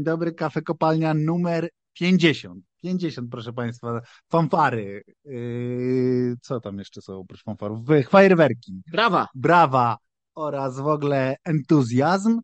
Dzień 0.00 0.04
dobry, 0.04 0.32
kafe 0.32 0.62
kopalnia 0.62 1.14
numer 1.14 1.68
50. 1.92 2.64
50, 2.82 3.30
proszę 3.30 3.52
Państwa, 3.52 4.00
fanfary. 4.28 5.02
Yy, 5.24 6.36
co 6.40 6.60
tam 6.60 6.78
jeszcze 6.78 7.00
są 7.02 7.18
oprócz 7.18 7.44
fanfarów? 7.44 7.80
Fajerwerki, 8.08 8.82
Brawa! 8.92 9.28
brawa 9.34 9.96
oraz 10.34 10.80
w 10.80 10.86
ogóle 10.86 11.36
entuzjazm. 11.44 12.40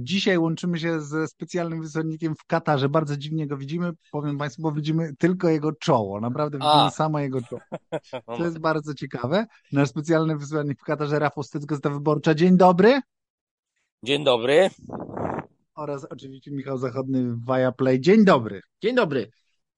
Dzisiaj 0.00 0.38
łączymy 0.38 0.78
się 0.78 1.00
ze 1.00 1.26
specjalnym 1.28 1.82
wysłannikiem 1.82 2.34
w 2.34 2.44
Katarze. 2.46 2.88
Bardzo 2.88 3.16
dziwnie 3.16 3.46
go 3.46 3.56
widzimy, 3.56 3.90
powiem 4.12 4.38
Państwu, 4.38 4.62
bo 4.62 4.72
widzimy 4.72 5.16
tylko 5.18 5.48
jego 5.48 5.72
czoło. 5.72 6.20
Naprawdę 6.20 6.58
widzimy 6.58 6.82
A. 6.82 6.90
samo 6.90 7.20
jego 7.20 7.40
czoło. 7.42 7.62
To 8.38 8.44
jest 8.44 8.58
bardzo 8.58 8.94
ciekawe. 8.94 9.46
Nasz 9.72 9.88
specjalny 9.88 10.36
wysłannik 10.36 10.80
w 10.80 10.84
Katarze, 10.84 11.18
Rafał 11.18 11.44
Styc, 11.44 11.64
Gazeta 11.64 11.90
Wyborcza. 11.90 12.34
Dzień 12.34 12.56
dobry. 12.56 13.00
Dzień 14.02 14.24
dobry. 14.24 14.70
Oraz 15.76 16.04
oczywiście 16.04 16.50
Michał 16.50 16.78
Zachodny 16.78 17.36
Viaplay. 17.48 18.00
Dzień 18.00 18.24
dobry. 18.24 18.60
Dzień 18.82 18.94
dobry. 18.94 19.30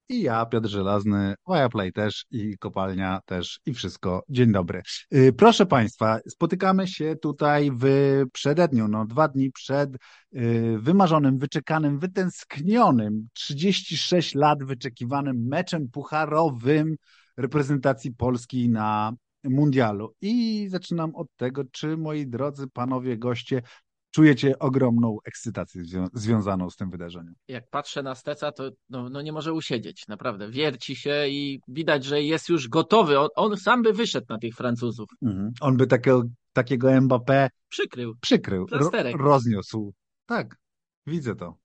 I 0.09 0.23
ja, 0.23 0.47
Piotr 0.47 0.69
Żelazny, 0.69 1.35
Viaplay 1.49 1.93
też 1.93 2.27
i 2.31 2.59
kopalnia 2.59 3.21
też 3.27 3.61
i 3.67 3.75
wszystko. 3.75 4.23
Dzień 4.29 4.53
dobry. 4.53 4.83
Yy, 5.11 5.33
Proszę 5.33 5.67
Państwa, 5.67 6.19
spotykamy 6.29 6.89
się 6.89 7.17
tutaj 7.17 7.71
w 7.81 7.87
przededniu, 8.33 8.89
no 8.89 9.07
dwa 9.07 9.29
dni 9.29 9.53
przed 9.53 9.91
yy, 10.33 10.79
wymarzonym, 10.79 11.39
wyczekanym, 11.39 11.99
wytęsknionym, 11.99 13.29
36 13.33 14.35
lat 14.35 14.65
wyczekiwanym 14.65 15.47
meczem 15.49 15.89
pucharowym 15.89 16.97
reprezentacji 17.37 18.13
Polski 18.13 18.69
na 18.69 19.13
mundialu. 19.45 20.15
I 20.21 20.67
zaczynam 20.71 21.15
od 21.15 21.29
tego, 21.37 21.65
czy 21.73 21.97
moi 21.97 22.27
drodzy 22.27 22.67
panowie 22.73 23.19
goście 23.19 23.63
czujecie 24.19 24.59
ogromną 24.59 25.19
ekscytację 25.25 25.83
zwią- 25.83 26.09
związaną 26.13 26.71
z 26.71 26.77
tym 26.77 26.91
wydarzeniem. 26.91 27.35
Jak 27.49 27.71
patrzę 27.71 28.03
na 28.03 28.15
Steca, 28.15 28.53
to 28.53 28.71
no, 28.91 29.09
no 29.09 29.23
nie 29.23 29.33
może 29.33 29.53
usiedzieć, 29.53 30.09
naprawdę. 30.09 30.51
Wierci 30.51 30.97
się 30.97 31.29
i 31.29 31.61
widać, 31.69 32.05
że 32.05 32.23
jest 32.23 32.49
już 32.49 32.69
gotowy. 32.69 33.19
On, 33.19 33.29
on 33.37 33.57
sam 33.57 33.83
by 33.83 33.93
wyszedł 33.93 34.27
na 34.29 34.39
tych 34.39 34.55
Francuzów. 34.55 35.09
Mhm. 35.23 35.53
On 35.61 35.77
by 35.77 35.87
takiego, 35.87 36.23
takiego 36.53 36.89
Mbappé 36.89 37.49
Przykrył. 37.69 38.15
przykrył, 38.21 38.67
ro, 38.71 38.91
rozniósł. 39.19 39.95
Tak, 40.27 40.57
widzę 41.07 41.37
to. 41.37 41.57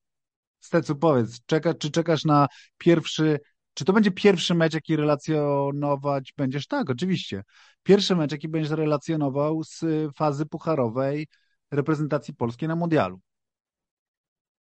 Stecu, 0.59 0.95
powiedz, 0.95 1.39
czeka, 1.45 1.73
czy 1.73 1.91
czekasz 1.91 2.25
na 2.25 2.47
pierwszy, 2.77 3.39
czy 3.73 3.85
to 3.85 3.93
będzie 3.93 4.11
pierwszy 4.11 4.55
mecz, 4.55 4.73
jaki 4.73 4.95
relacjonować 4.95 6.33
będziesz? 6.37 6.67
Tak, 6.67 6.89
oczywiście. 6.89 7.43
Pierwszy 7.83 8.15
mecz, 8.15 8.31
jaki 8.31 8.49
będziesz 8.49 8.71
relacjonował 8.71 9.63
z 9.63 9.81
fazy 10.17 10.45
pucharowej 10.45 11.27
reprezentacji 11.73 12.33
polskiej 12.33 12.67
na 12.67 12.75
mundialu. 12.75 13.19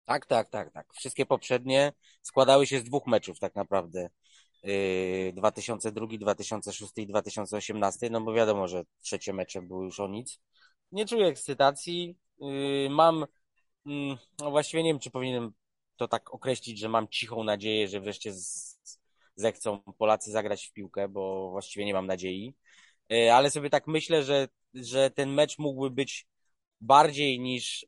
Tak, 0.05 0.25
tak, 0.25 0.49
tak, 0.49 0.71
tak. 0.71 0.93
Wszystkie 0.93 1.25
poprzednie 1.25 1.93
składały 2.21 2.67
się 2.67 2.79
z 2.79 2.83
dwóch 2.83 3.07
meczów 3.07 3.39
tak 3.39 3.55
naprawdę. 3.55 4.09
Yy, 4.63 5.33
2002, 5.33 6.07
2006 6.19 6.91
i 6.97 7.07
2018, 7.07 8.09
no 8.09 8.21
bo 8.21 8.33
wiadomo, 8.33 8.67
że 8.67 8.83
trzecie 9.01 9.33
mecze 9.33 9.61
były 9.61 9.85
już 9.85 9.99
o 9.99 10.07
nic. 10.07 10.39
Nie 10.91 11.05
czuję 11.05 11.27
ekscytacji. 11.27 12.17
Yy, 12.39 12.89
mam, 12.89 13.25
mm, 13.85 14.17
no 14.39 14.51
właściwie 14.51 14.83
nie 14.83 14.89
wiem, 14.89 14.99
czy 14.99 15.11
powinienem 15.11 15.51
to 15.97 16.07
tak 16.07 16.33
określić, 16.33 16.79
że 16.79 16.89
mam 16.89 17.07
cichą 17.07 17.43
nadzieję, 17.43 17.87
że 17.87 18.01
wreszcie 18.01 18.33
zechcą 19.35 19.79
Polacy 19.97 20.31
zagrać 20.31 20.65
w 20.67 20.73
piłkę, 20.73 21.07
bo 21.07 21.51
właściwie 21.51 21.85
nie 21.85 21.93
mam 21.93 22.07
nadziei. 22.07 22.55
Yy, 23.09 23.33
ale 23.33 23.51
sobie 23.51 23.69
tak 23.69 23.87
myślę, 23.87 24.23
że, 24.23 24.47
że 24.73 25.11
ten 25.11 25.33
mecz 25.33 25.59
mógłby 25.59 25.89
być 25.91 26.27
bardziej 26.83 27.39
niż 27.39 27.85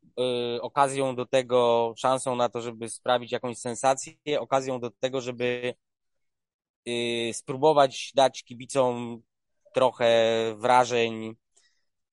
y, 0.55 0.61
okazją 0.61 1.15
do 1.15 1.25
tego, 1.25 1.93
szansą 1.97 2.35
na 2.35 2.49
to, 2.49 2.61
żeby 2.61 2.89
sprawić 2.89 3.31
jakąś 3.31 3.57
sensację, 3.57 4.15
okazją 4.39 4.79
do 4.79 4.91
tego, 4.91 5.21
żeby 5.21 5.73
y, 6.87 7.31
spróbować 7.33 8.11
dać 8.15 8.43
kibicom 8.43 9.21
trochę 9.73 10.15
wrażeń 10.57 11.35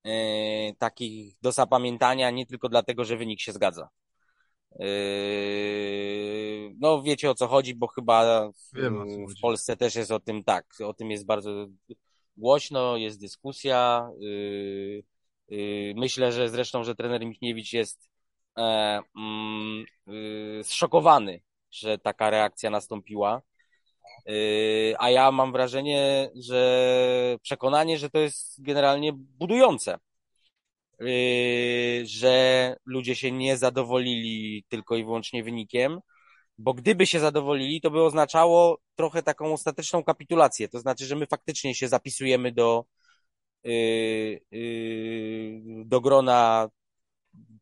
y, 0.07 0.75
takich 0.77 1.35
do 1.41 1.51
zapamiętania, 1.51 2.31
nie 2.31 2.45
tylko 2.45 2.69
dlatego, 2.69 3.05
że 3.05 3.17
wynik 3.17 3.39
się 3.39 3.51
zgadza. 3.51 3.89
Y, 4.81 6.75
no 6.79 7.01
wiecie 7.01 7.31
o 7.31 7.35
co 7.35 7.47
chodzi, 7.47 7.75
bo 7.75 7.87
chyba 7.87 8.49
w, 8.51 8.75
Wiem, 8.75 9.27
w. 9.27 9.41
Polsce 9.41 9.77
też 9.77 9.95
jest 9.95 10.11
o 10.11 10.19
tym 10.19 10.43
tak, 10.43 10.75
o 10.85 10.93
tym 10.93 11.11
jest 11.11 11.25
bardzo 11.25 11.67
głośno, 12.37 12.97
jest 12.97 13.19
dyskusja. 13.19 14.09
y, 14.21 14.25
y, 14.25 15.12
Myślę, 15.95 16.31
że 16.31 16.49
zresztą, 16.49 16.83
że 16.83 16.95
trener 16.95 17.25
Michniewicz 17.25 17.73
jest 17.73 18.09
e, 18.57 18.61
mm, 19.17 19.85
y, 20.59 20.63
zszokowany, 20.63 21.41
że 21.71 21.97
taka 21.97 22.29
reakcja 22.29 22.69
nastąpiła. 22.69 23.41
Y, 24.29 24.95
A 24.99 25.09
ja 25.09 25.31
mam 25.31 25.51
wrażenie, 25.51 26.29
że 26.35 27.37
przekonanie, 27.41 27.97
że 27.97 28.09
to 28.09 28.19
jest 28.19 28.63
generalnie 28.63 29.13
budujące. 29.13 29.97
Y, 31.01 32.03
Że 32.07 32.75
ludzie 32.85 33.15
się 33.15 33.31
nie 33.31 33.57
zadowolili 33.57 34.65
tylko 34.69 34.95
i 34.95 35.03
wyłącznie 35.03 35.43
wynikiem, 35.43 35.99
bo 36.57 36.73
gdyby 36.73 37.07
się 37.07 37.19
zadowolili, 37.19 37.81
to 37.81 37.91
by 37.91 38.03
oznaczało 38.03 38.79
trochę 38.95 39.23
taką 39.23 39.53
ostateczną 39.53 40.03
kapitulację. 40.03 40.69
To 40.69 40.79
znaczy, 40.79 41.05
że 41.05 41.15
my 41.15 41.27
faktycznie 41.27 41.75
się 41.75 41.87
zapisujemy 41.87 42.51
do, 42.51 42.85
y, 42.85 42.85
y, 42.85 43.02
do 45.85 46.01
grona 46.01 46.69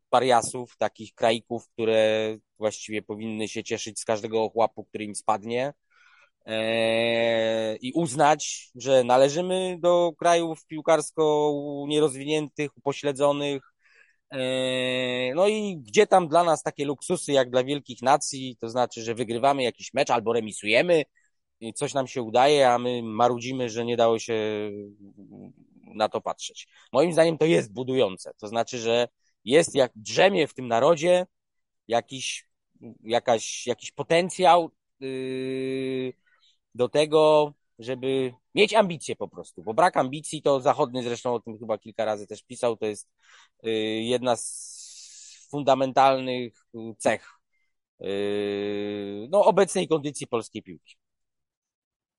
pariasów, 0.09 0.77
takich 0.77 1.13
kraików, 1.13 1.67
które 1.69 2.37
właściwie 2.57 3.01
powinny 3.01 3.47
się 3.47 3.63
cieszyć 3.63 3.99
z 3.99 4.05
każdego 4.05 4.43
ochłapu, 4.43 4.83
który 4.83 5.03
im 5.03 5.15
spadnie. 5.15 5.73
e, 6.45 7.75
I 7.75 7.93
uznać, 7.93 8.71
że 8.75 9.03
należymy 9.03 9.77
do 9.79 10.11
krajów 10.19 10.65
piłkarsko 10.65 11.53
nierozwiniętych, 11.87 12.77
upośledzonych. 12.77 13.73
e, 14.31 15.35
No 15.35 15.47
i 15.47 15.77
gdzie 15.77 16.07
tam 16.07 16.27
dla 16.27 16.43
nas 16.43 16.63
takie 16.63 16.85
luksusy 16.85 17.31
jak 17.31 17.49
dla 17.49 17.63
wielkich 17.63 18.01
nacji, 18.01 18.57
to 18.59 18.69
znaczy, 18.69 19.01
że 19.03 19.15
wygrywamy 19.15 19.63
jakiś 19.63 19.93
mecz 19.93 20.09
albo 20.09 20.33
remisujemy, 20.33 21.03
coś 21.75 21.93
nam 21.93 22.07
się 22.07 22.21
udaje, 22.21 22.69
a 22.69 22.79
my 22.79 23.03
marudzimy, 23.03 23.69
że 23.69 23.85
nie 23.85 23.97
dało 23.97 24.19
się 24.19 24.33
na 25.95 26.09
to 26.09 26.21
patrzeć. 26.21 26.67
Moim 26.93 27.13
zdaniem 27.13 27.37
to 27.37 27.45
jest 27.45 27.73
budujące. 27.73 28.31
To 28.37 28.47
znaczy, 28.47 28.79
że 28.79 29.07
jest 29.45 29.75
jak 29.75 29.91
drzemie 29.95 30.47
w 30.47 30.53
tym 30.53 30.67
narodzie 30.67 31.27
jakiś, 31.87 32.47
jakaś, 33.03 33.67
jakiś 33.67 33.91
potencjał 33.91 34.71
yy, 34.99 36.13
do 36.75 36.89
tego, 36.89 37.53
żeby 37.79 38.33
mieć 38.55 38.73
ambicje 38.73 39.15
po 39.15 39.27
prostu, 39.27 39.63
bo 39.63 39.73
brak 39.73 39.97
ambicji 39.97 40.41
to 40.41 40.61
zachodny 40.61 41.03
zresztą 41.03 41.33
o 41.33 41.39
tym 41.39 41.59
chyba 41.59 41.77
kilka 41.77 42.05
razy 42.05 42.27
też 42.27 42.43
pisał, 42.43 42.77
to 42.77 42.85
jest 42.85 43.09
yy, 43.63 43.73
jedna 44.01 44.35
z 44.35 45.47
fundamentalnych 45.51 46.53
cech 46.97 47.29
yy, 47.99 49.27
no, 49.29 49.45
obecnej 49.45 49.87
kondycji 49.87 50.27
polskiej 50.27 50.63
piłki. 50.63 51.00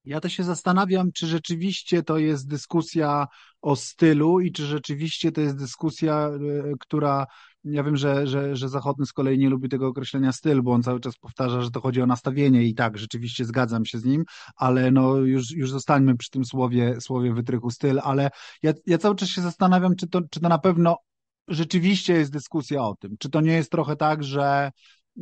Ja 0.05 0.19
to 0.19 0.29
się 0.29 0.43
zastanawiam, 0.43 1.11
czy 1.11 1.27
rzeczywiście 1.27 2.03
to 2.03 2.17
jest 2.17 2.47
dyskusja 2.47 3.27
o 3.61 3.75
stylu 3.75 4.39
i 4.39 4.51
czy 4.51 4.65
rzeczywiście 4.65 5.31
to 5.31 5.41
jest 5.41 5.57
dyskusja, 5.57 6.27
e, 6.27 6.39
która, 6.79 7.25
ja 7.63 7.83
wiem, 7.83 7.97
że, 7.97 8.27
że, 8.27 8.55
że 8.55 8.69
Zachodny 8.69 9.05
z 9.05 9.13
kolei 9.13 9.37
nie 9.37 9.49
lubi 9.49 9.69
tego 9.69 9.87
określenia 9.87 10.31
styl, 10.31 10.61
bo 10.61 10.71
on 10.71 10.83
cały 10.83 10.99
czas 10.99 11.17
powtarza, 11.17 11.61
że 11.61 11.71
to 11.71 11.81
chodzi 11.81 12.01
o 12.01 12.05
nastawienie 12.05 12.63
i 12.63 12.75
tak, 12.75 12.97
rzeczywiście 12.97 13.45
zgadzam 13.45 13.85
się 13.85 13.99
z 13.99 14.05
nim, 14.05 14.23
ale 14.55 14.91
no 14.91 15.15
już, 15.15 15.51
już 15.51 15.71
zostańmy 15.71 16.17
przy 16.17 16.29
tym 16.29 16.45
słowie, 16.45 17.01
słowie 17.01 17.33
wytrychu 17.33 17.71
styl, 17.71 17.99
ale 18.03 18.29
ja, 18.63 18.73
ja 18.85 18.97
cały 18.97 19.15
czas 19.15 19.29
się 19.29 19.41
zastanawiam, 19.41 19.95
czy 19.95 20.07
to, 20.07 20.21
czy 20.31 20.39
to 20.39 20.49
na 20.49 20.59
pewno 20.59 20.97
rzeczywiście 21.47 22.13
jest 22.13 22.31
dyskusja 22.31 22.83
o 22.83 22.95
tym, 22.95 23.15
czy 23.19 23.29
to 23.29 23.41
nie 23.41 23.53
jest 23.53 23.71
trochę 23.71 23.95
tak, 23.95 24.23
że 24.23 24.71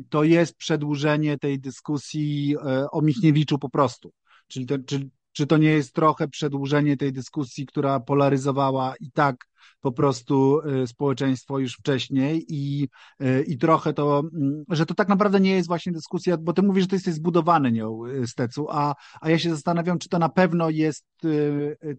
to 0.09 0.23
jest 0.23 0.57
przedłużenie 0.57 1.37
tej 1.37 1.59
dyskusji 1.59 2.55
e, 2.65 2.91
o 2.91 3.01
Michniewiczu 3.01 3.59
po 3.59 3.69
prostu. 3.69 4.11
Czyli 4.51 4.65
to, 4.65 4.75
czy, 4.79 5.09
czy 5.31 5.47
to 5.47 5.57
nie 5.57 5.69
jest 5.69 5.93
trochę 5.93 6.27
przedłużenie 6.27 6.97
tej 6.97 7.13
dyskusji, 7.13 7.65
która 7.65 7.99
polaryzowała 7.99 8.93
i 8.99 9.11
tak 9.11 9.45
po 9.81 9.91
prostu 9.91 10.59
y, 10.83 10.87
społeczeństwo 10.87 11.59
już 11.59 11.73
wcześniej 11.73 12.45
i, 12.47 12.87
y, 13.21 13.43
i 13.47 13.57
trochę 13.57 13.93
to, 13.93 14.19
mm, 14.33 14.63
że 14.69 14.85
to 14.85 14.93
tak 14.93 15.07
naprawdę 15.07 15.39
nie 15.39 15.51
jest 15.51 15.67
właśnie 15.67 15.91
dyskusja, 15.91 16.37
bo 16.37 16.53
ty 16.53 16.61
mówisz, 16.61 16.83
że 16.83 16.87
to 16.87 16.95
jesteś 16.95 17.13
zbudowany 17.13 17.71
nią, 17.71 18.05
y, 18.05 18.27
Stecu, 18.27 18.67
a, 18.69 18.95
a 19.21 19.29
ja 19.29 19.39
się 19.39 19.49
zastanawiam, 19.49 19.99
czy 19.99 20.09
to 20.09 20.19
na 20.19 20.29
pewno 20.29 20.69
jest 20.69 21.05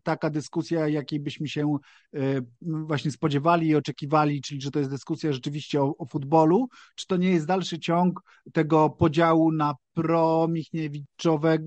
taka 0.02 0.30
dyskusja, 0.30 0.88
jakiej 0.88 1.20
byśmy 1.20 1.48
się 1.48 1.76
właśnie 2.62 3.10
spodziewali 3.10 3.68
i 3.68 3.76
oczekiwali, 3.76 4.42
czyli 4.42 4.60
że 4.60 4.70
to 4.70 4.78
jest 4.78 4.90
dyskusja 4.90 5.32
rzeczywiście 5.32 5.82
o, 5.82 5.94
o 5.98 6.06
futbolu, 6.06 6.68
czy 6.96 7.06
to 7.06 7.16
nie 7.16 7.30
jest 7.30 7.46
dalszy 7.46 7.78
ciąg 7.78 8.20
tego 8.52 8.90
podziału 8.90 9.52
na 9.52 9.74
pro-Michniewiczowe 9.94 11.58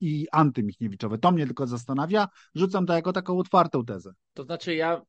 i 0.00 0.26
anty-Michniewiczowe. 0.32 1.18
To 1.18 1.32
mnie 1.32 1.46
tylko 1.46 1.66
zastanawia. 1.66 2.28
Rzucam 2.54 2.86
to 2.86 2.92
jako 2.92 3.12
taką 3.12 3.38
otwartą 3.38 3.84
tezę. 3.84 4.12
To 4.34 4.42
znaczy 4.42 4.74
ja 4.74 5.02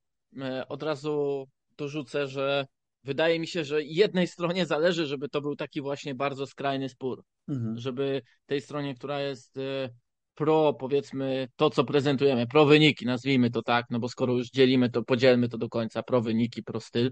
od 0.70 0.84
razu 0.84 1.48
dorzucę, 1.78 2.28
że 2.28 2.66
wydaje 3.04 3.40
mi 3.40 3.48
się, 3.48 3.64
że 3.64 3.84
jednej 3.84 4.28
stronie 4.28 4.66
zależy, 4.66 5.06
żeby 5.06 5.30
to 5.30 5.42
był 5.42 5.56
taki 5.56 5.82
właśnie 5.82 6.16
bardzo 6.16 6.48
skrajny 6.48 6.90
spór. 6.90 7.24
Mhm. 7.48 7.78
Żeby 7.78 8.22
tej 8.46 8.62
stronie, 8.62 8.96
która 8.96 9.20
jest 9.20 9.58
e, 9.58 9.90
pro, 10.36 10.74
powiedzmy, 10.74 11.48
to 11.56 11.70
co 11.70 11.84
prezentujemy, 11.84 12.48
pro 12.48 12.66
wyniki, 12.66 13.06
nazwijmy 13.06 13.50
to 13.50 13.62
tak, 13.62 13.86
no 13.90 14.00
bo 14.00 14.10
skoro 14.10 14.34
już 14.34 14.50
dzielimy 14.50 14.90
to, 14.90 15.04
podzielmy 15.04 15.50
to 15.50 15.58
do 15.58 15.70
końca, 15.70 16.04
pro 16.04 16.22
wyniki, 16.22 16.64
pro 16.64 16.80
styl. 16.80 17.12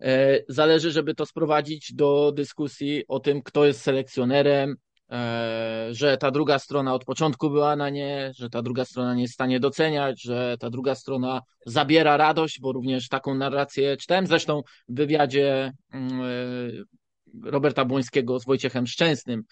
E, 0.00 0.40
zależy, 0.48 0.90
żeby 0.90 1.14
to 1.14 1.26
sprowadzić 1.26 1.94
do 1.94 2.32
dyskusji 2.32 3.04
o 3.08 3.20
tym, 3.20 3.42
kto 3.42 3.64
jest 3.64 3.80
selekcjonerem, 3.80 4.70
e, 4.70 4.76
że 5.90 6.16
ta 6.20 6.30
druga 6.30 6.58
strona 6.58 6.94
od 6.94 7.04
początku 7.04 7.50
była 7.50 7.76
na 7.76 7.90
nie, 7.90 8.32
że 8.34 8.50
ta 8.50 8.62
druga 8.62 8.84
strona 8.84 9.14
nie 9.14 9.22
jest 9.22 9.32
w 9.32 9.34
stanie 9.34 9.60
doceniać, 9.60 10.22
że 10.22 10.56
ta 10.60 10.70
druga 10.70 10.94
strona 10.94 11.40
zabiera 11.66 12.16
radość, 12.16 12.60
bo 12.60 12.72
również 12.72 13.08
taką 13.08 13.34
narrację 13.34 13.96
czytałem. 13.96 14.26
Zresztą 14.26 14.62
w 14.88 14.94
wywiadzie 14.94 15.72
mm, 15.92 16.20
e, 16.20 17.50
Roberta 17.50 17.84
Błońskiego 17.84 18.40
z 18.40 18.44
Wojciechem 18.44 18.86
Szczęsnym 18.86 19.42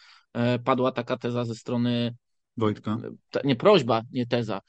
padła 0.65 0.93
taka 0.93 1.17
teza 1.17 1.45
ze 1.45 1.55
strony, 1.55 2.15
Wojtka. 2.57 2.97
nie 3.45 3.57
prośba, 3.57 4.03
nie 4.13 4.27
teza, 4.27 4.61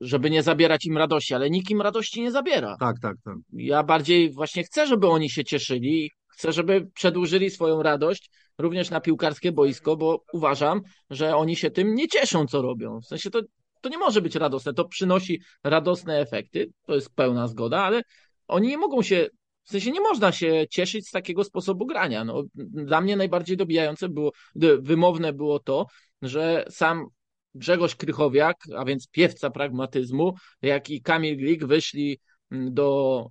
żeby 0.00 0.30
nie 0.30 0.42
zabierać 0.42 0.86
im 0.86 0.98
radości, 0.98 1.34
ale 1.34 1.50
nikt 1.50 1.70
im 1.70 1.82
radości 1.82 2.22
nie 2.22 2.30
zabiera. 2.30 2.76
Tak, 2.80 2.96
tak, 3.02 3.16
tak. 3.24 3.34
Ja 3.52 3.82
bardziej 3.82 4.32
właśnie 4.32 4.62
chcę, 4.62 4.86
żeby 4.86 5.08
oni 5.08 5.30
się 5.30 5.44
cieszyli, 5.44 6.10
chcę, 6.26 6.52
żeby 6.52 6.86
przedłużyli 6.94 7.50
swoją 7.50 7.82
radość 7.82 8.30
również 8.58 8.90
na 8.90 9.00
piłkarskie 9.00 9.52
boisko, 9.52 9.96
bo 9.96 10.24
uważam, 10.32 10.82
że 11.10 11.36
oni 11.36 11.56
się 11.56 11.70
tym 11.70 11.94
nie 11.94 12.08
cieszą, 12.08 12.46
co 12.46 12.62
robią. 12.62 13.00
W 13.00 13.06
sensie 13.06 13.30
to, 13.30 13.40
to 13.80 13.88
nie 13.88 13.98
może 13.98 14.22
być 14.22 14.36
radosne, 14.36 14.74
to 14.74 14.84
przynosi 14.84 15.40
radosne 15.64 16.20
efekty, 16.20 16.70
to 16.86 16.94
jest 16.94 17.14
pełna 17.14 17.48
zgoda, 17.48 17.82
ale 17.82 18.02
oni 18.48 18.68
nie 18.68 18.78
mogą 18.78 19.02
się, 19.02 19.28
w 19.64 19.70
sensie 19.70 19.90
nie 19.90 20.00
można 20.00 20.32
się 20.32 20.64
cieszyć 20.70 21.08
z 21.08 21.10
takiego 21.10 21.44
sposobu 21.44 21.86
grania. 21.86 22.24
No, 22.24 22.42
dla 22.54 23.00
mnie 23.00 23.16
najbardziej 23.16 23.56
dobijające 23.56 24.08
było, 24.08 24.32
wymowne 24.80 25.32
było 25.32 25.58
to, 25.58 25.86
że 26.22 26.64
sam 26.70 27.06
Grzegorz 27.54 27.96
Krychowiak, 27.96 28.56
a 28.76 28.84
więc 28.84 29.08
piewca 29.08 29.50
pragmatyzmu, 29.50 30.34
jak 30.62 30.90
i 30.90 31.02
Kamil 31.02 31.36
Glik 31.36 31.64
wyszli 31.64 32.18
mm, 32.50 32.74
do 32.74 33.26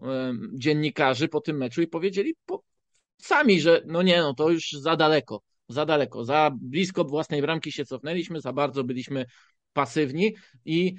dziennikarzy 0.53 1.27
po 1.27 1.41
tym 1.41 1.57
meczu 1.57 1.81
i 1.81 1.87
powiedzieli 1.87 2.35
po, 2.45 2.63
sami, 3.25 3.61
że 3.61 3.81
no 3.85 4.01
nie, 4.01 4.21
no 4.21 4.33
to 4.33 4.49
już 4.49 4.71
za 4.71 4.95
daleko, 4.95 5.41
za 5.69 5.85
daleko, 5.85 6.25
za 6.25 6.51
blisko 6.61 7.03
własnej 7.03 7.41
bramki 7.41 7.71
się 7.71 7.85
cofnęliśmy, 7.85 8.41
za 8.41 8.53
bardzo 8.53 8.83
byliśmy 8.83 9.25
pasywni 9.73 10.35
i 10.65 10.95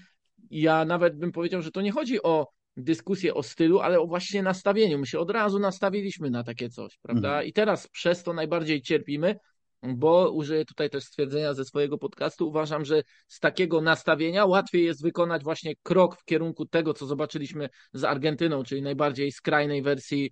ja 0.51 0.85
nawet 0.85 1.17
bym 1.17 1.33
powiedział, 1.33 1.63
że 1.63 1.71
to 1.71 1.81
nie 1.81 1.93
chodzi 1.93 2.23
o 2.23 2.49
dyskusję 2.77 3.35
o 3.35 3.43
stylu, 3.43 3.81
ale 3.81 4.01
o 4.01 4.07
właśnie 4.07 4.43
nastawieniu. 4.43 4.99
My 4.99 5.07
się 5.07 5.19
od 5.19 5.31
razu 5.31 5.59
nastawiliśmy 5.59 6.31
na 6.31 6.45
takie 6.45 6.69
coś, 6.69 6.99
prawda? 7.03 7.29
Mhm. 7.29 7.47
I 7.47 7.53
teraz 7.53 7.89
przez 7.89 8.23
to 8.23 8.33
najbardziej 8.33 8.83
cierpimy, 8.83 9.37
bo 9.83 10.31
użyję 10.31 10.65
tutaj 10.65 10.91
też 10.91 11.05
stwierdzenia 11.05 11.55
ze 11.55 11.65
swojego 11.65 11.99
podcastu. 11.99 12.49
Uważam, 12.49 12.85
że 12.85 13.03
z 13.29 13.41
takiego 13.41 13.81
nastawienia 13.81 14.45
łatwiej 14.45 14.85
jest 14.85 15.03
wykonać 15.03 15.45
właśnie 15.45 15.75
krok 15.83 16.21
w 16.21 16.25
kierunku 16.25 16.67
tego, 16.67 16.95
co 16.95 17.07
zobaczyliśmy 17.07 17.69
z 17.93 18.05
Argentyną, 18.05 18.63
czyli 18.63 18.83
najbardziej 18.83 19.33
skrajnej 19.33 19.83
wersji 19.83 20.31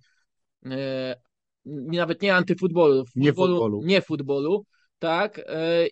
e, 0.65 1.15
nawet 1.65 2.21
nie 2.21 2.35
antyfutbolu, 2.35 3.05
futbolu, 3.05 3.23
nie 3.25 3.33
futbolu, 3.33 3.81
nie 3.83 4.01
futbolu 4.01 4.65
tak, 4.99 5.39
e, 5.39 5.87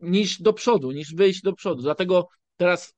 niż 0.00 0.42
do 0.42 0.52
przodu, 0.52 0.92
niż 0.92 1.14
wyjść 1.14 1.42
do 1.42 1.52
przodu. 1.52 1.82
Dlatego 1.82 2.28
teraz 2.56 2.94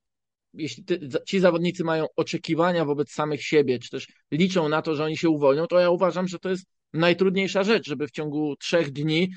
jeśli 0.54 0.84
ci 1.26 1.40
zawodnicy 1.40 1.84
mają 1.84 2.06
oczekiwania 2.16 2.84
wobec 2.84 3.10
samych 3.10 3.42
siebie, 3.42 3.78
czy 3.78 3.90
też 3.90 4.06
liczą 4.30 4.68
na 4.68 4.82
to, 4.82 4.94
że 4.94 5.04
oni 5.04 5.16
się 5.16 5.28
uwolnią, 5.28 5.66
to 5.66 5.80
ja 5.80 5.90
uważam, 5.90 6.28
że 6.28 6.38
to 6.38 6.50
jest 6.50 6.64
najtrudniejsza 6.92 7.64
rzecz, 7.64 7.88
żeby 7.88 8.06
w 8.08 8.10
ciągu 8.10 8.56
trzech 8.56 8.92
dni 8.92 9.30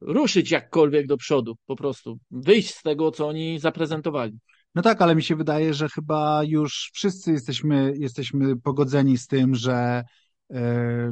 ruszyć 0.00 0.50
jakkolwiek 0.50 1.06
do 1.06 1.16
przodu, 1.16 1.54
po 1.66 1.76
prostu 1.76 2.18
wyjść 2.30 2.74
z 2.74 2.82
tego, 2.82 3.10
co 3.10 3.28
oni 3.28 3.58
zaprezentowali. 3.58 4.38
No 4.74 4.82
tak, 4.82 5.02
ale 5.02 5.14
mi 5.14 5.22
się 5.22 5.36
wydaje, 5.36 5.74
że 5.74 5.88
chyba 5.88 6.42
już 6.44 6.90
wszyscy 6.94 7.32
jesteśmy, 7.32 7.94
jesteśmy 7.98 8.56
pogodzeni 8.60 9.18
z 9.18 9.26
tym, 9.26 9.54
że 9.54 10.02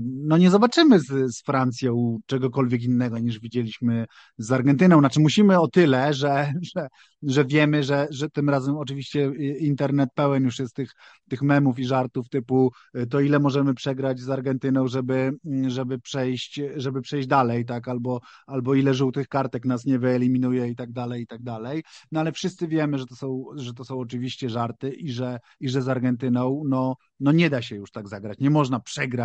no 0.03 0.39
nie 0.39 0.51
zobaczymy 0.51 1.01
z, 1.01 1.37
z 1.37 1.43
Francją 1.43 2.19
czegokolwiek 2.27 2.83
innego 2.83 3.19
niż 3.19 3.41
widzieliśmy 3.41 4.07
z 4.39 4.53
Argentyną. 4.53 4.99
Znaczy 4.99 5.21
musimy 5.21 5.61
o 5.61 5.69
tyle, 5.69 6.15
że, 6.15 6.53
że, 6.75 6.89
że 7.23 7.45
wiemy, 7.45 7.85
że, 7.85 8.07
że 8.11 8.31
tym 8.31 8.51
razem 8.51 8.77
oczywiście 8.77 9.33
internet 9.59 10.11
pełen 10.15 10.45
już 10.45 10.59
jest 10.59 10.75
tych, 10.75 10.93
tych 11.29 11.43
memów 11.43 11.79
i 11.79 11.85
żartów 11.85 12.29
typu 12.29 12.71
e, 12.95 13.07
to 13.07 13.21
ile 13.21 13.39
możemy 13.39 13.75
przegrać 13.75 14.21
z 14.21 14.31
Argentyną, 14.31 14.89
żeby, 14.89 15.33
żeby, 15.67 15.99
przejść, 15.99 16.61
żeby 16.77 17.03
przejść 17.03 17.29
dalej, 17.29 17.65
tak, 17.65 17.89
albo, 17.89 18.21
albo 18.47 18.75
ile 18.75 18.95
żółtych 18.95 19.29
kartek 19.29 19.65
nas 19.65 19.85
nie 19.85 19.99
wyeliminuje 19.99 20.69
i 20.69 20.77
tak 20.77 20.93
dalej, 20.93 21.23
i 21.23 21.27
tak 21.27 21.43
dalej. 21.43 21.83
No 22.13 22.21
ale 22.21 22.33
wszyscy 22.33 22.69
wiemy, 22.69 22.99
że 22.99 23.07
to 23.07 23.17
są, 23.17 23.45
że 23.57 23.75
to 23.75 23.85
są 23.85 23.99
oczywiście 23.99 24.51
żarty 24.51 24.91
i 24.91 25.11
że, 25.11 25.39
i 25.61 25.69
że 25.69 25.83
z 25.83 25.89
Argentyną 25.89 26.63
no, 26.69 26.95
no 27.21 27.33
nie 27.33 27.51
da 27.51 27.63
się 27.63 27.77
już 27.77 27.91
tak 27.91 28.09
zagrać. 28.09 28.39
Nie 28.39 28.51
można 28.51 28.81
przegrać 28.81 29.22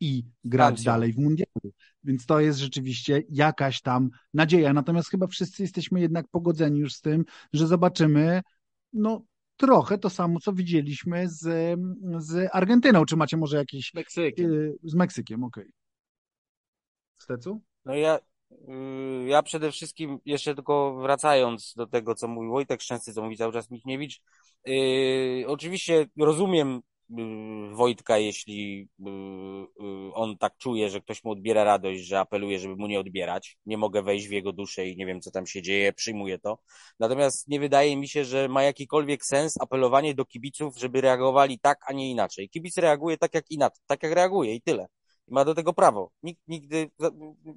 i 0.00 0.24
grać 0.44 0.82
dalej 0.82 1.12
w 1.12 1.18
mundialu. 1.18 1.72
Więc 2.04 2.26
to 2.26 2.40
jest 2.40 2.58
rzeczywiście 2.58 3.22
jakaś 3.30 3.80
tam 3.80 4.10
nadzieja. 4.34 4.72
Natomiast 4.72 5.10
chyba 5.10 5.26
wszyscy 5.26 5.62
jesteśmy 5.62 6.00
jednak 6.00 6.28
pogodzeni 6.28 6.80
już 6.80 6.94
z 6.94 7.00
tym, 7.00 7.24
że 7.52 7.66
zobaczymy 7.66 8.42
no 8.92 9.24
trochę 9.56 9.98
to 9.98 10.10
samo, 10.10 10.40
co 10.40 10.52
widzieliśmy 10.52 11.28
z, 11.28 11.78
z 12.18 12.50
Argentyną. 12.52 13.04
Czy 13.04 13.16
macie 13.16 13.36
może 13.36 13.56
jakieś... 13.56 13.94
Meksykiem. 13.94 14.52
Y, 14.52 14.74
z 14.82 14.94
Meksykiem, 14.94 15.44
okej. 15.44 15.64
Okay. 15.64 15.72
Stecu? 17.18 17.60
No 17.84 17.94
ja, 17.94 18.18
y, 18.52 19.24
ja 19.26 19.42
przede 19.42 19.72
wszystkim, 19.72 20.18
jeszcze 20.24 20.54
tylko 20.54 21.00
wracając 21.02 21.74
do 21.76 21.86
tego, 21.86 22.14
co 22.14 22.28
mówi 22.28 22.48
Wojtek 22.48 22.82
Szczęsny, 22.82 23.12
co 23.12 23.22
mówi 23.22 23.36
cały 23.36 23.52
czas 23.52 23.70
Michniewicz, 23.70 24.20
yy, 24.66 25.44
oczywiście 25.46 26.06
rozumiem 26.18 26.68
Y, 26.78 26.89
Wojtka, 27.72 28.18
jeśli 28.18 28.88
y, 29.00 29.04
y, 29.08 30.14
on 30.14 30.38
tak 30.38 30.56
czuje, 30.56 30.90
że 30.90 31.00
ktoś 31.00 31.24
mu 31.24 31.30
odbiera 31.30 31.64
radość, 31.64 32.00
że 32.00 32.20
apeluje, 32.20 32.58
żeby 32.58 32.76
mu 32.76 32.86
nie 32.86 33.00
odbierać. 33.00 33.58
Nie 33.66 33.78
mogę 33.78 34.02
wejść 34.02 34.28
w 34.28 34.32
jego 34.32 34.52
duszę 34.52 34.86
i 34.86 34.96
nie 34.96 35.06
wiem, 35.06 35.20
co 35.20 35.30
tam 35.30 35.46
się 35.46 35.62
dzieje, 35.62 35.92
przyjmuję 35.92 36.38
to. 36.38 36.58
Natomiast 36.98 37.48
nie 37.48 37.60
wydaje 37.60 37.96
mi 37.96 38.08
się, 38.08 38.24
że 38.24 38.48
ma 38.48 38.62
jakikolwiek 38.62 39.24
sens 39.24 39.54
apelowanie 39.60 40.14
do 40.14 40.24
kibiców, 40.24 40.78
żeby 40.78 41.00
reagowali 41.00 41.58
tak, 41.58 41.78
a 41.86 41.92
nie 41.92 42.10
inaczej. 42.10 42.48
Kibic 42.48 42.76
reaguje 42.76 43.18
tak, 43.18 43.34
jak 43.34 43.50
inaczej, 43.50 43.82
tak 43.86 44.02
jak 44.02 44.12
reaguje 44.12 44.54
i 44.54 44.62
tyle. 44.62 44.86
Ma 45.28 45.44
do 45.44 45.54
tego 45.54 45.72
prawo. 45.72 46.10
Nikt 46.22 46.42
nigdy, 46.48 46.90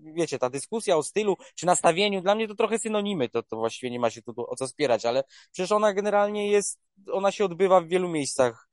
wiecie, 0.04 0.40
ta 0.40 0.50
dyskusja 0.50 0.98
o 0.98 1.04
stylu 1.04 1.38
czy 1.56 1.66
nastawieniu, 1.66 2.22
dla 2.22 2.36
mnie 2.36 2.48
to 2.48 2.56
trochę 2.56 2.80
synonimy, 2.80 3.30
to, 3.30 3.44
to 3.44 3.58
właściwie 3.58 3.92
nie 3.92 4.00
ma 4.00 4.10
się 4.10 4.22
tu 4.22 4.34
o 4.38 4.56
co 4.56 4.68
spierać, 4.68 5.06
ale 5.06 5.24
przecież 5.52 5.72
ona 5.72 5.94
generalnie 5.94 6.48
jest, 6.48 6.80
ona 7.12 7.32
się 7.32 7.46
odbywa 7.46 7.82
w 7.82 7.88
wielu 7.88 8.10
miejscach 8.10 8.73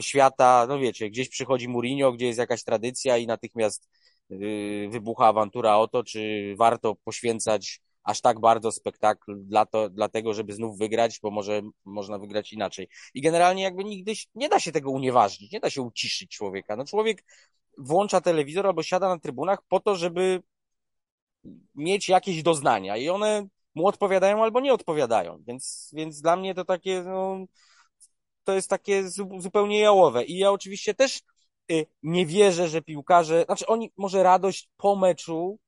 świata, 0.00 0.66
no 0.68 0.78
wiecie, 0.78 1.10
gdzieś 1.10 1.28
przychodzi 1.28 1.68
Mourinho, 1.68 2.12
gdzie 2.12 2.26
jest 2.26 2.38
jakaś 2.38 2.64
tradycja 2.64 3.16
i 3.16 3.26
natychmiast 3.26 3.88
y, 4.30 4.88
wybucha 4.90 5.26
awantura 5.26 5.76
o 5.76 5.88
to, 5.88 6.04
czy 6.04 6.54
warto 6.58 6.94
poświęcać 6.94 7.80
aż 8.06 8.20
tak 8.20 8.40
bardzo 8.40 8.72
spektakl 8.72 9.36
dla 9.38 9.66
to, 9.66 9.90
dlatego, 9.90 10.34
żeby 10.34 10.52
znów 10.52 10.78
wygrać, 10.78 11.20
bo 11.22 11.30
może 11.30 11.62
można 11.84 12.18
wygrać 12.18 12.52
inaczej. 12.52 12.88
I 13.14 13.20
generalnie 13.20 13.62
jakby 13.62 13.84
nigdy 13.84 14.12
nie 14.34 14.48
da 14.48 14.60
się 14.60 14.72
tego 14.72 14.90
unieważnić, 14.90 15.52
nie 15.52 15.60
da 15.60 15.70
się 15.70 15.82
uciszyć 15.82 16.30
człowieka. 16.30 16.76
No 16.76 16.84
człowiek 16.84 17.24
włącza 17.78 18.20
telewizor 18.20 18.66
albo 18.66 18.82
siada 18.82 19.08
na 19.08 19.18
trybunach 19.18 19.58
po 19.68 19.80
to, 19.80 19.96
żeby 19.96 20.42
mieć 21.74 22.08
jakieś 22.08 22.42
doznania 22.42 22.96
i 22.96 23.08
one 23.08 23.46
mu 23.74 23.86
odpowiadają 23.86 24.42
albo 24.42 24.60
nie 24.60 24.72
odpowiadają. 24.72 25.42
Więc, 25.46 25.90
więc 25.92 26.20
dla 26.20 26.36
mnie 26.36 26.54
to 26.54 26.64
takie, 26.64 27.02
no, 27.02 27.46
to 28.46 28.54
jest 28.54 28.70
takie 28.70 29.04
zupełnie 29.38 29.80
jałowe. 29.80 30.24
I 30.24 30.38
ja 30.38 30.50
oczywiście 30.50 30.94
też 30.94 31.22
y, 31.72 31.86
nie 32.02 32.26
wierzę, 32.26 32.68
że 32.68 32.82
piłkarze, 32.82 33.44
znaczy 33.44 33.66
oni 33.66 33.92
może 33.96 34.22
radość 34.22 34.68
po 34.76 34.96
meczu 34.96 35.58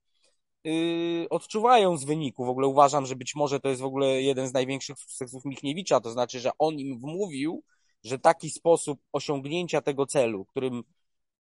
yy, 0.65 1.27
odczuwają 1.31 1.97
z 1.97 2.05
wyniku. 2.05 2.45
W 2.45 2.49
ogóle 2.49 2.67
uważam, 2.67 3.07
że 3.07 3.17
być 3.17 3.35
może 3.35 3.61
to 3.61 3.69
jest 3.69 3.81
w 3.81 3.85
ogóle 3.85 4.23
jeden 4.23 4.49
z 4.49 4.53
największych 4.53 4.99
sukcesów 4.99 5.45
Michniewicza, 5.45 6.01
to 6.01 6.11
znaczy, 6.11 6.41
że 6.41 6.51
on 6.59 6.75
im 6.75 6.99
wmówił, 6.99 7.63
że 8.05 8.19
taki 8.19 8.51
sposób 8.51 9.01
osiągnięcia 9.13 9.81
tego 9.81 10.07
celu, 10.07 10.45
którym, 10.45 10.83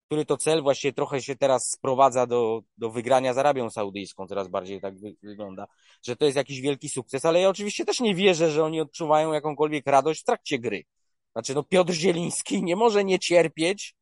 który 0.06 0.24
to 0.24 0.36
cel 0.36 0.62
właśnie 0.62 0.92
trochę 0.92 1.22
się 1.22 1.36
teraz 1.36 1.70
sprowadza 1.70 2.26
do, 2.26 2.62
do 2.78 2.90
wygrania 2.90 3.34
z 3.34 3.38
Arabią 3.38 3.70
Saudyjską, 3.70 4.26
teraz 4.26 4.48
bardziej 4.48 4.80
tak 4.80 4.98
wy, 5.00 5.16
wygląda, 5.22 5.66
że 6.02 6.16
to 6.16 6.24
jest 6.24 6.36
jakiś 6.36 6.60
wielki 6.60 6.88
sukces, 6.88 7.24
ale 7.24 7.40
ja 7.40 7.48
oczywiście 7.48 7.84
też 7.84 8.00
nie 8.00 8.14
wierzę, 8.14 8.50
że 8.50 8.64
oni 8.64 8.80
odczuwają 8.80 9.32
jakąkolwiek 9.32 9.86
radość 9.86 10.20
w 10.20 10.24
trakcie 10.24 10.58
gry. 10.58 10.84
Znaczy, 11.32 11.54
no 11.54 11.62
Piotr 11.62 11.92
Zieliński 11.92 12.62
nie 12.62 12.76
może 12.76 13.04
nie 13.04 13.18
cierpieć 13.18 13.94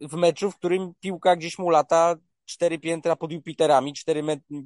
w 0.00 0.14
meczu, 0.14 0.50
w 0.50 0.56
którym 0.56 0.92
piłka 1.00 1.36
gdzieś 1.36 1.58
mu 1.58 1.70
lata 1.70 2.16
cztery 2.46 2.78
piętra 2.78 3.16
pod 3.16 3.32
Jupiterami, 3.32 3.92
cztery 3.92 4.22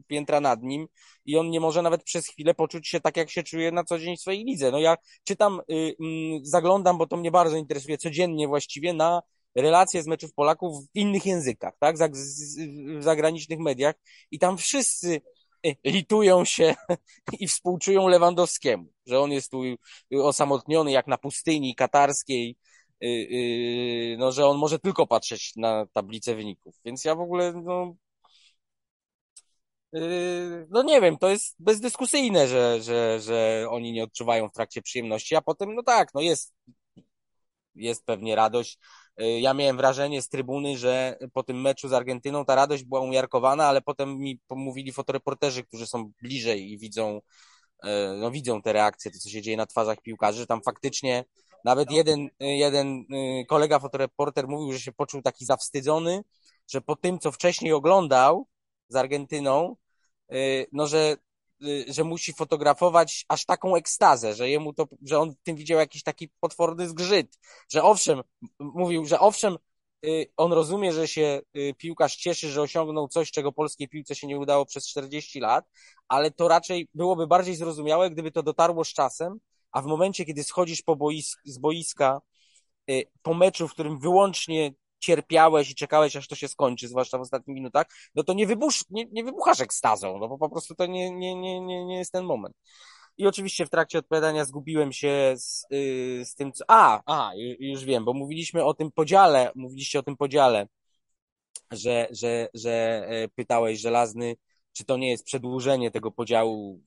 piętra 0.06 0.40
nad 0.40 0.62
nim 0.62 0.86
i 1.24 1.36
on 1.36 1.50
nie 1.50 1.60
może 1.60 1.82
nawet 1.82 2.02
przez 2.02 2.26
chwilę 2.26 2.54
poczuć 2.54 2.88
się 2.88 3.00
tak, 3.00 3.16
jak 3.16 3.30
się 3.30 3.42
czuje 3.42 3.72
na 3.72 3.84
co 3.84 3.98
dzień 3.98 4.16
w 4.16 4.20
swojej 4.20 4.44
lidze. 4.44 4.70
No 4.70 4.78
ja 4.78 4.96
czytam, 5.24 5.60
y, 5.70 5.74
y, 5.74 5.94
zaglądam, 6.42 6.98
bo 6.98 7.06
to 7.06 7.16
mnie 7.16 7.30
bardzo 7.30 7.56
interesuje, 7.56 7.98
codziennie 7.98 8.48
właściwie 8.48 8.92
na 8.92 9.22
relacje 9.54 10.02
z 10.02 10.06
meczów 10.06 10.34
Polaków 10.34 10.84
w 10.84 10.96
innych 10.96 11.26
językach, 11.26 11.74
tak, 11.80 11.96
w 12.98 13.02
zagranicznych 13.02 13.58
mediach 13.58 13.94
i 14.30 14.38
tam 14.38 14.58
wszyscy 14.58 15.20
litują 15.84 16.44
się 16.44 16.74
i 17.40 17.48
współczują 17.48 18.08
Lewandowskiemu, 18.08 18.92
że 19.06 19.20
on 19.20 19.32
jest 19.32 19.50
tu 19.50 19.62
osamotniony 20.22 20.92
jak 20.92 21.06
na 21.06 21.18
pustyni 21.18 21.74
katarskiej, 21.74 22.56
y, 23.04 23.06
y, 23.06 24.16
no, 24.18 24.32
że 24.32 24.46
on 24.46 24.58
może 24.58 24.78
tylko 24.78 25.06
patrzeć 25.06 25.52
na 25.56 25.86
tablicę 25.92 26.34
wyników. 26.34 26.74
Więc 26.84 27.04
ja 27.04 27.14
w 27.14 27.20
ogóle, 27.20 27.52
no, 27.52 27.96
y, 29.94 30.66
no 30.70 30.82
nie 30.82 31.00
wiem, 31.00 31.18
to 31.18 31.28
jest 31.28 31.56
bezdyskusyjne, 31.58 32.48
że, 32.48 32.82
że, 32.82 33.20
że 33.20 33.66
oni 33.70 33.92
nie 33.92 34.04
odczuwają 34.04 34.48
w 34.48 34.52
trakcie 34.52 34.82
przyjemności, 34.82 35.36
a 35.36 35.40
potem, 35.42 35.74
no 35.74 35.82
tak, 35.82 36.14
no 36.14 36.20
jest, 36.20 36.54
jest 37.74 38.04
pewnie 38.06 38.34
radość. 38.36 38.78
Ja 39.18 39.54
miałem 39.54 39.76
wrażenie 39.76 40.22
z 40.22 40.28
trybuny, 40.28 40.78
że 40.78 41.18
po 41.32 41.42
tym 41.42 41.60
meczu 41.60 41.88
z 41.88 41.92
Argentyną 41.92 42.44
ta 42.44 42.54
radość 42.54 42.84
była 42.84 43.00
umiarkowana, 43.00 43.66
ale 43.66 43.80
potem 43.80 44.18
mi 44.18 44.40
mówili 44.50 44.92
fotoreporterzy, 44.92 45.64
którzy 45.64 45.86
są 45.86 46.12
bliżej 46.22 46.72
i 46.72 46.78
widzą, 46.78 47.20
no 48.20 48.30
widzą 48.30 48.62
te 48.62 48.72
reakcje, 48.72 49.10
to 49.10 49.18
co 49.18 49.28
się 49.30 49.42
dzieje 49.42 49.56
na 49.56 49.66
twarzach 49.66 50.00
piłkarzy, 50.02 50.38
że 50.38 50.46
tam 50.46 50.62
faktycznie 50.62 51.24
nawet 51.64 51.90
jeden, 51.90 52.28
jeden 52.40 53.04
y, 53.40 53.46
kolega 53.48 53.78
fotoreporter 53.78 54.48
mówił, 54.48 54.72
że 54.72 54.80
się 54.80 54.92
poczuł 54.92 55.22
taki 55.22 55.44
zawstydzony, 55.44 56.24
że 56.68 56.80
po 56.80 56.96
tym, 56.96 57.18
co 57.18 57.32
wcześniej 57.32 57.72
oglądał 57.72 58.46
z 58.88 58.96
Argentyną, 58.96 59.76
y, 60.32 60.66
no 60.72 60.86
że, 60.86 60.98
y, 61.12 61.16
że 61.88 62.04
musi 62.04 62.32
fotografować 62.32 63.24
aż 63.28 63.44
taką 63.44 63.76
ekstazę, 63.76 64.34
że 64.34 64.50
jemu 64.50 64.72
to, 64.72 64.88
że 65.02 65.18
on 65.18 65.30
w 65.30 65.42
tym 65.42 65.56
widział 65.56 65.78
jakiś 65.78 66.02
taki 66.02 66.28
potworny 66.40 66.88
zgrzyt, 66.88 67.38
że 67.72 67.82
owszem, 67.82 68.22
mówił, 68.58 69.06
że 69.06 69.20
owszem, 69.20 69.58
on 70.36 70.52
rozumie, 70.52 70.92
że 70.92 71.08
się 71.08 71.40
piłkarz 71.76 72.16
cieszy, 72.16 72.48
że 72.48 72.62
osiągnął 72.62 73.08
coś, 73.08 73.30
czego 73.30 73.52
polskiej 73.52 73.88
piłce 73.88 74.14
się 74.14 74.26
nie 74.26 74.38
udało 74.38 74.66
przez 74.66 74.88
40 74.88 75.40
lat, 75.40 75.64
ale 76.08 76.30
to 76.30 76.48
raczej 76.48 76.88
byłoby 76.94 77.26
bardziej 77.26 77.56
zrozumiałe, 77.56 78.10
gdyby 78.10 78.30
to 78.30 78.42
dotarło 78.42 78.84
z 78.84 78.88
czasem, 78.88 79.40
a 79.72 79.82
w 79.82 79.86
momencie, 79.86 80.24
kiedy 80.24 80.44
schodzisz 80.44 80.82
po 80.82 80.96
bois 80.96 81.36
z 81.44 81.58
boiska 81.58 82.20
y, 82.90 83.04
po 83.22 83.34
meczu, 83.34 83.68
w 83.68 83.72
którym 83.72 83.98
wyłącznie 83.98 84.72
cierpiałeś 84.98 85.70
i 85.70 85.74
czekałeś, 85.74 86.16
aż 86.16 86.28
to 86.28 86.36
się 86.36 86.48
skończy, 86.48 86.88
zwłaszcza 86.88 87.18
w 87.18 87.20
ostatnich 87.20 87.54
minutach, 87.54 87.86
no 88.14 88.22
to 88.22 88.32
nie, 88.32 88.46
wybusz, 88.46 88.84
nie, 88.90 89.06
nie 89.06 89.24
wybuchasz 89.24 89.60
ekstazą, 89.60 90.18
no 90.18 90.28
bo 90.28 90.38
po 90.38 90.50
prostu 90.50 90.74
to 90.74 90.86
nie, 90.86 91.10
nie, 91.10 91.34
nie, 91.34 91.60
nie, 91.60 91.84
nie 91.84 91.98
jest 91.98 92.12
ten 92.12 92.24
moment. 92.24 92.56
I 93.18 93.26
oczywiście 93.26 93.66
w 93.66 93.70
trakcie 93.70 93.98
odpowiadania 93.98 94.44
zgubiłem 94.44 94.92
się 94.92 95.34
z, 95.36 95.66
yy, 95.70 96.24
z 96.24 96.34
tym, 96.34 96.52
co... 96.52 96.64
A, 96.68 97.02
a, 97.06 97.32
już 97.60 97.84
wiem, 97.84 98.04
bo 98.04 98.14
mówiliśmy 98.14 98.64
o 98.64 98.74
tym 98.74 98.92
podziale, 98.92 99.52
mówiliście 99.54 99.98
o 99.98 100.02
tym 100.02 100.16
podziale, 100.16 100.66
że, 101.70 102.08
że, 102.10 102.48
że 102.54 103.06
e, 103.08 103.28
pytałeś 103.28 103.80
żelazny, 103.80 104.36
czy 104.72 104.84
to 104.84 104.96
nie 104.96 105.10
jest 105.10 105.24
przedłużenie 105.24 105.90
tego 105.90 106.10
podziału 106.10 106.80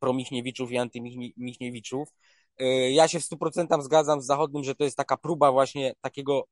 promichniewiczów 0.00 0.72
i 0.72 0.78
antymichniewiczów. 0.78 2.08
Y, 2.60 2.90
ja 2.90 3.08
się 3.08 3.20
w 3.20 3.22
100% 3.22 3.82
zgadzam 3.82 4.22
z 4.22 4.26
Zachodnim, 4.26 4.64
że 4.64 4.74
to 4.74 4.84
jest 4.84 4.96
taka 4.96 5.16
próba 5.16 5.52
właśnie 5.52 5.94
takiego 6.00 6.48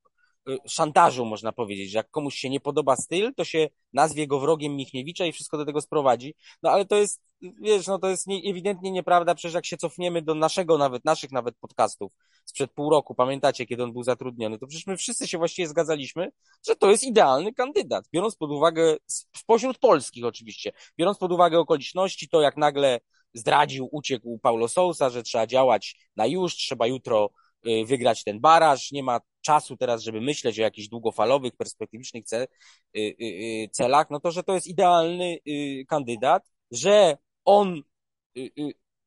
szantażu, 0.67 1.25
można 1.25 1.53
powiedzieć, 1.53 1.91
że 1.91 1.99
jak 1.99 2.11
komuś 2.11 2.35
się 2.35 2.50
nie 2.50 2.61
podoba 2.61 2.97
styl, 2.97 3.35
to 3.35 3.45
się 3.45 3.69
nazwie 3.93 4.26
go 4.26 4.41
wrogiem 4.41 4.76
Michniewicza 4.76 5.26
i 5.26 5.33
wszystko 5.33 5.59
do 5.59 5.65
tego 5.65 5.81
sprowadzi. 5.81 6.35
No 6.62 6.71
ale 6.71 6.85
to 6.85 6.97
jest, 6.97 7.23
wiesz, 7.62 7.87
no 7.87 7.99
to 7.99 8.09
jest 8.09 8.26
nie, 8.26 8.50
ewidentnie 8.50 8.91
nieprawda, 8.91 9.35
przecież 9.35 9.55
jak 9.55 9.67
się 9.67 9.76
cofniemy 9.76 10.23
do 10.23 10.35
naszego 10.35 10.79
nawet, 10.79 11.05
naszych 11.05 11.33
nawet 11.33 11.57
podcastów 11.57 12.12
sprzed 12.45 12.73
pół 12.73 12.91
roku, 12.91 13.15
pamiętacie, 13.15 13.67
kiedy 13.67 13.83
on 13.83 13.93
był 13.93 14.03
zatrudniony, 14.03 14.59
to 14.59 14.67
przecież 14.67 14.87
my 14.87 14.97
wszyscy 14.97 15.29
się 15.29 15.38
właściwie 15.38 15.69
zgadzaliśmy, 15.69 16.31
że 16.67 16.76
to 16.76 16.91
jest 16.91 17.05
idealny 17.05 17.53
kandydat, 17.53 18.05
biorąc 18.12 18.37
pod 18.37 18.50
uwagę, 18.50 18.97
spośród 19.37 19.79
polskich 19.79 20.25
oczywiście, 20.25 20.73
biorąc 20.99 21.19
pod 21.19 21.33
uwagę 21.33 21.59
okoliczności, 21.59 22.29
to 22.29 22.41
jak 22.41 22.57
nagle 22.57 23.00
zdradził, 23.35 23.88
uciekł 23.93 24.38
Paulo 24.38 24.69
Sousa, 24.69 25.11
że 25.11 25.23
trzeba 25.23 25.47
działać 25.47 25.97
na 26.17 26.26
już, 26.26 26.55
trzeba 26.57 26.87
jutro 26.87 27.31
y, 27.31 27.46
wygrać 27.87 28.25
ten 28.25 28.40
baraż, 28.40 28.92
nie 28.92 29.02
ma 29.02 29.20
czasu 29.40 29.76
teraz, 29.76 30.02
żeby 30.02 30.20
myśleć 30.20 30.58
o 30.58 30.62
jakichś 30.62 30.88
długofalowych, 30.88 31.56
perspektywicznych 31.56 32.25
cel, 32.25 32.46
y, 32.96 33.00
y, 33.00 33.68
celach, 33.73 34.06
no 34.11 34.20
to, 34.20 34.30
że 34.30 34.42
to 34.42 34.54
jest 34.54 34.66
idealny 34.66 35.38
kandydat, 35.88 36.50
że 36.70 37.16
on 37.44 37.82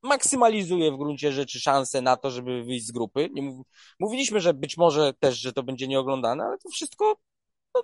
maksymalizuje 0.04 0.92
w 0.92 0.98
gruncie 0.98 1.32
rzeczy 1.32 1.60
szanse 1.60 2.02
na 2.02 2.18
to, 2.18 2.32
żeby 2.32 2.64
wyjść 2.64 2.86
z 2.86 2.92
grupy. 2.92 3.30
Mówiliśmy, 4.00 4.40
że 4.40 4.54
być 4.54 4.78
może 4.78 5.14
też, 5.14 5.40
że 5.40 5.54
to 5.54 5.64
będzie 5.64 5.88
nieoglądane, 5.88 6.44
ale 6.44 6.58
to 6.58 6.70
wszystko 6.70 7.16
no, 7.76 7.84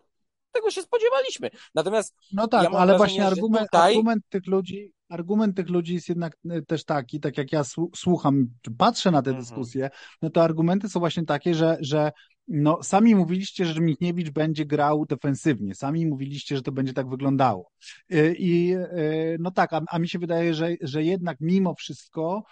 tego 0.51 0.71
się 0.71 0.81
spodziewaliśmy. 0.81 1.49
Natomiast 1.75 2.15
no 2.33 2.47
tak, 2.47 2.63
ja 2.63 2.69
ale 2.69 2.97
wrażenie, 2.97 2.97
właśnie 2.97 3.25
argument, 3.25 3.67
tutaj... 3.67 3.93
argument 3.93 4.23
tych 4.29 4.47
ludzi 4.47 4.94
argument 5.09 5.55
tych 5.55 5.69
ludzi 5.69 5.93
jest 5.93 6.09
jednak 6.09 6.37
e, 6.49 6.61
też 6.61 6.83
taki, 6.83 7.19
tak 7.19 7.37
jak 7.37 7.51
ja 7.51 7.63
słucham, 7.95 8.47
czy 8.61 8.71
patrzę 8.71 9.11
na 9.11 9.21
te 9.21 9.29
mhm. 9.29 9.45
dyskusje, 9.45 9.89
no 10.21 10.29
to 10.29 10.43
argumenty 10.43 10.89
są 10.89 10.99
właśnie 10.99 11.25
takie, 11.25 11.55
że, 11.55 11.77
że 11.81 12.11
no, 12.47 12.83
sami 12.83 13.15
mówiliście, 13.15 13.65
że 13.65 13.81
Michniewicz 13.81 14.29
będzie 14.29 14.65
grał 14.65 15.05
defensywnie, 15.05 15.75
sami 15.75 16.05
mówiliście, 16.05 16.55
że 16.55 16.61
to 16.61 16.71
będzie 16.71 16.93
tak 16.93 17.09
wyglądało. 17.09 17.71
E, 18.11 18.33
I 18.33 18.73
e, 18.73 18.87
no 19.39 19.51
tak, 19.51 19.73
a, 19.73 19.81
a 19.87 19.99
mi 19.99 20.09
się 20.09 20.19
wydaje, 20.19 20.53
że, 20.53 20.69
że 20.81 21.03
jednak 21.03 21.37
mimo 21.41 21.75
wszystko 21.75 22.43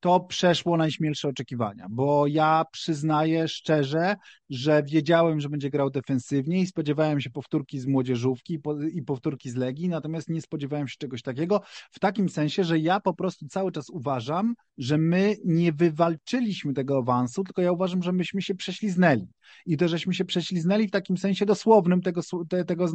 to 0.00 0.20
przeszło 0.20 0.76
najśmielsze 0.76 1.28
oczekiwania, 1.28 1.86
bo 1.90 2.26
ja 2.26 2.64
przyznaję 2.72 3.48
szczerze, 3.48 4.14
że 4.50 4.82
wiedziałem, 4.82 5.40
że 5.40 5.48
będzie 5.48 5.70
grał 5.70 5.90
defensywnie 5.90 6.60
i 6.60 6.66
spodziewałem 6.66 7.20
się 7.20 7.30
powtórki 7.30 7.78
z 7.78 7.86
młodzieżówki 7.86 8.58
i 8.92 9.02
powtórki 9.02 9.50
z 9.50 9.56
Legii, 9.56 9.88
natomiast 9.88 10.28
nie 10.28 10.42
spodziewałem 10.42 10.88
się 10.88 10.96
czegoś 10.98 11.22
takiego, 11.22 11.62
w 11.90 11.98
takim 11.98 12.28
sensie, 12.28 12.64
że 12.64 12.78
ja 12.78 13.00
po 13.00 13.14
prostu 13.14 13.46
cały 13.48 13.72
czas 13.72 13.90
uważam, 13.90 14.54
że 14.78 14.98
my 14.98 15.36
nie 15.44 15.72
wywalczyliśmy 15.72 16.72
tego 16.72 16.98
awansu, 16.98 17.44
tylko 17.44 17.62
ja 17.62 17.72
uważam, 17.72 18.02
że 18.02 18.12
myśmy 18.12 18.42
się 18.42 18.54
prześliznęli. 18.54 19.26
I 19.66 19.76
to, 19.76 19.88
żeśmy 19.88 20.14
się 20.14 20.24
prześliznęli 20.24 20.88
w 20.88 20.90
takim 20.90 21.16
sensie 21.16 21.46
dosłownym 21.46 22.02
tego, 22.02 22.20
tego 22.66 22.86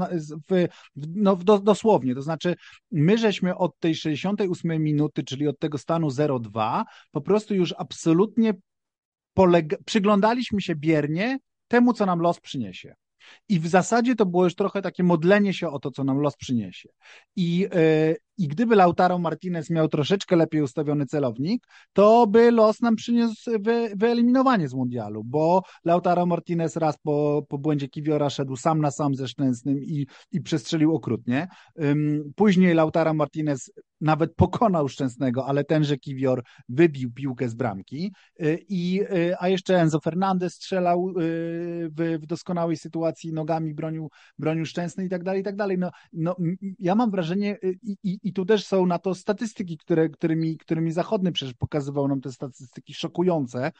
w, 0.49 0.67
no, 0.95 1.35
dosłownie, 1.63 2.15
to 2.15 2.21
znaczy 2.21 2.55
my 2.91 3.17
żeśmy 3.17 3.57
od 3.57 3.79
tej 3.79 3.95
68 3.95 4.83
minuty, 4.83 5.23
czyli 5.23 5.47
od 5.47 5.59
tego 5.59 5.77
stanu 5.77 6.07
0-2, 6.07 6.83
po 7.11 7.21
prostu 7.21 7.55
już 7.55 7.73
absolutnie 7.77 8.53
przyglądaliśmy 9.85 10.61
się 10.61 10.75
biernie 10.75 11.37
temu, 11.67 11.93
co 11.93 12.05
nam 12.05 12.19
los 12.19 12.39
przyniesie. 12.39 12.95
I 13.49 13.59
w 13.59 13.67
zasadzie 13.67 14.15
to 14.15 14.25
było 14.25 14.43
już 14.43 14.55
trochę 14.55 14.81
takie 14.81 15.03
modlenie 15.03 15.53
się 15.53 15.69
o 15.69 15.79
to, 15.79 15.91
co 15.91 16.03
nam 16.03 16.17
los 16.17 16.35
przyniesie. 16.35 16.89
I, 17.35 17.57
yy, 17.57 18.15
i 18.37 18.47
gdyby 18.47 18.75
Lautaro 18.75 19.19
Martinez 19.19 19.69
miał 19.69 19.87
troszeczkę 19.87 20.35
lepiej 20.35 20.61
ustawiony 20.61 21.05
celownik, 21.05 21.67
to 21.93 22.27
by 22.27 22.51
los 22.51 22.81
nam 22.81 22.95
przyniósł 22.95 23.51
wy, 23.59 23.91
wyeliminowanie 23.95 24.67
z 24.67 24.73
mundialu, 24.73 25.23
bo 25.23 25.63
Lautaro 25.85 26.25
Martinez 26.25 26.75
raz 26.75 26.97
po, 26.97 27.45
po 27.49 27.57
błędzie 27.57 27.87
Kiwiora 27.87 28.29
szedł 28.29 28.55
sam 28.55 28.81
na 28.81 28.91
sam 28.91 29.15
ze 29.15 29.27
Szczęsnym 29.27 29.83
i, 29.83 30.07
i 30.31 30.41
przestrzelił 30.41 30.95
okrutnie. 30.95 31.47
Później 32.35 32.73
Lautaro 32.73 33.13
Martinez 33.13 33.71
nawet 34.01 34.35
pokonał 34.35 34.89
Szczęsnego, 34.89 35.45
ale 35.45 35.63
tenże 35.63 35.97
Kiwior 35.97 36.43
wybił 36.69 37.11
piłkę 37.11 37.49
z 37.49 37.55
bramki. 37.55 38.13
Y, 38.41 38.65
I, 38.69 39.01
y, 39.01 39.35
a 39.39 39.49
jeszcze 39.49 39.81
Enzo 39.81 39.99
Fernandez 39.99 40.53
strzelał 40.53 41.09
y, 41.09 41.13
w, 41.97 42.17
w 42.21 42.25
doskonałej 42.25 42.77
sytuacji, 42.77 43.33
nogami 43.33 43.73
bronił, 43.73 44.09
bronił 44.39 44.65
Szczęsny 44.65 45.05
i 45.05 45.09
tak 45.09 45.23
dalej, 45.23 45.41
i 45.41 45.43
tak 45.43 45.55
dalej. 45.55 45.77
No, 45.77 45.91
no, 46.13 46.35
ja 46.79 46.95
mam 46.95 47.11
wrażenie, 47.11 47.57
i, 47.63 47.97
i, 48.03 48.24
i 48.25 48.33
tu 48.33 48.45
też 48.45 48.65
są 48.65 48.85
na 48.85 48.99
to 48.99 49.15
statystyki, 49.15 49.77
które, 49.77 50.09
którymi, 50.09 50.57
którymi 50.57 50.91
Zachodny 50.91 51.31
przecież 51.31 51.53
pokazywał 51.53 52.07
nam 52.07 52.21
te 52.21 52.31
statystyki 52.31 52.93
szokujące, 52.93 53.71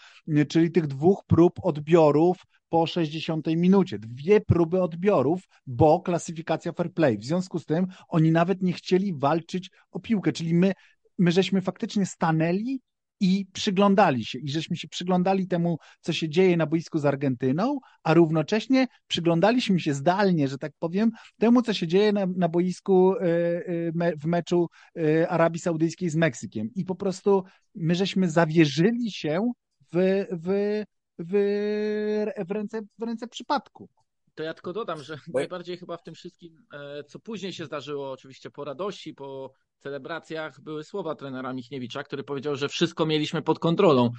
czyli 0.50 0.72
tych 0.72 0.88
dwóch 0.88 1.24
prób 1.28 1.54
odbiorów 1.64 2.38
po 2.70 2.88
60 2.88 3.48
minucie. 3.48 4.00
Dwie 4.00 4.42
próby 4.42 4.82
odbiorów, 4.82 5.42
bo 5.68 6.00
klasyfikacja 6.00 6.72
fair 6.72 6.94
play. 6.94 7.18
W 7.18 7.25
związku 7.25 7.60
z 7.60 7.66
tym 7.66 7.88
oni 8.08 8.32
nawet 8.32 8.62
nie 8.62 8.74
chcieli 8.74 9.14
walczyć 9.14 9.70
o 9.92 10.00
piłkę, 10.00 10.32
czyli 10.32 10.54
my, 10.54 10.74
my 11.18 11.32
żeśmy 11.32 11.62
faktycznie 11.62 12.06
stanęli 12.06 12.80
i 13.20 13.46
przyglądali 13.54 14.26
się, 14.26 14.40
i 14.40 14.50
żeśmy 14.50 14.78
się 14.78 14.88
przyglądali 14.88 15.48
temu, 15.48 15.78
co 16.02 16.14
się 16.14 16.30
dzieje 16.30 16.58
na 16.58 16.66
boisku 16.66 17.00
z 17.00 17.06
Argentyną, 17.06 17.80
a 18.04 18.14
równocześnie 18.14 18.88
przyglądaliśmy 19.08 19.80
się 19.80 19.94
zdalnie, 19.94 20.48
że 20.48 20.58
tak 20.58 20.72
powiem, 20.80 21.12
temu, 21.38 21.62
co 21.62 21.74
się 21.74 21.88
dzieje 21.88 22.14
na, 22.14 22.26
na 22.26 22.50
boisku 22.50 23.16
e, 23.16 23.22
e, 23.22 24.18
w 24.18 24.26
meczu 24.26 24.68
e, 24.98 25.30
Arabii 25.30 25.60
Saudyjskiej 25.60 26.10
z 26.10 26.16
Meksykiem. 26.16 26.70
I 26.76 26.86
po 26.86 26.96
prostu 26.96 27.44
my 27.76 27.96
żeśmy 27.96 28.30
zawierzyli 28.30 29.12
się 29.12 29.52
w, 29.94 30.26
w, 30.32 30.84
w, 31.20 31.34
w, 32.48 32.52
ręce, 32.52 32.82
w 33.00 33.04
ręce 33.04 33.28
przypadku. 33.28 33.90
To 34.36 34.44
ja 34.44 34.54
tylko 34.54 34.74
dodam, 34.74 35.04
że 35.04 35.18
najbardziej 35.34 35.78
chyba 35.78 35.98
w 35.98 36.04
tym 36.04 36.14
wszystkim, 36.14 36.66
co 37.08 37.20
później 37.20 37.54
się 37.54 37.66
zdarzyło, 37.66 38.12
oczywiście 38.12 38.50
po 38.50 38.64
radości, 38.64 39.14
po 39.14 39.54
celebracjach 39.89 40.62
były 40.62 40.84
słowa 40.84 41.15
trenera 41.15 41.54
Michniewicza, 41.54 42.04
który 42.04 42.24
powiedział, 42.24 42.56
że 42.56 42.70
wszystko 42.70 43.06
mieliśmy 43.06 43.42
pod 43.42 43.60
kontrolą. 43.60 44.10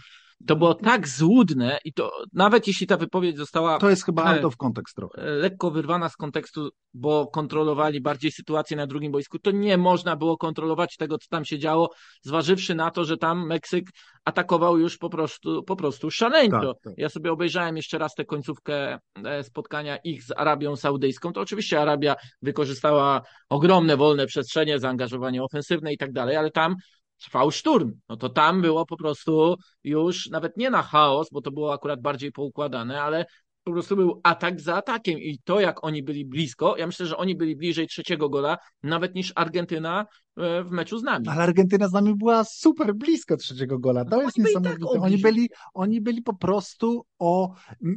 To 0.46 0.56
było 0.56 0.74
tak 0.74 1.08
złudne 1.08 1.78
i 1.84 1.92
to 1.92 2.12
nawet 2.32 2.66
jeśli 2.66 2.86
ta 2.86 2.96
wypowiedź 2.96 3.36
została 3.36 3.78
To 3.78 3.90
jest 3.90 4.04
chyba 4.04 4.24
e, 4.24 4.36
out 4.36 4.44
of 4.44 4.56
context 4.56 4.96
trochę. 4.96 5.22
e, 5.22 5.30
lekko 5.30 5.70
wyrwana 5.70 6.08
z 6.08 6.16
kontekstu, 6.16 6.70
bo 6.94 7.26
kontrolowali 7.26 8.00
bardziej 8.00 8.32
sytuację 8.32 8.76
na 8.76 8.86
drugim 8.86 9.12
boisku, 9.12 9.38
to 9.38 9.50
nie 9.50 9.78
można 9.78 10.16
było 10.16 10.36
kontrolować 10.36 10.96
tego, 10.96 11.18
co 11.18 11.26
tam 11.30 11.44
się 11.44 11.58
działo, 11.58 11.90
zważywszy 12.22 12.74
na 12.74 12.90
to, 12.90 13.04
że 13.04 13.16
tam 13.16 13.46
Meksyk 13.46 13.86
atakował 14.24 14.78
już 14.78 14.98
po 14.98 15.10
prostu, 15.10 15.62
po 15.62 15.76
prostu 15.76 16.10
szaleńczo. 16.10 16.74
Tak, 16.74 16.82
tak. 16.84 16.92
Ja 16.96 17.08
sobie 17.08 17.32
obejrzałem 17.32 17.76
jeszcze 17.76 17.98
raz 17.98 18.14
tę 18.14 18.24
końcówkę 18.24 18.98
e, 19.24 19.44
spotkania 19.44 19.96
ich 19.96 20.22
z 20.22 20.30
Arabią 20.36 20.76
Saudyjską. 20.76 21.32
To 21.32 21.40
oczywiście 21.40 21.80
Arabia 21.80 22.16
wykorzystała 22.42 23.22
ogromne 23.48 23.96
wolne 23.96 24.26
przestrzenie, 24.26 24.78
zaangażowanie 24.78 25.42
ofensywne 25.42 25.55
i 25.92 25.98
tak 25.98 26.12
dalej, 26.12 26.36
ale 26.36 26.50
tam 26.50 26.76
trwał 27.22 27.50
szturm. 27.50 27.92
No 28.08 28.16
to 28.16 28.28
tam 28.28 28.62
było 28.62 28.86
po 28.86 28.96
prostu 28.96 29.56
już 29.84 30.30
nawet 30.30 30.56
nie 30.56 30.70
na 30.70 30.82
chaos, 30.82 31.28
bo 31.32 31.40
to 31.40 31.50
było 31.50 31.72
akurat 31.72 32.00
bardziej 32.00 32.32
poukładane, 32.32 33.02
ale 33.02 33.26
po 33.64 33.72
prostu 33.72 33.96
był 33.96 34.20
atak 34.24 34.60
za 34.60 34.76
atakiem 34.76 35.18
i 35.18 35.38
to, 35.44 35.60
jak 35.60 35.84
oni 35.84 36.02
byli 36.02 36.24
blisko, 36.24 36.76
ja 36.76 36.86
myślę, 36.86 37.06
że 37.06 37.16
oni 37.16 37.36
byli 37.36 37.56
bliżej 37.56 37.86
trzeciego 37.86 38.28
gola, 38.28 38.58
nawet 38.82 39.14
niż 39.14 39.32
Argentyna 39.34 40.06
w 40.36 40.70
meczu 40.70 40.98
z 40.98 41.02
nami. 41.02 41.28
Ale 41.28 41.42
Argentyna 41.42 41.88
z 41.88 41.92
nami 41.92 42.14
była 42.14 42.44
super 42.44 42.94
blisko 42.94 43.36
trzeciego 43.36 43.78
gola. 43.78 44.04
To 44.04 44.16
No 44.16 44.22
jest 44.22 44.38
oni 44.38 44.42
byli 44.44 44.54
tak 44.54 44.62
niesamowite. 44.78 45.00
oni, 45.04 45.18
byli, 45.18 45.50
oni 45.74 46.00
byli 46.00 46.22
po 46.22 46.34
prostu 46.34 47.06
o. 47.18 47.54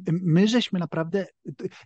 My 0.08 0.48
żeśmy 0.48 0.80
naprawdę. 0.80 1.26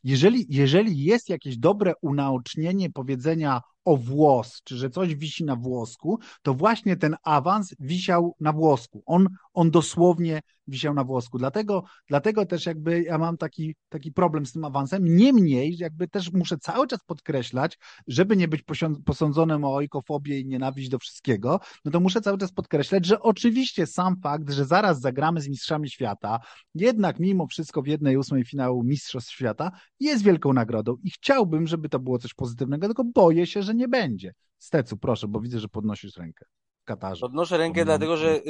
Jeżeli, 0.04 0.46
jeżeli 0.50 1.04
jest 1.04 1.30
jakieś 1.30 1.58
dobre 1.58 1.94
unaocznienie 2.02 2.90
powiedzenia 2.90 3.62
o 3.86 3.98
włos, 3.98 4.62
czy 4.64 4.78
że 4.78 4.90
coś 4.90 5.16
wisi 5.16 5.44
na 5.46 5.56
włosku, 5.56 6.20
to 6.42 6.54
właśnie 6.54 6.98
ten 6.98 7.16
awans 7.24 7.76
wisiał 7.80 8.36
na 8.40 8.54
włosku. 8.54 9.04
On, 9.06 9.28
on 9.54 9.72
dosłownie 9.72 10.42
wisiał 10.68 10.94
na 10.94 11.04
włosku. 11.04 11.38
Dlatego, 11.38 11.84
dlatego 12.08 12.46
też 12.46 12.66
jakby 12.66 13.04
ja 13.04 13.18
mam 13.18 13.38
taki, 13.38 13.76
taki 13.90 14.12
problem 14.12 14.46
z 14.46 14.52
tym 14.52 14.66
awansem. 14.66 15.16
Niemniej, 15.16 15.78
jakby 15.78 16.08
też 16.08 16.32
muszę 16.34 16.58
cały 16.58 16.88
czas 16.88 17.00
podkreślać, 17.06 17.78
żeby 18.08 18.38
nie 18.38 18.48
być 18.48 18.64
posądzonym 19.06 19.64
o 19.64 19.74
ojkofobię 19.76 20.43
i 20.44 20.48
nienawiść 20.48 20.90
do 20.90 21.00
wszystkiego, 21.00 21.60
no 21.86 21.92
to 21.92 22.00
muszę 22.00 22.22
cały 22.22 22.38
czas 22.38 22.52
podkreślać, 22.52 23.06
że 23.06 23.20
oczywiście 23.20 23.88
sam 23.88 24.16
fakt, 24.24 24.52
że 24.52 24.66
zaraz 24.66 25.00
zagramy 25.00 25.42
z 25.42 25.50
Mistrzami 25.50 25.90
Świata, 25.90 26.40
jednak 26.76 27.20
mimo 27.20 27.48
wszystko 27.48 27.82
w 27.82 27.88
jednej 27.88 28.18
ósmej 28.18 28.46
finału 28.46 28.84
Mistrzostw 28.84 29.32
Świata 29.32 29.72
jest 30.00 30.24
wielką 30.24 30.54
nagrodą 30.54 30.96
i 31.04 31.12
chciałbym, 31.12 31.68
żeby 31.68 31.90
to 31.90 32.00
było 32.00 32.20
coś 32.20 32.34
pozytywnego, 32.34 32.88
tylko 32.88 33.04
boję 33.04 33.48
się, 33.48 33.64
że 33.64 33.76
nie 33.76 33.88
będzie. 33.88 34.34
Stecu, 34.58 34.98
proszę, 34.98 35.28
bo 35.28 35.40
widzę, 35.40 35.60
że 35.60 35.68
podnosisz 35.70 36.18
rękę 36.18 36.46
w 36.82 36.86
Katarze. 36.86 37.22
Podnoszę 37.22 37.58
rękę, 37.58 37.74
Pominam. 37.74 37.86
dlatego 37.86 38.18
że 38.18 38.36
y, 38.36 38.42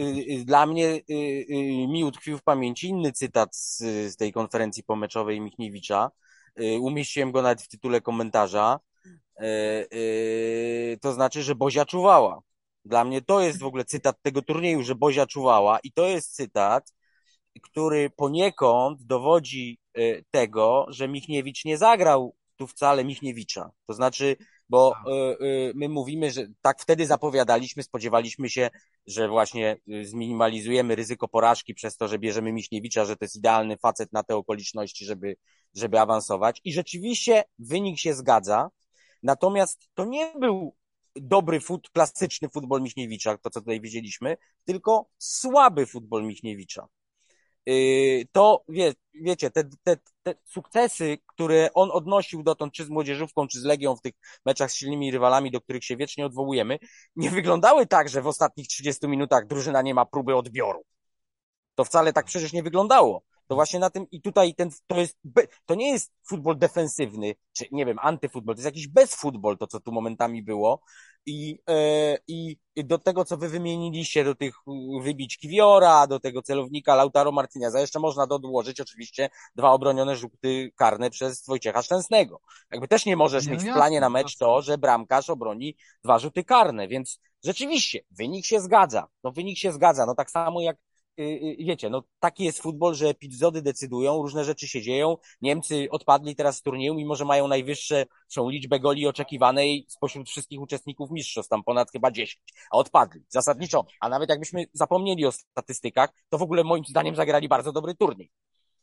y, 0.41 0.45
dla 0.45 0.65
mnie 0.65 0.87
y, 0.87 1.03
y, 1.09 1.87
mi 1.87 2.03
utkwił 2.03 2.37
w 2.37 2.43
pamięci 2.43 2.87
inny 2.87 3.11
cytat 3.11 3.55
z, 3.55 3.77
z 4.13 4.15
tej 4.15 4.33
konferencji 4.33 4.83
pomeczowej 4.83 5.41
Michniewicza. 5.41 6.11
Y, 6.59 6.79
umieściłem 6.79 7.31
go 7.31 7.41
nawet 7.41 7.61
w 7.61 7.67
tytule 7.67 8.01
komentarza. 8.01 8.79
Y, 9.41 9.45
y, 9.93 10.97
to 11.01 11.13
znaczy, 11.13 11.43
że 11.43 11.55
Bozia 11.55 11.85
czuwała. 11.85 12.41
Dla 12.85 13.03
mnie 13.03 13.21
to 13.21 13.41
jest 13.41 13.59
w 13.59 13.65
ogóle 13.65 13.85
cytat 13.85 14.21
tego 14.21 14.41
turnieju, 14.41 14.83
że 14.83 14.95
Bozia 14.95 15.25
czuwała 15.25 15.79
i 15.79 15.91
to 15.91 16.05
jest 16.05 16.35
cytat, 16.35 16.93
który 17.61 18.09
poniekąd 18.09 19.03
dowodzi 19.03 19.79
y, 19.97 20.25
tego, 20.31 20.85
że 20.89 21.07
Michniewicz 21.07 21.65
nie 21.65 21.77
zagrał 21.77 22.35
tu 22.55 22.67
wcale 22.67 23.05
Michniewicza. 23.05 23.71
To 23.87 23.93
znaczy, 23.93 24.37
bo 24.69 24.93
y, 25.41 25.71
my 25.75 25.89
mówimy, 25.89 26.31
że 26.31 26.47
tak 26.61 26.81
wtedy 26.81 27.05
zapowiadaliśmy, 27.05 27.83
spodziewaliśmy 27.83 28.49
się, 28.49 28.69
że 29.07 29.27
właśnie 29.27 29.77
zminimalizujemy 30.03 30.95
ryzyko 30.95 31.27
porażki 31.27 31.73
przez 31.73 31.97
to, 31.97 32.07
że 32.07 32.19
bierzemy 32.19 32.53
Michniewicza, 32.53 33.05
że 33.05 33.15
to 33.15 33.25
jest 33.25 33.35
idealny 33.35 33.77
facet 33.77 34.13
na 34.13 34.23
te 34.23 34.35
okoliczności, 34.35 35.05
żeby, 35.05 35.35
żeby 35.73 35.99
awansować. 35.99 36.61
I 36.63 36.73
rzeczywiście 36.73 37.43
wynik 37.59 37.99
się 37.99 38.13
zgadza. 38.13 38.69
Natomiast 39.23 39.87
to 39.93 40.05
nie 40.05 40.33
był 40.39 40.75
dobry 41.15 41.59
fut, 41.59 41.89
klasyczny 41.89 42.49
futbol 42.49 42.81
Michniewicza, 42.81 43.37
to 43.37 43.49
co 43.49 43.59
tutaj 43.59 43.81
widzieliśmy, 43.81 44.37
tylko 44.65 45.09
słaby 45.17 45.85
futbol 45.85 46.23
Michniewicza. 46.23 46.87
Yy, 47.65 48.25
to 48.31 48.63
wie, 48.69 48.93
wiecie, 49.13 49.51
te, 49.51 49.63
te, 49.83 49.97
te 50.23 50.35
sukcesy, 50.43 51.17
które 51.25 51.69
on 51.73 51.89
odnosił 51.91 52.43
dotąd, 52.43 52.73
czy 52.73 52.85
z 52.85 52.89
młodzieżówką, 52.89 53.47
czy 53.47 53.59
z 53.59 53.63
Legią 53.63 53.95
w 53.95 54.01
tych 54.01 54.13
meczach 54.45 54.71
z 54.71 54.75
silnymi 54.75 55.11
rywalami, 55.11 55.51
do 55.51 55.61
których 55.61 55.85
się 55.85 55.97
wiecznie 55.97 56.25
odwołujemy, 56.25 56.79
nie 57.15 57.29
wyglądały 57.29 57.87
tak, 57.87 58.09
że 58.09 58.21
w 58.21 58.27
ostatnich 58.27 58.67
30 58.67 59.07
minutach 59.07 59.47
drużyna 59.47 59.81
nie 59.81 59.93
ma 59.93 60.05
próby 60.05 60.35
odbioru. 60.35 60.83
To 61.75 61.85
wcale 61.85 62.13
tak 62.13 62.25
przecież 62.25 62.53
nie 62.53 62.63
wyglądało. 62.63 63.23
To 63.53 63.55
właśnie 63.55 63.79
na 63.79 63.89
tym 63.89 64.09
i 64.11 64.21
tutaj 64.21 64.55
ten, 64.55 64.69
to 64.87 64.99
jest, 64.99 65.17
to 65.65 65.75
nie 65.75 65.91
jest 65.91 66.11
futbol 66.27 66.57
defensywny, 66.57 67.35
czy 67.51 67.65
nie 67.71 67.85
wiem, 67.85 67.99
antyfutbol, 68.01 68.55
to 68.55 68.59
jest 68.59 68.65
jakiś 68.65 68.87
bezfutbol, 68.87 69.57
to 69.57 69.67
co 69.67 69.79
tu 69.79 69.91
momentami 69.91 70.43
było. 70.43 70.81
I, 71.25 71.59
e, 71.69 72.17
i, 72.27 72.57
do 72.75 72.97
tego, 72.97 73.25
co 73.25 73.37
wy 73.37 73.49
wymieniliście, 73.49 74.23
do 74.23 74.35
tych 74.35 74.55
wybić 75.01 75.37
Kiwiora, 75.37 76.07
do 76.07 76.19
tego 76.19 76.41
celownika 76.41 76.95
Lautaro 76.95 77.31
Martineza, 77.31 77.79
jeszcze 77.79 77.99
można 77.99 78.27
dołożyć 78.27 78.81
oczywiście 78.81 79.29
dwa 79.55 79.71
obronione 79.71 80.15
rzuty 80.15 80.71
karne 80.75 81.09
przez 81.09 81.45
Wojciecha 81.47 81.81
Szczęsnego. 81.81 82.41
Jakby 82.71 82.87
też 82.87 83.05
nie 83.05 83.15
możesz 83.15 83.45
Nie, 83.45 83.51
mieć 83.51 83.63
no 83.63 83.71
w 83.71 83.75
planie 83.75 83.99
na 83.99 84.09
mecz 84.09 84.37
to, 84.37 84.61
że 84.61 84.77
bramkarz 84.77 85.29
obroni 85.29 85.75
dwa 86.03 86.19
rzuty 86.19 86.43
karne, 86.43 86.87
więc 86.87 87.19
rzeczywiście, 87.43 87.99
wynik 88.11 88.45
się 88.45 88.61
zgadza. 88.61 89.07
No 89.23 89.31
wynik 89.31 89.57
się 89.57 89.71
zgadza, 89.71 90.05
no 90.05 90.15
tak 90.15 90.31
samo 90.31 90.61
jak 90.61 90.77
wiecie, 91.59 91.89
no 91.89 92.03
taki 92.19 92.43
jest 92.43 92.61
futbol, 92.61 92.95
że 92.95 93.07
epizody 93.07 93.61
decydują, 93.61 94.21
różne 94.21 94.43
rzeczy 94.43 94.67
się 94.67 94.81
dzieją. 94.81 95.17
Niemcy 95.41 95.87
odpadli 95.91 96.35
teraz 96.35 96.57
z 96.57 96.61
turnieju, 96.61 96.93
mimo 96.95 97.15
że 97.15 97.25
mają 97.25 97.47
najwyższą 97.47 98.49
liczbę 98.49 98.79
goli 98.79 99.07
oczekiwanej 99.07 99.85
spośród 99.89 100.29
wszystkich 100.29 100.61
uczestników 100.61 101.11
mistrzostw, 101.11 101.49
tam 101.49 101.63
ponad 101.63 101.91
chyba 101.91 102.11
10, 102.11 102.43
a 102.71 102.77
odpadli. 102.77 103.21
Zasadniczo, 103.29 103.85
a 103.99 104.09
nawet 104.09 104.29
jakbyśmy 104.29 104.65
zapomnieli 104.73 105.25
o 105.25 105.31
statystykach, 105.31 106.09
to 106.29 106.37
w 106.37 106.41
ogóle 106.41 106.63
moim 106.63 106.85
zdaniem 106.85 107.15
zagrali 107.15 107.47
bardzo 107.47 107.71
dobry 107.71 107.95
turniej. 107.95 108.31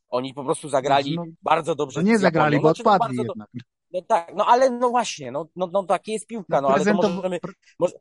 Oni 0.09 0.35
po 0.35 0.45
prostu 0.45 0.69
zagrali 0.69 1.16
No, 1.16 1.25
bardzo 1.43 1.75
dobrze 1.75 2.01
To 2.01 2.07
nie 2.07 2.19
zagrali, 2.19 2.55
Japonią. 2.55 2.62
bo 2.62 2.69
Znaczy, 2.69 2.83
no, 2.85 2.93
odpadli 2.93 3.16
bardzo 3.16 3.35
do-. 3.35 3.45
No 3.92 4.03
tak, 4.03 4.33
no 4.37 4.46
ale 4.46 4.70
no 4.70 4.90
właśnie, 4.90 5.33
no, 5.33 5.48
no, 5.57 5.68
no 5.72 5.85
takie 5.85 6.12
jest 6.12 6.26
piłka, 6.26 6.61
no 6.61 6.68
ale 6.68 6.85
to 6.85 6.94
możemy, 6.94 7.38
może, 7.79 7.94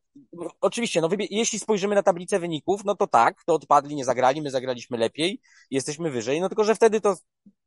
oczywiście, 0.61 1.01
no 1.01 1.09
wybie- 1.09 1.27
jeśli 1.29 1.59
spojrzymy 1.59 1.95
na 1.95 2.03
tablicę 2.03 2.39
wyników, 2.39 2.85
no 2.85 2.95
to 2.95 3.07
tak, 3.07 3.43
to 3.45 3.53
odpadli, 3.53 3.95
nie 3.95 4.05
zagrali, 4.05 4.41
my 4.41 4.51
zagraliśmy 4.51 4.97
lepiej, 4.97 5.41
jesteśmy 5.71 6.11
wyżej, 6.11 6.41
no 6.41 6.49
tylko, 6.49 6.63
że 6.63 6.75
wtedy 6.75 7.01
to 7.01 7.15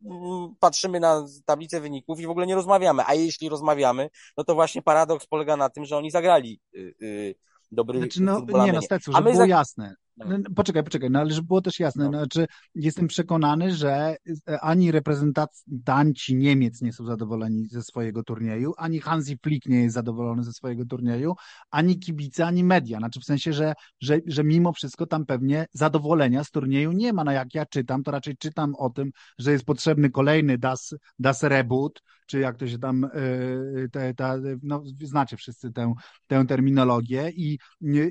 mm, 0.05 0.55
patrzymy 0.61 1.01
na 1.01 1.27
tablicę 1.45 1.81
wyników 1.81 2.21
i 2.21 2.27
w 2.27 2.31
ogóle 2.31 2.47
nie 2.47 2.55
rozmawiamy, 2.55 3.03
a 3.07 3.15
jeśli 3.15 3.49
rozmawiamy, 3.49 4.11
no 4.37 4.45
to 4.45 4.55
właśnie 4.55 4.83
paradoks 4.83 5.27
polega 5.27 5.57
na 5.57 5.71
tym, 5.71 5.85
że 5.85 5.97
oni 5.97 6.11
zagrali 6.11 6.61
y, 6.75 6.95
y, 7.03 7.35
dobry 7.73 7.99
Znaczy, 7.99 8.23
no, 8.23 8.41
nie 8.65 8.73
no. 8.73 8.83
Stecu, 8.83 9.11
A 9.11 9.17
żeby 9.17 9.29
my 9.29 9.33
było 9.33 9.45
jasne. 9.45 9.95
No. 10.29 10.39
No, 10.39 10.45
Poczekaj, 10.57 10.85
poczekaj, 10.85 11.11
no 11.11 11.21
ale 11.21 11.31
żeby 11.31 11.47
było 11.47 11.61
też 11.63 11.81
jasne, 11.81 12.05
No. 12.05 12.11
znaczy 12.11 12.47
jestem 12.75 13.07
przekonany, 13.09 13.75
że 13.75 14.17
e, 14.49 14.61
ani 14.61 14.93
reprezentanci 14.93 16.37
Niemiec 16.37 16.83
nie 16.83 16.93
są 16.93 17.05
zadowoleni 17.05 17.67
ze 17.67 17.83
swojego 17.83 18.23
turnieju, 18.23 18.73
ani 18.77 19.01
Hansi 19.01 19.39
Flick 19.43 19.67
nie 19.67 19.83
jest 19.83 19.95
zadowolony 19.95 20.43
ze 20.43 20.53
swojego 20.53 20.85
turnieju, 20.85 21.35
ani 21.71 21.99
kibice, 21.99 22.47
ani 22.47 22.65
media. 22.65 22.99
Znaczy 22.99 23.21
w 23.21 23.25
sensie, 23.25 23.53
że, 23.53 23.75
że, 24.01 24.21
że 24.27 24.45
mimo 24.45 24.73
wszystko 24.73 25.07
tam 25.07 25.27
pewnie 25.27 25.67
zadowolenia 25.73 26.45
z 26.45 26.51
turnieju 26.51 26.93
nie 26.93 27.13
ma. 27.13 27.25
No 27.25 27.33
jak 27.33 27.55
ja 27.55 27.67
czytam, 27.67 28.03
to 28.03 28.11
raczej 28.11 28.37
czytam 28.37 28.75
o 28.75 28.91
tym, 28.91 29.11
że 29.39 29.53
jest 29.53 29.65
potrzebny 29.65 30.11
kolejny 30.11 30.59
Das, 30.59 30.95
das 31.19 31.43
Reboot, 31.43 32.03
czy 32.27 32.39
jak 32.41 32.57
to 32.57 32.67
się 32.69 32.79
tam, 32.79 33.11
yy, 33.15 33.89
te, 33.93 34.15
ta, 34.15 34.37
no 34.63 34.83
znacie 35.03 35.37
wszyscy 35.37 35.73
tę, 35.73 35.93
tę 36.27 36.45
terminologię 36.49 37.31
i, 37.37 37.59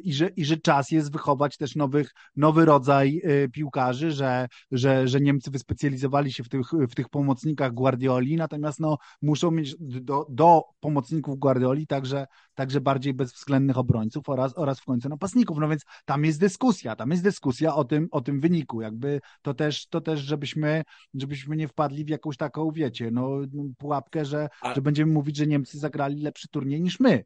i, 0.03 0.13
że, 0.13 0.27
i 0.27 0.45
że 0.45 0.57
czas 0.57 0.91
jest 0.91 1.11
wychować 1.11 1.57
też 1.57 1.75
nowych, 1.75 2.00
nowy 2.35 2.65
rodzaj 2.65 3.21
y, 3.25 3.49
piłkarzy, 3.49 4.11
że, 4.11 4.47
że, 4.71 5.07
że 5.07 5.21
Niemcy 5.21 5.51
wyspecjalizowali 5.51 6.33
się 6.33 6.43
w 6.43 6.49
tych, 6.49 6.67
w 6.71 6.95
tych 6.95 7.09
pomocnikach 7.09 7.73
Guardioli, 7.73 8.35
natomiast 8.35 8.79
no, 8.79 8.97
muszą 9.21 9.51
mieć 9.51 9.75
do, 9.79 10.25
do 10.29 10.63
pomocników 10.79 11.39
Guardioli 11.39 11.87
także, 11.87 12.25
także 12.55 12.81
bardziej 12.81 13.13
bezwzględnych 13.13 13.77
obrońców 13.77 14.29
oraz, 14.29 14.57
oraz 14.57 14.79
w 14.79 14.85
końcu 14.85 15.09
napastników. 15.09 15.57
No 15.57 15.67
więc 15.69 15.81
tam 16.05 16.25
jest 16.25 16.39
dyskusja, 16.39 16.95
tam 16.95 17.11
jest 17.11 17.23
dyskusja 17.23 17.75
o 17.75 17.83
tym, 17.83 18.07
o 18.11 18.21
tym 18.21 18.39
wyniku. 18.39 18.81
Jakby 18.81 19.19
to 19.41 19.53
też, 19.53 19.87
to 19.87 20.01
też 20.01 20.19
żebyśmy, 20.19 20.83
żebyśmy 21.13 21.55
nie 21.55 21.67
wpadli 21.67 22.05
w 22.05 22.09
jakąś 22.09 22.37
taką, 22.37 22.71
wiecie, 22.71 23.11
no, 23.11 23.29
pułapkę, 23.77 24.25
że, 24.25 24.47
że 24.75 24.81
będziemy 24.81 25.13
mówić, 25.13 25.37
że 25.37 25.47
Niemcy 25.47 25.79
zagrali 25.79 26.21
lepszy 26.21 26.47
turniej 26.47 26.81
niż 26.81 26.99
my. 26.99 27.23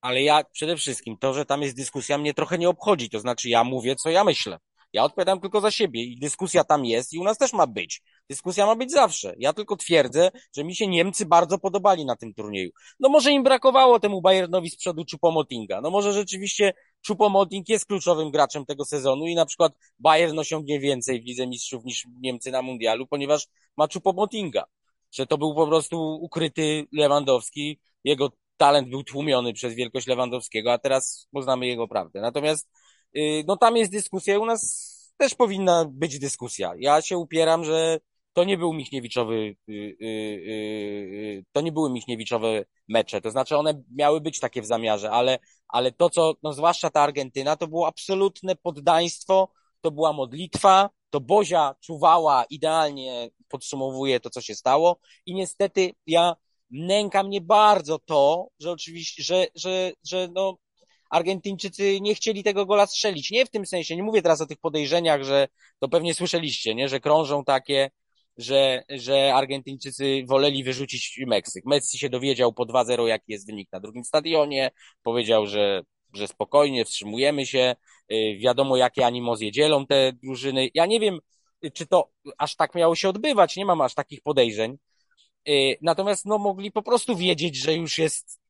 Ale 0.00 0.22
ja 0.22 0.44
przede 0.52 0.76
wszystkim 0.76 1.16
to, 1.18 1.34
że 1.34 1.44
tam 1.44 1.62
jest 1.62 1.76
dyskusja, 1.76 2.18
mnie 2.18 2.34
trochę 2.34 2.58
nie 2.58 2.68
obchodzi. 2.68 3.10
To 3.10 3.20
znaczy, 3.20 3.48
ja 3.48 3.64
mówię, 3.64 3.96
co 3.96 4.10
ja 4.10 4.24
myślę. 4.24 4.58
Ja 4.92 5.04
odpowiadam 5.04 5.40
tylko 5.40 5.60
za 5.60 5.70
siebie 5.70 6.04
i 6.04 6.18
dyskusja 6.18 6.64
tam 6.64 6.84
jest 6.84 7.12
i 7.12 7.18
u 7.18 7.24
nas 7.24 7.38
też 7.38 7.52
ma 7.52 7.66
być. 7.66 8.02
Dyskusja 8.30 8.66
ma 8.66 8.76
być 8.76 8.92
zawsze. 8.92 9.34
Ja 9.38 9.52
tylko 9.52 9.76
twierdzę, 9.76 10.30
że 10.56 10.64
mi 10.64 10.76
się 10.76 10.86
Niemcy 10.86 11.26
bardzo 11.26 11.58
podobali 11.58 12.04
na 12.04 12.16
tym 12.16 12.34
turnieju. 12.34 12.70
No 13.00 13.08
może 13.08 13.32
im 13.32 13.42
brakowało 13.42 14.00
temu 14.00 14.22
Bayernowi 14.22 14.70
z 14.70 14.76
przodu 14.76 15.02
Choupo-Motinga. 15.02 15.80
No 15.82 15.90
może 15.90 16.12
rzeczywiście 16.12 16.72
Choupo-Moting 17.08 17.62
jest 17.68 17.86
kluczowym 17.86 18.30
graczem 18.30 18.66
tego 18.66 18.84
sezonu 18.84 19.26
i 19.26 19.34
na 19.34 19.46
przykład 19.46 19.72
Bayern 19.98 20.38
osiągnie 20.38 20.80
więcej 20.80 21.22
w 21.22 21.24
Lidze 21.24 21.46
Mistrzów 21.46 21.84
niż 21.84 22.06
Niemcy 22.20 22.50
na 22.50 22.62
Mundialu, 22.62 23.06
ponieważ 23.06 23.46
ma 23.76 23.86
Choupo-Motinga. 23.86 24.62
Że 25.12 25.26
to 25.26 25.38
był 25.38 25.54
po 25.54 25.66
prostu 25.66 26.18
ukryty 26.22 26.86
Lewandowski. 26.92 27.80
Jego 28.04 28.30
talent 28.60 28.88
był 28.88 29.04
tłumiony 29.04 29.52
przez 29.52 29.74
wielkość 29.74 30.06
Lewandowskiego, 30.06 30.72
a 30.72 30.78
teraz 30.78 31.28
poznamy 31.32 31.66
jego 31.66 31.88
prawdę. 31.88 32.20
Natomiast 32.20 32.68
y, 33.16 33.44
no 33.46 33.56
tam 33.56 33.76
jest 33.76 33.92
dyskusja 33.92 34.38
u 34.38 34.46
nas 34.46 34.90
też 35.16 35.34
powinna 35.34 35.84
być 35.90 36.18
dyskusja. 36.18 36.72
Ja 36.78 37.02
się 37.02 37.18
upieram, 37.18 37.64
że 37.64 38.00
to 38.32 38.44
nie 38.44 38.58
był 38.58 38.72
Michniewiczowy, 38.72 39.34
y, 39.68 39.72
y, 39.72 39.96
y, 40.02 41.44
to 41.52 41.60
nie 41.60 41.72
były 41.72 41.90
Michniewiczowe 41.90 42.64
mecze. 42.88 43.20
To 43.20 43.30
znaczy 43.30 43.56
one 43.56 43.82
miały 43.96 44.20
być 44.20 44.40
takie 44.40 44.62
w 44.62 44.66
zamiarze, 44.66 45.10
ale, 45.10 45.38
ale 45.68 45.92
to, 45.92 46.10
co, 46.10 46.34
no 46.42 46.52
zwłaszcza 46.52 46.90
ta 46.90 47.00
Argentyna, 47.00 47.56
to 47.56 47.66
było 47.68 47.86
absolutne 47.86 48.56
poddaństwo, 48.56 49.52
to 49.80 49.90
była 49.90 50.12
modlitwa, 50.12 50.90
to 51.10 51.20
Bozia 51.20 51.74
czuwała, 51.80 52.44
idealnie 52.44 53.30
podsumowuje 53.48 54.20
to, 54.20 54.30
co 54.30 54.40
się 54.40 54.54
stało 54.54 55.00
i 55.26 55.34
niestety 55.34 55.92
ja 56.06 56.36
nęka 56.70 57.22
mnie 57.22 57.40
bardzo 57.40 57.98
to, 57.98 58.48
że 58.58 58.70
oczywiście, 58.70 59.22
że, 59.22 59.46
że, 59.54 59.92
że 60.04 60.28
no, 60.34 60.56
Argentyńczycy 61.10 62.00
nie 62.00 62.14
chcieli 62.14 62.44
tego 62.44 62.66
gola 62.66 62.86
strzelić. 62.86 63.30
Nie 63.30 63.46
w 63.46 63.50
tym 63.50 63.66
sensie, 63.66 63.96
nie 63.96 64.02
mówię 64.02 64.22
teraz 64.22 64.40
o 64.40 64.46
tych 64.46 64.58
podejrzeniach, 64.58 65.24
że 65.24 65.48
to 65.78 65.88
pewnie 65.88 66.14
słyszeliście, 66.14 66.74
nie? 66.74 66.88
że 66.88 67.00
krążą 67.00 67.44
takie, 67.44 67.90
że, 68.36 68.82
że 68.88 69.34
Argentyńczycy 69.34 70.24
woleli 70.26 70.64
wyrzucić 70.64 71.20
Meksyk. 71.26 71.64
Messi 71.66 71.98
się 71.98 72.08
dowiedział 72.08 72.52
po 72.52 72.66
2-0, 72.66 73.06
jaki 73.06 73.32
jest 73.32 73.46
wynik 73.46 73.68
na 73.72 73.80
drugim 73.80 74.04
stadionie, 74.04 74.70
powiedział, 75.02 75.46
że, 75.46 75.82
że 76.14 76.28
spokojnie, 76.28 76.84
wstrzymujemy 76.84 77.46
się, 77.46 77.74
y, 78.12 78.38
wiadomo 78.38 78.76
jakie 78.76 79.06
animozje 79.06 79.52
dzielą 79.52 79.86
te 79.86 80.12
drużyny. 80.12 80.68
Ja 80.74 80.86
nie 80.86 81.00
wiem, 81.00 81.18
czy 81.74 81.86
to 81.86 82.10
aż 82.38 82.56
tak 82.56 82.74
miało 82.74 82.94
się 82.94 83.08
odbywać, 83.08 83.56
nie 83.56 83.64
mam 83.64 83.80
aż 83.80 83.94
takich 83.94 84.22
podejrzeń. 84.22 84.78
Y, 85.48 85.76
natomiast 85.82 86.26
no, 86.26 86.38
mogli 86.38 86.72
po 86.72 86.82
prostu 86.82 87.16
wiedzieć, 87.16 87.56
że 87.56 87.74
już 87.74 87.98
jest 87.98 88.40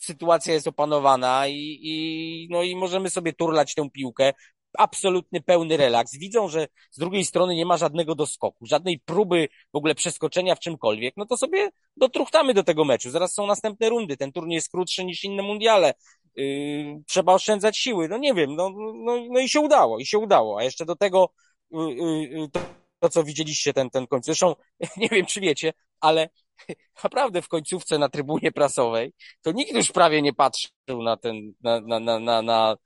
sytuacja 0.00 0.54
jest 0.54 0.68
opanowana 0.68 1.48
i, 1.48 1.78
i, 1.82 2.48
no 2.50 2.62
i 2.62 2.76
możemy 2.76 3.10
sobie 3.10 3.32
turlać 3.32 3.74
tę 3.74 3.90
piłkę. 3.90 4.32
Absolutny 4.78 5.40
pełny 5.40 5.76
relaks. 5.76 6.18
Widzą, 6.18 6.48
że 6.48 6.68
z 6.90 6.98
drugiej 6.98 7.24
strony 7.24 7.54
nie 7.54 7.66
ma 7.66 7.76
żadnego 7.76 8.14
doskoku, 8.14 8.66
żadnej 8.66 9.00
próby 9.00 9.48
w 9.72 9.76
ogóle 9.76 9.94
przeskoczenia 9.94 10.54
w 10.54 10.60
czymkolwiek, 10.60 11.14
no 11.16 11.26
to 11.26 11.36
sobie 11.36 11.70
dotruchtamy 11.96 12.54
do 12.54 12.64
tego 12.64 12.84
meczu. 12.84 13.10
Zaraz 13.10 13.34
są 13.34 13.46
następne 13.46 13.88
rundy. 13.88 14.16
Ten 14.16 14.32
turniej 14.32 14.54
jest 14.54 14.70
krótszy 14.70 15.04
niż 15.04 15.24
inne 15.24 15.42
mundiale. 15.42 15.94
Yy, 16.36 17.02
trzeba 17.06 17.34
oszczędzać 17.34 17.78
siły. 17.78 18.08
No 18.08 18.18
nie 18.18 18.34
wiem, 18.34 18.54
no, 18.56 18.70
no, 18.94 19.16
no 19.30 19.40
i 19.40 19.48
się 19.48 19.60
udało, 19.60 19.98
i 19.98 20.06
się 20.06 20.18
udało. 20.18 20.58
A 20.58 20.64
jeszcze 20.64 20.84
do 20.86 20.96
tego 20.96 21.32
yy, 21.70 21.94
yy, 21.94 22.48
to, 22.52 22.60
to, 23.00 23.08
co 23.08 23.24
widzieliście, 23.24 23.72
ten, 23.72 23.90
ten 23.90 24.06
końcu. 24.06 24.26
Zresztą 24.26 24.54
nie 24.96 25.08
wiem, 25.08 25.26
czy 25.26 25.40
wiecie, 25.40 25.72
ale 26.00 26.28
naprawdę 27.04 27.42
w 27.42 27.48
końcówce 27.48 27.98
na 27.98 28.08
trybunie 28.08 28.52
prasowej, 28.52 29.12
to 29.42 29.52
nikt 29.52 29.72
już 29.72 29.92
prawie 29.92 30.22
nie 30.22 30.32
patrzył 30.32 31.02
na 31.02 31.16
ten, 31.16 31.52
na, 31.60 31.80
na, 31.80 32.00
na, 32.00 32.18
na, 32.18 32.42
na 32.42 32.76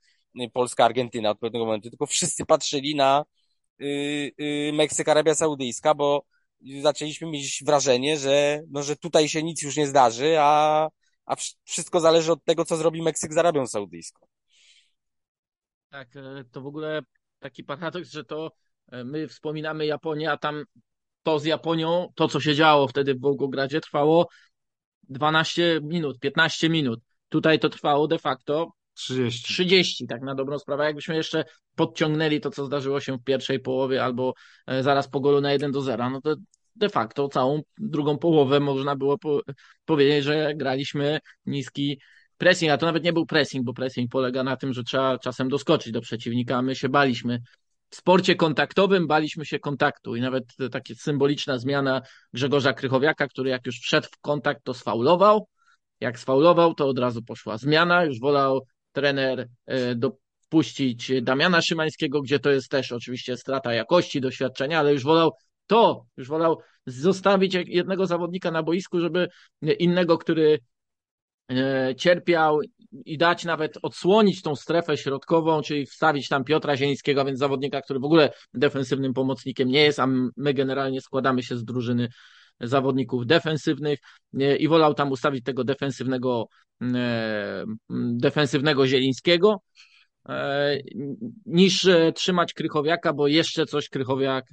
Polska-Argentyna 0.53 1.29
od 1.29 1.39
pewnego 1.39 1.65
momentu, 1.65 1.89
tylko 1.89 2.05
wszyscy 2.05 2.45
patrzyli 2.45 2.95
na 2.95 3.25
yy, 3.79 4.31
yy, 4.37 4.73
Meksyk-Arabia 4.73 5.35
Saudyjska, 5.35 5.93
bo 5.93 6.25
zaczęliśmy 6.81 7.27
mieć 7.27 7.63
wrażenie, 7.65 8.17
że, 8.17 8.61
no, 8.69 8.83
że 8.83 8.95
tutaj 8.95 9.29
się 9.29 9.43
nic 9.43 9.61
już 9.63 9.77
nie 9.77 9.87
zdarzy, 9.87 10.35
a, 10.39 10.89
a 11.25 11.35
wszystko 11.63 11.99
zależy 11.99 12.31
od 12.31 12.43
tego, 12.43 12.65
co 12.65 12.77
zrobi 12.77 13.01
Meksyk 13.01 13.33
z 13.33 13.37
Arabią 13.37 13.67
Saudyjską. 13.67 14.27
Tak, 15.89 16.15
e, 16.15 16.43
to 16.51 16.61
w 16.61 16.67
ogóle 16.67 17.01
taki 17.39 17.63
paradoks, 17.63 18.11
że 18.11 18.23
to 18.23 18.51
e, 18.91 19.03
my 19.03 19.27
wspominamy 19.27 19.85
Japonię, 19.85 20.31
a 20.31 20.37
tam 20.37 20.65
to 21.25 21.39
z 21.39 21.45
Japonią, 21.45 22.07
to 22.15 22.27
co 22.27 22.39
się 22.39 22.55
działo 22.55 22.87
wtedy 22.87 23.15
w 23.15 23.21
Wołgogradzie 23.21 23.81
trwało 23.81 24.27
12 25.09 25.79
minut, 25.83 26.19
15 26.19 26.69
minut. 26.69 26.99
Tutaj 27.29 27.59
to 27.59 27.69
trwało 27.69 28.07
de 28.07 28.19
facto 28.19 28.71
30. 28.93 29.43
30, 29.43 30.07
tak 30.07 30.21
na 30.21 30.35
dobrą 30.35 30.59
sprawę. 30.59 30.85
Jakbyśmy 30.85 31.15
jeszcze 31.15 31.45
podciągnęli 31.75 32.41
to, 32.41 32.51
co 32.51 32.65
zdarzyło 32.65 32.99
się 32.99 33.17
w 33.17 33.23
pierwszej 33.23 33.59
połowie 33.59 34.03
albo 34.03 34.33
e, 34.67 34.83
zaraz 34.83 35.07
po 35.07 35.19
golu 35.19 35.41
na 35.41 35.51
1 35.51 35.71
do 35.71 35.81
0, 35.81 36.09
no 36.09 36.21
to 36.21 36.35
de 36.75 36.89
facto 36.89 37.29
całą 37.29 37.61
drugą 37.77 38.17
połowę 38.17 38.59
można 38.59 38.95
było 38.95 39.17
po 39.17 39.41
powiedzieć, 39.85 40.23
że 40.23 40.53
graliśmy 40.55 41.19
niski 41.45 41.99
pressing, 42.37 42.71
a 42.71 42.77
to 42.77 42.85
nawet 42.85 43.03
nie 43.03 43.13
był 43.13 43.25
pressing, 43.25 43.65
bo 43.65 43.73
pressing 43.73 44.11
polega 44.11 44.43
na 44.43 44.57
tym, 44.57 44.73
że 44.73 44.83
trzeba 44.83 45.19
czasem 45.19 45.49
doskoczyć 45.49 45.91
do 45.91 46.01
przeciwnika, 46.01 46.57
a 46.57 46.61
my 46.61 46.75
się 46.75 46.89
baliśmy 46.89 47.41
w 47.89 47.95
sporcie 47.95 48.35
kontaktowym 48.35 49.07
baliśmy 49.07 49.45
się 49.45 49.59
kontaktu 49.59 50.15
i 50.15 50.21
nawet 50.21 50.43
taka 50.71 50.93
symboliczna 50.95 51.57
zmiana 51.57 52.01
Grzegorza 52.33 52.73
Krychowiaka, 52.73 53.27
który 53.27 53.49
jak 53.49 53.65
już 53.65 53.79
wszedł 53.79 54.07
w 54.11 54.17
kontakt, 54.21 54.63
to 54.63 54.73
sfaulował. 54.73 55.47
Jak 55.99 56.19
sfaulował, 56.19 56.73
to 56.73 56.87
od 56.87 56.99
razu 56.99 57.21
poszła 57.21 57.57
zmiana. 57.57 58.05
Już 58.05 58.19
wolał 58.19 58.67
trener 58.91 59.47
e, 59.65 59.95
dopuścić 59.95 61.11
Damiana 61.21 61.61
Szymańskiego, 61.61 62.21
gdzie 62.21 62.39
to 62.39 62.51
jest 62.51 62.69
też 62.69 62.91
oczywiście 62.91 63.37
strata 63.37 63.73
jakości, 63.73 64.21
doświadczenia, 64.21 64.79
ale 64.79 64.93
już 64.93 65.03
wolał 65.03 65.31
to, 65.67 66.05
już 66.17 66.27
wolał 66.27 66.59
zostawić 66.85 67.53
jednego 67.53 68.05
zawodnika 68.05 68.51
na 68.51 68.63
boisku, 68.63 68.99
żeby 68.99 69.27
innego, 69.61 70.17
który 70.17 70.59
cierpiał 71.97 72.59
i 73.05 73.17
dać 73.17 73.45
nawet 73.45 73.77
odsłonić 73.81 74.41
tą 74.41 74.55
strefę 74.55 74.97
środkową, 74.97 75.61
czyli 75.61 75.85
wstawić 75.85 76.27
tam 76.27 76.43
Piotra 76.43 76.77
Zielińskiego, 76.77 77.25
więc 77.25 77.39
zawodnika, 77.39 77.81
który 77.81 77.99
w 77.99 78.05
ogóle 78.05 78.29
defensywnym 78.53 79.13
pomocnikiem 79.13 79.69
nie 79.69 79.83
jest, 79.83 79.99
a 79.99 80.07
my 80.37 80.53
generalnie 80.53 81.01
składamy 81.01 81.43
się 81.43 81.57
z 81.57 81.65
drużyny 81.65 82.09
zawodników 82.61 83.25
defensywnych 83.25 83.99
e, 84.39 84.55
i 84.55 84.67
wolał 84.67 84.93
tam 84.93 85.11
ustawić 85.11 85.45
tego 85.45 85.63
defensywnego 85.63 86.47
e, 86.81 87.65
defensywnego 87.89 88.87
Zielińskiego 88.87 89.61
niż 91.45 91.87
trzymać 92.15 92.53
Krychowiaka, 92.53 93.13
bo 93.13 93.27
jeszcze 93.27 93.65
coś 93.65 93.89
Krychowiak, 93.89 94.45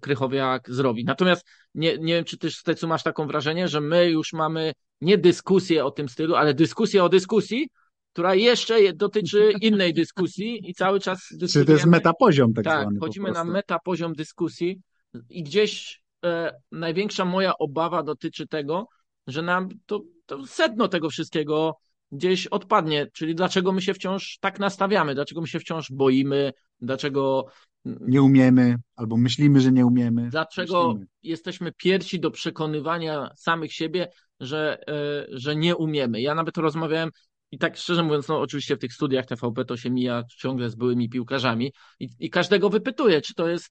Krychowiak 0.00 0.70
zrobi. 0.70 1.04
Natomiast 1.04 1.46
nie, 1.74 1.98
nie 1.98 2.14
wiem, 2.14 2.24
czy 2.24 2.38
też 2.38 2.56
Stecu 2.56 2.88
masz 2.88 3.02
taką 3.02 3.26
wrażenie, 3.26 3.68
że 3.68 3.80
my 3.80 4.10
już 4.10 4.32
mamy 4.32 4.72
nie 5.02 5.18
dyskusję 5.18 5.84
o 5.84 5.90
tym 5.90 6.08
stylu, 6.08 6.34
ale 6.34 6.54
dyskusję 6.54 7.04
o 7.04 7.08
dyskusji, 7.08 7.68
która 8.12 8.34
jeszcze 8.34 8.92
dotyczy 8.92 9.52
innej 9.60 9.94
dyskusji 9.94 10.70
i 10.70 10.74
cały 10.74 11.00
czas 11.00 11.18
dyskutujemy. 11.30 11.48
Czy 11.48 11.64
to 11.64 11.72
jest 11.72 11.86
metapoziom 11.86 12.54
tak, 12.54 12.64
tak 12.64 12.80
zwany 12.80 13.00
chodzimy 13.00 13.32
na 13.32 13.44
metapoziom 13.44 14.12
dyskusji 14.12 14.80
i 15.28 15.42
gdzieś 15.42 16.02
e, 16.24 16.54
największa 16.72 17.24
moja 17.24 17.58
obawa 17.58 18.02
dotyczy 18.02 18.46
tego, 18.46 18.88
że 19.26 19.42
nam 19.42 19.68
to, 19.86 20.02
to 20.26 20.46
sedno 20.46 20.88
tego 20.88 21.10
wszystkiego 21.10 21.76
gdzieś 22.12 22.46
odpadnie, 22.46 23.06
czyli 23.12 23.34
dlaczego 23.34 23.72
my 23.72 23.82
się 23.82 23.94
wciąż 23.94 24.38
tak 24.40 24.60
nastawiamy, 24.60 25.14
dlaczego 25.14 25.40
my 25.40 25.46
się 25.46 25.60
wciąż 25.60 25.92
boimy, 25.92 26.52
dlaczego 26.80 27.46
nie 27.84 28.22
umiemy, 28.22 28.76
albo 28.96 29.16
myślimy, 29.16 29.60
że 29.60 29.72
nie 29.72 29.86
umiemy. 29.86 30.28
Dlaczego 30.30 30.88
myślimy. 30.88 31.06
jesteśmy 31.22 31.72
pierwsi 31.72 32.20
do 32.20 32.30
przekonywania 32.30 33.30
samych 33.36 33.72
siebie, 33.72 34.08
że, 34.42 34.78
e, 34.88 35.26
że 35.28 35.56
nie 35.56 35.76
umiemy. 35.76 36.20
Ja 36.20 36.34
nawet 36.34 36.56
rozmawiałem 36.56 37.10
i 37.50 37.58
tak 37.58 37.76
szczerze 37.76 38.02
mówiąc, 38.02 38.28
no 38.28 38.40
oczywiście 38.40 38.76
w 38.76 38.78
tych 38.78 38.92
studiach 38.92 39.26
TVP 39.26 39.64
to 39.64 39.76
się 39.76 39.90
mija 39.90 40.22
ciągle 40.36 40.70
z 40.70 40.74
byłymi 40.74 41.08
piłkarzami 41.08 41.72
i, 42.00 42.08
i 42.18 42.30
każdego 42.30 42.70
wypytuję, 42.70 43.20
czy 43.20 43.34
to 43.34 43.48
jest 43.48 43.70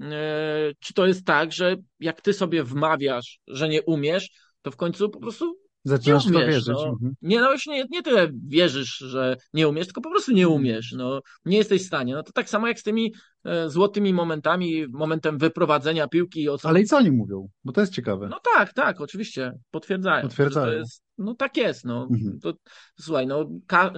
e, 0.00 0.72
czy 0.80 0.94
to 0.94 1.06
jest 1.06 1.26
tak, 1.26 1.52
że 1.52 1.76
jak 2.00 2.20
ty 2.20 2.32
sobie 2.32 2.64
wmawiasz, 2.64 3.38
że 3.46 3.68
nie 3.68 3.82
umiesz, 3.82 4.30
to 4.62 4.70
w 4.70 4.76
końcu 4.76 5.10
po 5.10 5.20
prostu 5.20 5.67
Zaczynasz 5.88 6.26
nie 6.26 6.30
umiesz, 6.30 6.44
to 6.46 6.52
wierzyć. 6.52 6.74
No. 6.74 6.88
Mhm. 6.88 7.14
Nie, 7.22 7.40
no 7.40 7.52
już 7.52 7.66
nie, 7.66 7.84
nie 7.90 8.02
tyle 8.02 8.28
wierzysz, 8.46 8.96
że 8.96 9.36
nie 9.54 9.68
umiesz, 9.68 9.86
tylko 9.86 10.00
po 10.00 10.10
prostu 10.10 10.32
nie 10.32 10.48
umiesz. 10.48 10.94
No, 10.96 11.20
nie 11.44 11.56
jesteś 11.56 11.82
w 11.82 11.86
stanie. 11.86 12.14
No 12.14 12.22
to 12.22 12.32
tak 12.32 12.48
samo 12.48 12.68
jak 12.68 12.80
z 12.80 12.82
tymi 12.82 13.14
e, 13.44 13.70
złotymi 13.70 14.14
momentami, 14.14 14.86
momentem 14.88 15.38
wyprowadzenia 15.38 16.08
piłki. 16.08 16.48
O 16.48 16.58
co... 16.58 16.68
Ale 16.68 16.80
i 16.80 16.84
co 16.84 16.96
oni 16.96 17.10
mówią? 17.10 17.48
Bo 17.64 17.72
to 17.72 17.80
jest 17.80 17.92
ciekawe. 17.92 18.28
No 18.28 18.40
tak, 18.54 18.72
tak, 18.72 19.00
oczywiście. 19.00 19.52
Potwierdzają. 19.70 20.22
Potwierdzają. 20.22 20.78
Jest, 20.78 21.02
no 21.18 21.34
tak 21.34 21.56
jest. 21.56 21.84
No. 21.84 22.08
Mhm. 22.10 22.40
To, 22.40 22.52
słuchaj, 23.00 23.26
no, 23.26 23.44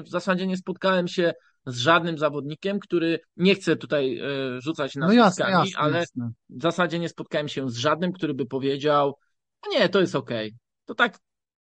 w 0.05 0.09
zasadzie 0.09 0.46
nie 0.46 0.57
spotkałem 0.57 1.09
się 1.09 1.33
z 1.66 1.79
żadnym 1.79 2.18
zawodnikiem, 2.18 2.79
który 2.79 3.20
nie 3.37 3.55
chce 3.55 3.76
tutaj 3.76 4.18
e, 4.18 4.61
rzucać 4.61 4.94
na 4.94 5.07
no 5.07 5.12
jasne, 5.12 5.50
jasne, 5.50 5.79
ale 5.79 5.98
jasne. 5.98 6.31
w 6.48 6.62
zasadzie 6.62 6.98
nie 6.98 7.09
spotkałem 7.09 7.48
się 7.48 7.70
z 7.70 7.76
żadnym, 7.76 8.12
który 8.12 8.35
by 8.35 8.46
powiedział, 8.46 9.18
no 9.66 9.79
nie, 9.79 9.88
to 9.88 10.00
jest 10.00 10.14
okej. 10.14 10.48
Okay. 10.48 10.59
To 10.85 10.94
tak 10.94 11.18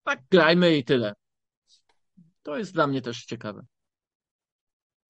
tak 0.03 0.19
grajmy 0.31 0.77
i 0.77 0.83
tyle. 0.83 1.13
To 2.43 2.57
jest 2.57 2.73
dla 2.73 2.87
mnie 2.87 3.01
też 3.01 3.25
ciekawe. 3.25 3.65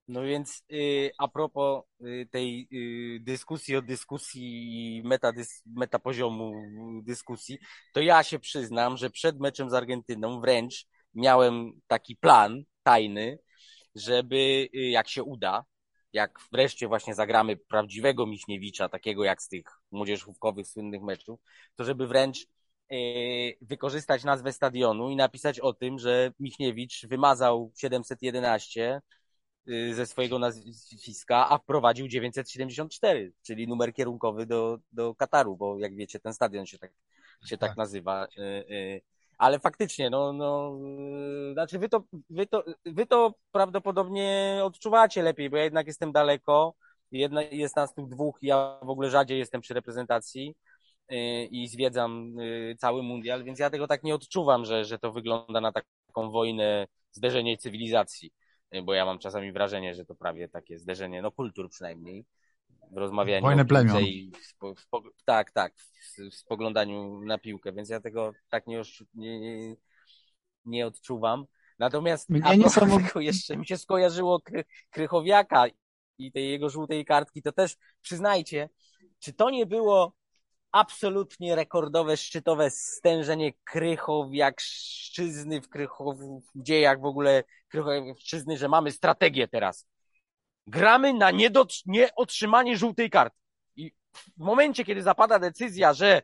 No 0.07 0.21
więc 0.23 0.63
y, 0.71 1.11
a 1.17 1.27
propos 1.27 1.83
y, 2.01 2.27
tej 2.31 2.67
y, 2.73 3.19
dyskusji 3.19 3.75
o 3.75 3.81
dyskusji 3.81 4.43
i 4.97 5.03
metadys, 5.03 5.63
metapoziomu 5.65 6.53
dyskusji, 7.03 7.59
to 7.93 8.01
ja 8.01 8.23
się 8.23 8.39
przyznam, 8.39 8.97
że 8.97 9.09
przed 9.09 9.39
meczem 9.39 9.69
z 9.69 9.73
Argentyną 9.73 10.41
wręcz 10.41 10.85
miałem 11.13 11.81
taki 11.87 12.15
plan 12.15 12.63
tajny, 12.83 13.39
żeby 13.95 14.69
jak 14.73 15.09
się 15.09 15.23
uda, 15.23 15.65
jak 16.13 16.39
wreszcie 16.51 16.87
właśnie 16.87 17.15
zagramy 17.15 17.57
prawdziwego 17.57 18.25
Miśniewicza, 18.25 18.89
takiego 18.89 19.23
jak 19.23 19.41
z 19.41 19.47
tych 19.47 19.65
młodzieżówkowych 19.91 20.67
słynnych 20.67 21.01
meczów, 21.01 21.39
to 21.75 21.83
żeby 21.83 22.07
wręcz 22.07 22.47
wykorzystać 23.61 24.23
nazwę 24.23 24.53
stadionu 24.53 25.09
i 25.09 25.15
napisać 25.15 25.59
o 25.59 25.73
tym, 25.73 25.99
że 25.99 26.31
Michniewicz 26.39 27.07
wymazał 27.07 27.71
711 27.75 29.01
y, 29.69 29.95
ze 29.95 30.05
swojego 30.05 30.39
nazwiska, 30.39 31.49
a 31.49 31.57
wprowadził 31.57 32.07
974, 32.07 33.33
czyli 33.41 33.67
numer 33.67 33.93
kierunkowy 33.93 34.45
do, 34.45 34.77
do 34.91 35.15
Kataru, 35.15 35.57
bo 35.57 35.79
jak 35.79 35.95
wiecie, 35.95 36.19
ten 36.19 36.33
stadion 36.33 36.65
się 36.65 36.77
tak, 36.77 36.91
się 37.45 37.57
tak, 37.57 37.69
tak 37.69 37.77
nazywa. 37.77 38.27
Ale 39.37 39.59
faktycznie, 39.59 40.09
no, 40.09 40.33
no, 40.33 40.79
znaczy 41.53 41.79
wy 41.79 41.89
to, 41.89 42.03
wy 42.29 42.47
to, 42.47 42.63
wy 42.85 43.05
to 43.05 43.33
prawdopodobnie 43.51 44.59
odczuwacie 44.63 45.23
lepiej, 45.23 45.49
bo 45.49 45.57
ja 45.57 45.63
jednak 45.63 45.87
jestem 45.87 46.11
daleko, 46.11 46.73
jedna, 47.11 47.41
jest 47.41 47.75
nas 47.75 47.93
tu 47.93 48.07
dwóch, 48.07 48.37
ja 48.41 48.79
w 48.81 48.89
ogóle 48.89 49.09
rzadziej 49.09 49.39
jestem 49.39 49.61
przy 49.61 49.73
reprezentacji 49.73 50.55
i 51.51 51.67
zwiedzam 51.67 52.35
yy, 52.37 52.75
cały 52.77 53.03
mundial, 53.03 53.43
więc 53.43 53.59
ja 53.59 53.69
tego 53.69 53.87
tak 53.87 54.03
nie 54.03 54.15
odczuwam, 54.15 54.65
że, 54.65 54.85
że 54.85 54.99
to 54.99 55.11
wygląda 55.11 55.61
na 55.61 55.71
taką 55.71 56.31
wojnę, 56.31 56.87
zderzenie 57.11 57.57
cywilizacji, 57.57 58.31
yy, 58.71 58.81
bo 58.81 58.93
ja 58.93 59.05
mam 59.05 59.19
czasami 59.19 59.51
wrażenie, 59.51 59.95
że 59.95 60.05
to 60.05 60.15
prawie 60.15 60.49
takie 60.49 60.79
zderzenie, 60.79 61.21
no 61.21 61.31
kultur 61.31 61.69
przynajmniej 61.69 62.25
w 62.91 62.97
rozmawianiu 62.97 63.41
Wojnę 63.41 63.65
plemion. 63.65 64.03
I 64.03 64.31
w, 64.61 64.75
w, 64.81 65.23
tak, 65.25 65.51
tak, 65.51 65.73
w, 65.75 66.35
spoglądaniu 66.35 67.21
na 67.25 67.37
piłkę, 67.37 67.73
więc 67.73 67.89
ja 67.89 67.99
tego 67.99 68.31
tak 68.49 68.67
nie, 68.67 68.81
nie, 69.13 69.75
nie, 70.65 70.87
odczuwam. 70.87 71.45
Natomiast 71.79 72.29
Mnie 72.29 72.57
nie 72.57 72.69
samo- 72.69 73.19
jeszcze 73.19 73.57
mi 73.57 73.67
się 73.67 73.77
skojarzyło 73.77 74.41
Kry, 74.41 74.65
Krychowiaka 74.89 75.65
i 76.17 76.31
tej 76.31 76.49
jego 76.49 76.69
żółtej 76.69 77.05
kartki, 77.05 77.41
to 77.41 77.51
też 77.51 77.77
przyznajcie, 78.01 78.69
czy 79.19 79.33
to 79.33 79.49
nie 79.49 79.65
było 79.65 80.13
absolutnie 80.73 81.55
rekordowe, 81.55 82.17
szczytowe 82.17 82.69
stężenie 82.69 83.53
Krychowiakszczyzny 83.63 85.61
w 85.61 85.69
Krychow, 85.69 86.17
w 86.55 86.63
dziejach 86.63 86.99
w 86.99 87.05
ogóle 87.05 87.43
Krychowiakszczyzny, 87.67 88.57
że 88.57 88.69
mamy 88.69 88.91
strategię 88.91 89.47
teraz 89.47 89.87
gramy 90.67 91.13
na 91.13 91.31
nieotrzymanie 91.85 92.77
żółtej 92.77 93.09
karty. 93.09 93.37
I 93.75 93.91
w 94.13 94.37
momencie, 94.37 94.85
kiedy 94.85 95.01
zapada 95.01 95.39
decyzja, 95.39 95.93
że 95.93 96.21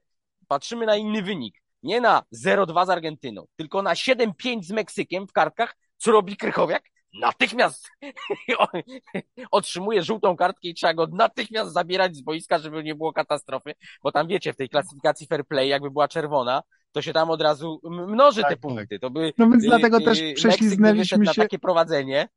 patrzymy 0.48 0.86
na 0.86 0.96
inny 0.96 1.22
wynik, 1.22 1.62
nie 1.84 2.02
na 2.02 2.24
0-2 2.36 2.86
z 2.86 2.90
Argentyną, 2.90 3.46
tylko 3.56 3.82
na 3.82 3.94
7-5 3.94 4.64
z 4.64 4.72
Meksykiem 4.72 5.28
w 5.28 5.32
kartkach, 5.32 5.76
co 5.98 6.12
robi 6.12 6.38
Krychowiak? 6.38 6.84
Natychmiast 7.14 7.90
otrzymuje 9.52 10.04
żółtą 10.04 10.36
kartkę 10.38 10.68
i 10.68 10.74
trzeba 10.74 10.94
go 10.94 11.08
natychmiast 11.08 11.74
zabierać 11.74 12.16
z 12.16 12.22
boiska, 12.22 12.60
żeby 12.60 12.84
nie 12.84 12.96
było 12.96 13.14
katastrofy, 13.14 13.74
bo 14.04 14.12
tam 14.12 14.28
wiecie, 14.28 14.54
w 14.54 14.58
tej 14.58 14.70
klasyfikacji 14.70 15.28
fair 15.28 15.46
play, 15.48 15.70
jakby 15.70 15.92
była 15.92 16.08
czerwona, 16.08 16.62
to 16.92 17.02
się 17.02 17.14
tam 17.14 17.30
od 17.30 17.42
razu 17.42 17.82
mnoży 17.84 18.42
Tak, 18.42 18.50
te 18.50 18.56
tak. 18.56 18.62
punkty. 18.62 19.00
To 19.00 19.10
by, 19.10 19.34
No 19.38 19.50
więc 19.50 19.64
y, 19.64 19.68
dlatego 19.68 19.98
y, 19.98 20.02
też 20.02 20.22
Meksyk 20.22 20.36
prześliznęliśmy 20.36 21.18
na 21.18 21.34
się, 21.34 21.42
takie 21.42 21.60
prowadzenie. 21.60 22.30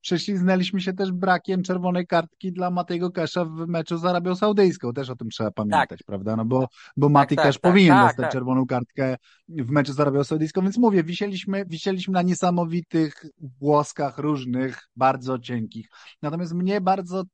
Prześliznęliśmy 0.00 0.80
się 0.80 0.92
też 0.92 1.12
brakiem 1.12 1.62
czerwonej 1.62 2.06
kartki 2.06 2.52
dla 2.52 2.70
Matego 2.70 3.10
Kesza 3.10 3.44
w 3.44 3.66
meczu 3.66 3.98
z 3.98 4.04
Arabią 4.04 4.34
Saudyjską. 4.34 4.92
Też 4.92 5.10
o 5.10 5.16
tym 5.16 5.30
trzeba 5.30 5.50
pamiętać, 5.50 6.02
prawda? 6.02 6.36
No 6.36 6.44
bo, 6.44 6.68
bo 6.96 7.08
Mati 7.08 7.36
tak, 7.36 7.44
Cash 7.44 7.54
tak, 7.54 7.72
powinien 7.72 7.94
tak, 7.94 8.06
dostać 8.06 8.24
tak. 8.24 8.32
czerwoną 8.32 8.66
kartkę 8.66 9.16
w 9.48 9.70
meczu 9.70 9.92
z 9.92 10.00
Arabią 10.00 10.24
Saudyjską, 10.24 10.62
więc 10.62 10.78
mówię, 10.78 11.04
wisieliśmy, 11.04 11.64
wisieliśmy 11.66 12.14
na 12.14 12.22
niesamowitych 12.22 13.24
włoskach 13.60 14.18
różnych, 14.18 14.88
bardzo 14.96 15.38
cienkich. 15.38 15.88
Natomiast 16.22 16.54
mnie 16.54 16.80
bardzo 16.80 17.24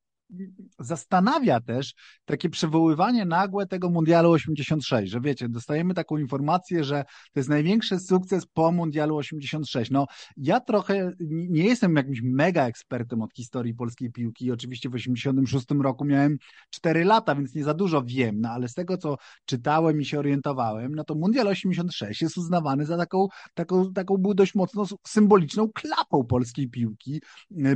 zastanawia 0.78 1.60
też 1.60 1.94
takie 2.24 2.50
przywoływanie 2.50 3.24
nagłe 3.24 3.66
tego 3.66 3.90
Mundialu 3.90 4.30
86, 4.30 5.12
że 5.12 5.20
wiecie, 5.20 5.48
dostajemy 5.48 5.94
taką 5.94 6.18
informację, 6.18 6.84
że 6.84 7.04
to 7.32 7.40
jest 7.40 7.48
największy 7.48 7.98
sukces 7.98 8.46
po 8.46 8.72
Mundialu 8.72 9.16
86. 9.16 9.90
No, 9.90 10.06
ja 10.36 10.60
trochę 10.60 11.12
nie 11.28 11.64
jestem 11.64 11.96
jakimś 11.96 12.20
mega 12.22 12.66
ekspertem 12.66 13.22
od 13.22 13.34
historii 13.34 13.74
polskiej 13.74 14.12
piłki. 14.12 14.52
Oczywiście 14.52 14.88
w 14.88 14.94
86 14.94 15.66
roku 15.82 16.04
miałem 16.04 16.36
4 16.70 17.04
lata, 17.04 17.34
więc 17.34 17.54
nie 17.54 17.64
za 17.64 17.74
dużo 17.74 18.02
wiem, 18.02 18.40
no 18.40 18.48
ale 18.48 18.68
z 18.68 18.74
tego, 18.74 18.96
co 18.96 19.16
czytałem 19.44 20.00
i 20.00 20.04
się 20.04 20.18
orientowałem, 20.18 20.94
no 20.94 21.04
to 21.04 21.14
Mundial 21.14 21.48
86 21.48 22.22
jest 22.22 22.36
uznawany 22.36 22.86
za 22.86 22.96
taką, 22.96 23.28
taką, 23.54 23.92
taką 23.92 24.16
był 24.16 24.34
dość 24.34 24.54
mocno 24.54 24.84
symboliczną 25.06 25.68
klapą 25.74 26.24
polskiej 26.24 26.68
piłki. 26.68 27.20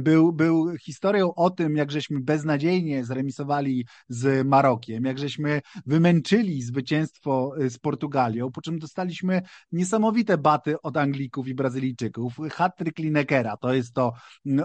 Był, 0.01 0.33
był 0.33 0.77
historią 0.77 1.35
o 1.35 1.51
tym, 1.51 1.77
jak 1.77 1.91
żeśmy 1.91 2.21
beznadziejnie 2.39 3.05
zremisowali 3.05 3.87
z 4.09 4.47
Marokiem, 4.47 5.05
jak 5.05 5.19
żeśmy 5.19 5.61
wymęczyli 5.87 6.63
zwycięstwo 6.63 7.55
z 7.69 7.79
Portugalią, 7.79 8.51
po 8.53 8.61
czym 8.61 8.79
dostaliśmy 8.79 9.43
niesamowite 9.73 10.39
baty 10.39 10.83
od 10.83 10.97
Anglików 10.97 11.49
i 11.49 11.55
Brazylijczyków. 11.55 12.37
Hat-trick 12.51 12.99
Linekera, 12.99 13.57
to 13.57 13.75
jest 13.75 13.95
to, 13.95 14.13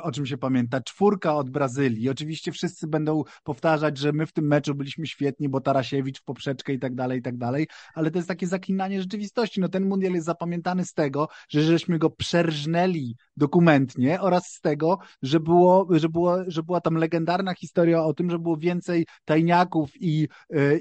o 0.01 0.11
czym 0.11 0.25
się 0.25 0.37
pamięta. 0.37 0.81
Czwórka 0.81 1.35
od 1.35 1.49
Brazylii. 1.49 2.09
Oczywiście 2.09 2.51
wszyscy 2.51 2.87
będą 2.87 3.23
powtarzać, 3.43 3.97
że 3.97 4.11
my 4.11 4.25
w 4.25 4.33
tym 4.33 4.47
meczu 4.47 4.75
byliśmy 4.75 5.07
świetni, 5.07 5.49
bo 5.49 5.61
Tarasiewicz 5.61 6.19
w 6.19 6.23
poprzeczkę 6.23 6.73
i 6.73 6.79
tak 6.79 6.95
dalej, 6.95 7.19
i 7.19 7.21
tak 7.21 7.37
dalej, 7.37 7.67
ale 7.93 8.11
to 8.11 8.17
jest 8.17 8.27
takie 8.27 8.47
zaklinanie 8.47 9.01
rzeczywistości. 9.01 9.61
No 9.61 9.69
ten 9.69 9.85
mundial 9.85 10.13
jest 10.13 10.25
zapamiętany 10.25 10.85
z 10.85 10.93
tego, 10.93 11.27
że 11.49 11.61
żeśmy 11.61 11.99
go 11.99 12.09
przerżnęli 12.09 13.15
dokumentnie 13.37 14.21
oraz 14.21 14.45
z 14.45 14.61
tego, 14.61 14.99
że, 15.21 15.39
było, 15.39 15.87
że, 15.89 16.09
było, 16.09 16.37
że 16.47 16.63
była 16.63 16.81
tam 16.81 16.95
legendarna 16.95 17.53
historia 17.53 18.03
o 18.03 18.13
tym, 18.13 18.29
że 18.29 18.39
było 18.39 18.57
więcej 18.57 19.05
tajniaków 19.25 19.89
i, 19.99 20.27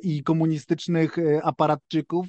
i 0.03 0.23
komunistycznych 0.23 1.17
aparatczyków 1.43 2.27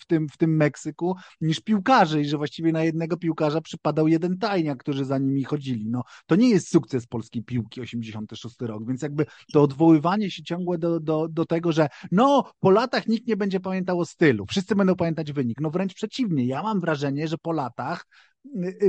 w 0.00 0.06
tym, 0.06 0.28
w 0.28 0.36
tym 0.36 0.56
Meksyku 0.56 1.16
niż 1.40 1.60
piłkarzy 1.60 2.20
i 2.20 2.24
że 2.24 2.36
właściwie 2.36 2.72
na 2.72 2.84
jednego 2.84 3.16
piłkarza 3.16 3.60
przypadał 3.60 4.08
jeden 4.08 4.38
tajniak, 4.38 4.78
którzy 4.78 5.04
za 5.04 5.18
nimi 5.18 5.44
chodzili. 5.44 5.88
No, 5.88 6.02
to 6.26 6.36
nie 6.36 6.50
jest 6.50 6.68
sukces 6.70 7.06
polskiej 7.06 7.42
piłki 7.42 7.80
86 7.80 8.56
rok, 8.60 8.86
więc 8.88 9.02
jakby 9.02 9.26
to 9.52 9.62
odwoływanie 9.62 10.30
się 10.30 10.42
ciągłe 10.42 10.78
do, 10.78 11.00
do, 11.00 11.28
do 11.28 11.46
tego, 11.46 11.72
że 11.72 11.88
no 12.12 12.50
po 12.60 12.70
latach 12.70 13.06
nikt 13.06 13.26
nie 13.26 13.36
będzie 13.36 13.60
pamiętał 13.60 14.00
o 14.00 14.04
stylu, 14.04 14.46
wszyscy 14.46 14.74
będą 14.74 14.96
pamiętać 14.96 15.32
wynik. 15.32 15.60
No 15.60 15.70
wręcz 15.70 15.94
przeciwnie, 15.94 16.46
ja 16.46 16.62
mam 16.62 16.80
wrażenie, 16.80 17.28
że 17.28 17.38
po 17.38 17.52
latach 17.52 18.04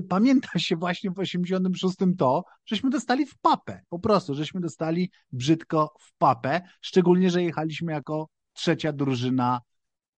pamięta 0.10 0.60
się 0.60 0.76
właśnie 0.76 1.12
w 1.12 1.20
86 1.20 1.96
to, 2.18 2.44
żeśmy 2.66 2.90
dostali 2.90 3.26
w 3.26 3.38
papę, 3.38 3.82
po 3.90 4.00
prostu, 4.00 4.34
żeśmy 4.34 4.62
dostali 4.62 5.12
brzydko 5.32 5.94
w 6.00 6.18
papę, 6.18 6.62
szczególnie, 6.82 7.30
że 7.30 7.44
jechaliśmy 7.44 7.92
jako 7.92 8.30
trzecia 8.54 8.94
drużyna 8.94 9.62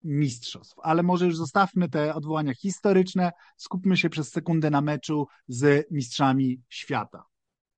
mistrzostw. 0.05 0.75
Ale 0.83 1.03
może 1.03 1.27
już 1.27 1.37
zostawmy 1.37 1.89
te 1.89 2.15
odwołania 2.15 2.55
historyczne, 2.55 3.31
skupmy 3.57 3.97
się 3.97 4.11
przez 4.11 4.31
sekundę 4.31 4.71
na 4.71 4.81
meczu 4.81 5.27
z 5.49 5.87
mistrzami 5.91 6.61
świata. 6.69 7.23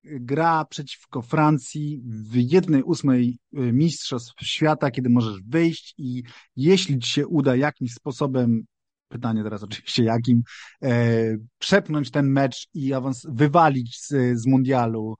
Gra 0.04 0.64
przeciwko 0.64 1.22
Francji 1.22 2.00
w 2.04 2.34
jednej 2.34 2.82
ósmej 2.82 3.38
mistrzostw 3.52 4.34
świata, 4.42 4.90
kiedy 4.90 5.10
możesz 5.10 5.42
wyjść 5.42 5.94
i 5.98 6.22
jeśli 6.56 6.98
ci 6.98 7.10
się 7.10 7.26
uda 7.26 7.56
jakimś 7.56 7.92
sposobem 7.92 8.64
pytanie 9.10 9.42
teraz 9.42 9.62
oczywiście 9.62 10.04
jakim, 10.04 10.42
e, 10.82 11.36
przepnąć 11.58 12.10
ten 12.10 12.30
mecz 12.30 12.68
i 12.74 12.92
awans, 12.92 13.26
wywalić 13.30 14.00
z, 14.00 14.08
z 14.40 14.46
mundialu 14.46 15.16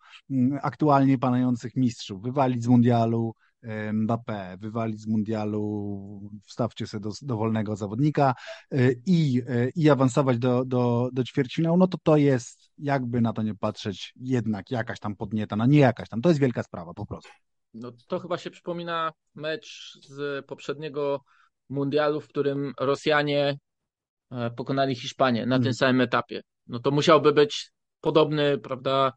aktualnie 0.63 1.19
panujących 1.19 1.77
mistrzów, 1.77 2.23
wywalić 2.23 2.63
z 2.63 2.67
mundialu 2.67 3.35
e, 3.63 3.93
Mbappé, 3.93 4.59
wywalić 4.59 5.01
z 5.01 5.07
mundialu, 5.07 6.31
wstawcie 6.47 6.87
sobie 6.87 7.01
do 7.03 7.11
dowolnego 7.23 7.77
zawodnika 7.77 8.35
e, 8.71 8.93
i, 9.07 9.43
i 9.77 9.91
awansować 9.91 10.39
do, 10.39 10.65
do, 10.65 11.11
do 11.13 11.25
ćwierćfinału, 11.25 11.77
no 11.77 11.87
to 11.87 11.99
to 12.03 12.17
jest, 12.17 12.71
jakby 12.79 13.21
na 13.21 13.33
to 13.33 13.43
nie 13.43 13.55
patrzeć, 13.55 14.13
jednak 14.17 14.71
jakaś 14.71 15.01
tam 15.01 15.17
podnieta, 15.17 15.57
no 15.57 15.67
nie 15.67 15.79
jakaś 15.79 16.09
tam, 16.09 16.21
to 16.21 16.29
jest 16.29 16.41
wielka 16.41 16.63
sprawa 16.63 16.95
po 16.95 17.07
prostu. 17.07 17.31
No 17.75 17.93
to 18.07 18.19
chyba 18.19 18.39
się 18.39 18.51
przypomina 18.51 19.13
mecz 19.35 19.99
z 20.03 20.47
poprzedniego 20.47 21.25
mundialu, 21.69 22.21
w 22.21 22.29
którym 22.29 22.73
Rosjanie 22.81 23.59
pokonali 24.57 24.95
Hiszpanię 24.95 25.41
na 25.47 25.57
Mhm. 25.57 25.63
tym 25.63 25.75
samym 25.75 26.01
etapie. 26.01 26.43
No 26.67 26.79
to 26.79 26.91
musiałby 26.91 27.33
być 27.33 27.71
podobny, 28.01 28.59
prawda, 28.59 29.13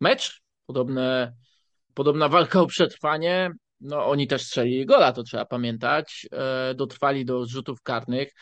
mecz, 0.00 0.42
podobne, 0.66 1.34
podobna 1.94 2.28
walka 2.28 2.60
o 2.60 2.66
przetrwanie. 2.66 3.50
No 3.80 4.06
oni 4.06 4.26
też 4.26 4.42
strzelili 4.42 4.86
gola, 4.86 5.12
to 5.12 5.22
trzeba 5.22 5.44
pamiętać. 5.44 6.26
E, 6.32 6.74
Dotrwali 6.74 7.24
do 7.24 7.46
rzutów 7.46 7.82
karnych. 7.82 8.32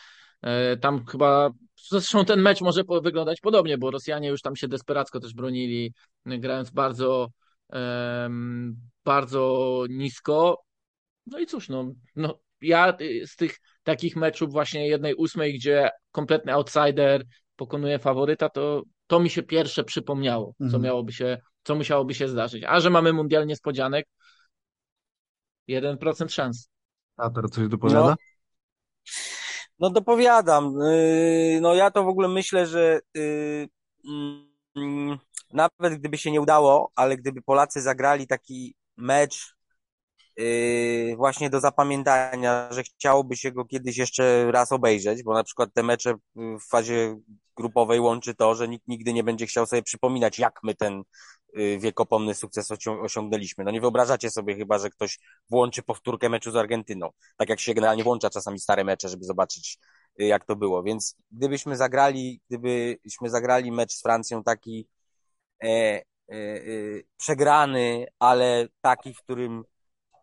E, 0.41 0.77
Tam 0.77 1.05
chyba 1.05 1.49
Zresztą 1.89 2.25
ten 2.25 2.41
mecz 2.41 2.61
może 2.61 2.81
wyglądać 3.01 3.41
podobnie, 3.41 3.77
bo 3.77 3.91
Rosjanie 3.91 4.29
już 4.29 4.41
tam 4.41 4.55
się 4.55 4.67
desperacko 4.67 5.19
też 5.19 5.33
bronili, 5.33 5.93
grając 6.25 6.69
bardzo, 6.69 7.31
bardzo 9.05 9.83
nisko. 9.89 10.63
No 11.25 11.39
i 11.39 11.45
cóż, 11.45 11.69
no, 11.69 11.91
no 12.15 12.39
ja 12.61 12.97
z 13.25 13.35
tych 13.35 13.59
takich 13.87 14.15
meczów 14.15 14.51
właśnie 14.51 14.87
jednej 14.87 15.15
ósmej, 15.15 15.53
gdzie 15.53 15.89
kompletny 16.11 16.53
outsider 16.53 17.23
pokonuje 17.55 17.99
faworyta, 17.99 18.49
to, 18.49 18.83
to 19.07 19.19
mi 19.19 19.29
się 19.29 19.43
pierwsze 19.43 19.83
przypomniało, 19.83 20.53
co 20.59 20.65
Mhm. 20.65 20.83
miałoby 20.83 21.13
się, 21.13 21.37
co 21.63 21.75
musiałoby 21.75 22.13
się 22.13 22.27
zdarzyć. 22.27 22.63
A 22.67 22.79
że 22.79 22.89
mamy 22.89 23.13
mundial 23.13 23.47
niespodzianek, 23.47 24.05
1% 25.67 26.31
szans. 26.33 26.69
A 27.17 27.29
teraz 27.29 27.51
coś 27.51 27.67
dopowiada? 27.67 28.15
No 29.79 29.89
dopowiadam. 29.89 30.73
Yy, 30.81 31.61
No 31.61 31.75
ja 31.75 31.91
to 31.91 32.03
w 32.03 32.07
ogóle 32.07 32.27
myślę, 32.27 32.65
że 32.67 32.99
yy, 33.15 33.67
mm, 34.75 35.17
nawet 35.53 35.93
gdyby 35.99 36.17
się 36.17 36.31
nie 36.31 36.41
udało, 36.41 36.91
ale 36.95 37.17
gdyby 37.17 37.41
Polacy 37.41 37.81
zagrali 37.81 38.27
taki 38.27 38.75
mecz 38.97 39.56
właśnie 41.17 41.49
do 41.49 41.59
zapamiętania, 41.59 42.67
że 42.71 42.83
chciałoby 42.83 43.37
się 43.37 43.51
go 43.51 43.65
kiedyś 43.65 43.97
jeszcze 43.97 44.51
raz 44.51 44.71
obejrzeć, 44.71 45.23
bo 45.23 45.33
na 45.33 45.43
przykład 45.43 45.69
te 45.73 45.83
mecze 45.83 46.15
w 46.35 46.69
fazie 46.69 47.17
grupowej 47.57 47.99
łączy 47.99 48.35
to, 48.35 48.55
że 48.55 48.67
nikt 48.67 48.87
nigdy 48.87 49.13
nie 49.13 49.23
będzie 49.23 49.45
chciał 49.47 49.65
sobie 49.65 49.83
przypominać, 49.83 50.39
jak 50.39 50.59
my 50.63 50.75
ten 50.75 51.03
yy, 51.53 51.79
wiekopomny 51.79 52.35
sukces 52.35 52.71
osią- 52.71 53.01
osiągnęliśmy. 53.01 53.63
No 53.63 53.71
nie 53.71 53.81
wyobrażacie 53.81 54.31
sobie 54.31 54.55
chyba, 54.55 54.79
że 54.79 54.89
ktoś 54.89 55.19
włączy 55.49 55.83
powtórkę 55.83 56.29
meczu 56.29 56.51
z 56.51 56.55
Argentyną. 56.55 57.09
Tak 57.37 57.49
jak 57.49 57.59
się 57.59 57.73
generalnie 57.73 58.03
włącza 58.03 58.29
czasami 58.29 58.59
stare 58.59 58.83
mecze, 58.83 59.09
żeby 59.09 59.23
zobaczyć, 59.23 59.77
y, 60.21 60.25
jak 60.25 60.45
to 60.45 60.55
było. 60.55 60.83
Więc 60.83 61.15
gdybyśmy 61.31 61.75
zagrali, 61.75 62.41
gdybyśmy 62.49 63.29
zagrali 63.29 63.71
mecz 63.71 63.93
z 63.93 64.01
Francją 64.01 64.43
taki 64.43 64.87
e, 65.63 65.67
e, 65.67 66.01
e, 66.31 66.61
przegrany, 67.17 68.05
ale 68.19 68.67
taki, 68.81 69.13
w 69.13 69.21
którym 69.21 69.63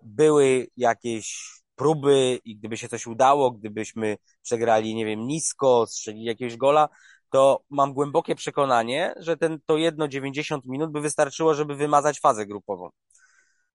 były 0.04 0.66
jakieś 0.76 1.50
próby 1.76 2.40
i 2.44 2.56
gdyby 2.56 2.76
się 2.76 2.88
coś 2.88 3.06
udało, 3.06 3.50
gdybyśmy 3.50 4.16
przegrali, 4.42 4.94
nie 4.94 5.06
wiem, 5.06 5.26
nisko, 5.26 5.86
strzelili 5.86 6.24
jakiegoś 6.24 6.56
gola, 6.56 6.88
to 7.30 7.62
mam 7.70 7.92
głębokie 7.94 8.34
przekonanie, 8.34 9.14
że 9.16 9.36
ten, 9.36 9.58
to 9.66 9.76
jedno 9.76 10.08
90 10.08 10.66
minut 10.66 10.92
by 10.92 11.00
wystarczyło, 11.00 11.54
żeby 11.54 11.76
wymazać 11.76 12.20
fazę 12.20 12.46
grupową 12.46 12.90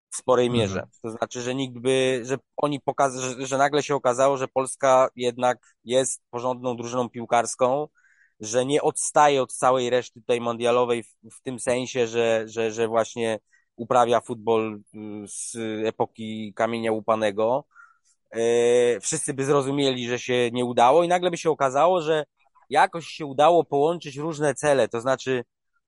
w 0.10 0.16
sporej 0.16 0.48
Mhm. 0.48 0.62
mierze. 0.62 0.84
To 1.04 1.10
znaczy, 1.10 1.42
że 1.42 1.56
nikt 1.56 1.78
by, 1.80 2.22
że 2.26 2.38
oni 2.58 2.80
pokaz, 2.82 3.16
że, 3.18 3.48
że 3.48 3.58
nagle 3.58 3.84
się 3.84 3.96
okazało, 3.96 4.38
że 4.38 4.48
Polska 4.48 5.10
jednak 5.16 5.76
jest 5.84 6.22
porządną 6.30 6.78
drużyną 6.78 7.10
piłkarską, 7.10 7.88
że 8.40 8.66
nie 8.66 8.82
odstaje 8.82 9.42
od 9.42 9.54
całej 9.54 9.90
reszty 9.90 10.20
tutaj 10.22 10.42
mundialowej 10.42 11.04
w, 11.04 11.16
w 11.38 11.42
tym 11.42 11.60
sensie, 11.60 12.08
że, 12.08 12.44
że, 12.48 12.72
że 12.72 12.88
właśnie 12.88 13.40
uprawia 13.80 14.22
futbol 14.22 14.82
y, 14.96 15.28
z 15.28 15.56
epoki 15.88 16.54
kamienia 16.56 16.92
łupanego. 16.92 17.66
E, 18.32 19.00
Wszyscy 19.00 19.34
by 19.34 19.46
zrozumieli, 19.46 20.08
że 20.08 20.20
się 20.20 20.52
nie 20.52 20.66
udało 20.66 21.04
i 21.04 21.08
nagle 21.08 21.32
by 21.32 21.38
się 21.38 21.50
okazało, 21.50 22.02
że 22.02 22.26
jakoś 22.70 23.08
się 23.08 23.26
udało 23.26 23.64
połączyć 23.64 24.18
różne 24.18 24.56
cele, 24.56 24.88
to 24.88 25.02
znaczy 25.02 25.44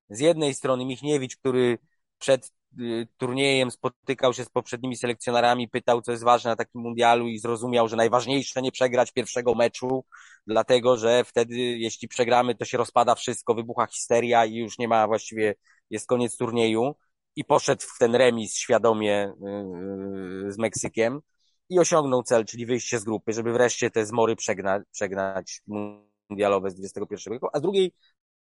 z 0.09 0.19
jednej 0.19 0.53
strony 0.53 0.85
Michniewicz, 0.85 1.37
który 1.37 1.77
przed 2.17 2.51
y, 2.79 3.07
turniejem 3.17 3.71
spotykał 3.71 4.33
się 4.33 4.45
z 4.45 4.49
poprzednimi 4.49 4.95
selekcjonerami, 4.97 5.69
pytał, 5.69 6.01
co 6.01 6.11
jest 6.11 6.23
ważne 6.23 6.49
na 6.49 6.55
takim 6.55 6.81
mundialu 6.81 7.27
i 7.27 7.39
zrozumiał, 7.39 7.87
że 7.87 7.95
najważniejsze 7.95 8.61
nie 8.61 8.71
przegrać 8.71 9.11
pierwszego 9.11 9.55
meczu, 9.55 10.05
dlatego, 10.47 10.97
że 10.97 11.23
wtedy, 11.23 11.55
jeśli 11.57 12.07
przegramy, 12.07 12.55
to 12.55 12.65
się 12.65 12.77
rozpada 12.77 13.15
wszystko, 13.15 13.55
wybucha 13.55 13.87
histeria 13.87 14.45
i 14.45 14.55
już 14.55 14.77
nie 14.79 14.87
ma 14.87 15.07
właściwie, 15.07 15.55
jest 15.89 16.07
koniec 16.07 16.37
turnieju 16.37 16.95
i 17.35 17.45
poszedł 17.45 17.81
w 17.95 17.97
ten 17.99 18.15
remis 18.15 18.55
świadomie 18.55 19.33
yy, 19.41 20.51
z 20.51 20.57
Meksykiem 20.57 21.21
i 21.69 21.79
osiągnął 21.79 22.23
cel, 22.23 22.45
czyli 22.45 22.65
wyjście 22.65 22.99
z 22.99 23.03
grupy, 23.03 23.33
żeby 23.33 23.53
wreszcie 23.53 23.91
te 23.91 24.05
zmory 24.05 24.35
przegnać, 24.35 24.83
przegnać 24.91 25.61
mundialowe 26.29 26.71
z 26.71 26.79
XXI 26.79 27.29
wieku, 27.29 27.47
a 27.53 27.59
z 27.59 27.61
drugiej 27.61 27.93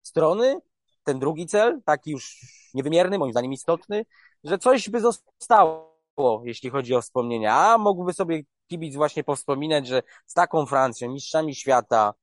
strony 0.02 0.60
ten 1.04 1.18
drugi 1.18 1.46
cel, 1.46 1.80
taki 1.84 2.10
już 2.10 2.40
niewymierny, 2.74 3.18
moim 3.18 3.32
zdaniem 3.32 3.52
istotny, 3.52 4.04
że 4.44 4.58
coś 4.58 4.90
by 4.90 5.00
zostało, 5.00 6.42
jeśli 6.44 6.70
chodzi 6.70 6.94
o 6.94 7.02
wspomnienia, 7.02 7.54
a 7.54 7.78
mógłby 7.78 8.12
sobie 8.12 8.42
kibic 8.66 8.96
właśnie 8.96 9.24
powspominać, 9.24 9.86
że 9.86 10.02
z 10.26 10.34
taką 10.34 10.66
Francją, 10.66 11.12
mistrzami 11.12 11.54
świata, 11.54 12.14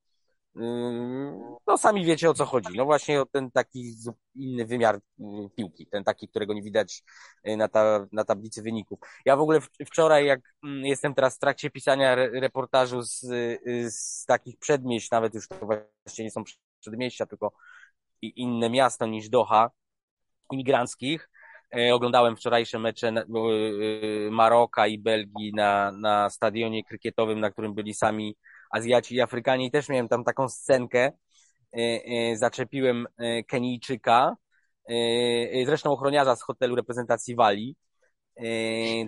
no 1.67 1.77
sami 1.77 2.05
wiecie 2.05 2.29
o 2.29 2.33
co 2.33 2.45
chodzi. 2.45 2.77
No 2.77 2.85
właśnie 2.85 3.21
o 3.21 3.25
ten 3.25 3.51
taki 3.51 3.95
inny 4.35 4.65
wymiar 4.65 4.99
yy, 5.17 5.49
piłki, 5.55 5.87
ten 5.87 6.03
taki, 6.03 6.27
którego 6.27 6.53
nie 6.53 6.61
widać 6.61 7.03
yy, 7.43 7.57
na, 7.57 7.67
ta, 7.67 8.07
na 8.11 8.23
tablicy 8.23 8.61
wyników. 8.61 8.99
Ja 9.25 9.35
w 9.35 9.41
ogóle 9.41 9.59
wczoraj, 9.85 10.25
jak 10.25 10.39
mm, 10.63 10.85
jestem 10.85 11.13
teraz 11.13 11.35
w 11.35 11.39
trakcie 11.39 11.69
pisania 11.69 12.11
re, 12.11 12.29
reportażu 12.39 13.01
z, 13.01 13.23
yy, 13.23 13.91
z 13.91 14.25
takich 14.25 14.57
przedmieść, 14.57 15.11
nawet 15.11 15.33
już 15.33 15.47
to 15.47 15.65
właśnie 16.05 16.25
nie 16.25 16.31
są 16.31 16.43
przedmieścia, 16.79 17.25
tylko 17.25 17.51
inne 18.21 18.69
miasto 18.69 19.05
niż 19.05 19.29
Doha, 19.29 19.71
imigranckich. 20.51 21.29
Oglądałem 21.93 22.35
wczorajsze 22.35 22.79
mecze 22.79 23.13
Maroka 24.31 24.87
i 24.87 24.99
Belgii 24.99 25.53
na, 25.53 25.91
na 25.91 26.29
stadionie 26.29 26.83
krykietowym, 26.83 27.39
na 27.39 27.51
którym 27.51 27.73
byli 27.73 27.93
sami 27.93 28.35
Azjaci 28.71 29.15
i 29.15 29.21
Afrykanie 29.21 29.65
i 29.65 29.71
też 29.71 29.89
miałem 29.89 30.07
tam 30.07 30.23
taką 30.23 30.49
scenkę. 30.49 31.11
E, 31.73 31.79
e, 32.05 32.37
Zaczepiłem 32.37 33.07
e, 33.17 33.43
Kenijczyka, 33.43 34.35
zresztą 35.65 35.91
ochroniarza 35.91 36.35
z 36.35 36.41
hotelu 36.41 36.75
reprezentacji 36.75 37.35
Walii, 37.35 37.75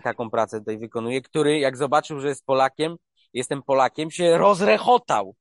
taką 0.04 0.30
pracę 0.30 0.60
tutaj 0.60 0.78
wykonuje, 0.78 1.22
który 1.22 1.60
jak 1.60 1.78
zobaczył, 1.78 2.20
że 2.20 2.28
jest 2.28 2.46
Polakiem, 2.46 2.96
jestem 3.34 3.64
Polakiem, 3.64 4.12
się 4.12 4.38
rozrechotał 4.38 5.36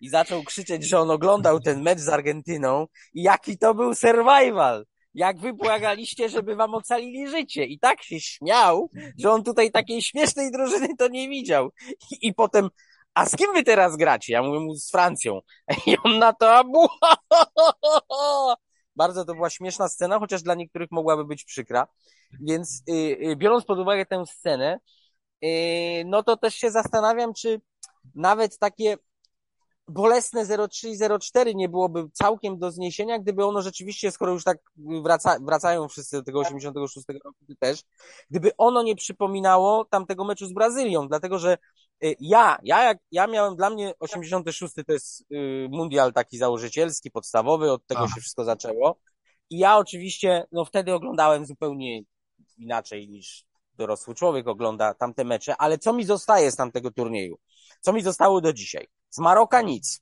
i 0.00 0.08
zaczął 0.08 0.42
krzyczeć, 0.42 0.88
że 0.88 1.00
on 1.00 1.10
oglądał 1.10 1.60
ten 1.60 1.82
mecz 1.82 1.98
z 1.98 2.08
Argentyną 2.08 2.86
i 3.14 3.22
jaki 3.22 3.58
to 3.58 3.74
był 3.74 3.94
survival. 3.94 4.84
Jak 5.14 5.38
wy 5.38 5.52
błagaliście, 5.52 6.28
żeby 6.28 6.56
wam 6.56 6.74
ocalili 6.74 7.28
życie. 7.28 7.64
I 7.64 7.78
tak 7.78 8.02
się 8.02 8.20
śmiał, 8.20 8.90
że 9.18 9.30
on 9.30 9.44
tutaj 9.44 9.70
takiej 9.70 10.02
śmiesznej 10.02 10.50
drużyny 10.52 10.88
to 10.98 11.08
nie 11.08 11.28
widział. 11.28 11.70
I, 12.10 12.28
i 12.28 12.34
potem, 12.34 12.68
a 13.18 13.26
z 13.26 13.36
kim 13.36 13.52
wy 13.54 13.64
teraz 13.64 13.96
gracie? 13.96 14.32
Ja 14.32 14.42
mówię 14.42 14.60
mu 14.60 14.74
z 14.74 14.90
Francją. 14.90 15.40
I 15.86 15.96
on 16.04 16.18
na 16.18 16.32
to, 16.32 16.64
buha, 16.64 17.16
Bardzo 18.96 19.24
to 19.24 19.34
była 19.34 19.50
śmieszna 19.50 19.88
scena, 19.88 20.18
chociaż 20.18 20.42
dla 20.42 20.54
niektórych 20.54 20.90
mogłaby 20.90 21.24
być 21.24 21.44
przykra. 21.44 21.86
Więc 22.40 22.82
y, 22.88 22.92
y, 22.92 23.36
biorąc 23.36 23.64
pod 23.64 23.78
uwagę 23.78 24.06
tę 24.06 24.26
scenę, 24.26 24.78
y, 25.44 26.02
no 26.06 26.22
to 26.22 26.36
też 26.36 26.54
się 26.54 26.70
zastanawiam, 26.70 27.34
czy 27.34 27.60
nawet 28.14 28.58
takie 28.58 28.96
bolesne 29.88 30.44
0,3 30.46 30.88
i 30.88 30.98
0,4 30.98 31.54
nie 31.54 31.68
byłoby 31.68 32.08
całkiem 32.12 32.58
do 32.58 32.70
zniesienia, 32.70 33.18
gdyby 33.18 33.44
ono 33.44 33.62
rzeczywiście, 33.62 34.10
skoro 34.10 34.32
już 34.32 34.44
tak 34.44 34.58
wraca, 35.04 35.38
wracają 35.40 35.88
wszyscy 35.88 36.16
do 36.16 36.22
tego 36.22 36.40
86 36.40 37.06
roku 37.24 37.38
ty 37.46 37.56
też, 37.56 37.82
gdyby 38.30 38.50
ono 38.56 38.82
nie 38.82 38.96
przypominało 38.96 39.84
tamtego 39.84 40.24
meczu 40.24 40.46
z 40.46 40.52
Brazylią, 40.52 41.08
dlatego 41.08 41.38
że 41.38 41.58
ja, 42.20 42.58
ja, 42.62 42.84
jak, 42.84 42.98
ja 43.10 43.26
miałem, 43.26 43.56
dla 43.56 43.70
mnie 43.70 43.92
86 44.00 44.74
to 44.86 44.92
jest 44.92 45.24
y, 45.32 45.68
mundial 45.70 46.12
taki 46.12 46.38
założycielski, 46.38 47.10
podstawowy, 47.10 47.72
od 47.72 47.86
tego 47.86 48.00
Aha. 48.00 48.14
się 48.14 48.20
wszystko 48.20 48.44
zaczęło 48.44 48.98
i 49.50 49.58
ja 49.58 49.76
oczywiście, 49.76 50.46
no 50.52 50.64
wtedy 50.64 50.94
oglądałem 50.94 51.46
zupełnie 51.46 52.02
inaczej 52.58 53.08
niż 53.08 53.44
dorosły 53.74 54.14
człowiek 54.14 54.48
ogląda 54.48 54.94
tamte 54.94 55.24
mecze, 55.24 55.56
ale 55.56 55.78
co 55.78 55.92
mi 55.92 56.04
zostaje 56.04 56.50
z 56.50 56.56
tamtego 56.56 56.90
turnieju? 56.90 57.38
Co 57.80 57.92
mi 57.92 58.02
zostało 58.02 58.40
do 58.40 58.52
dzisiaj? 58.52 58.86
Z 59.10 59.18
Maroka 59.18 59.62
nic. 59.62 60.00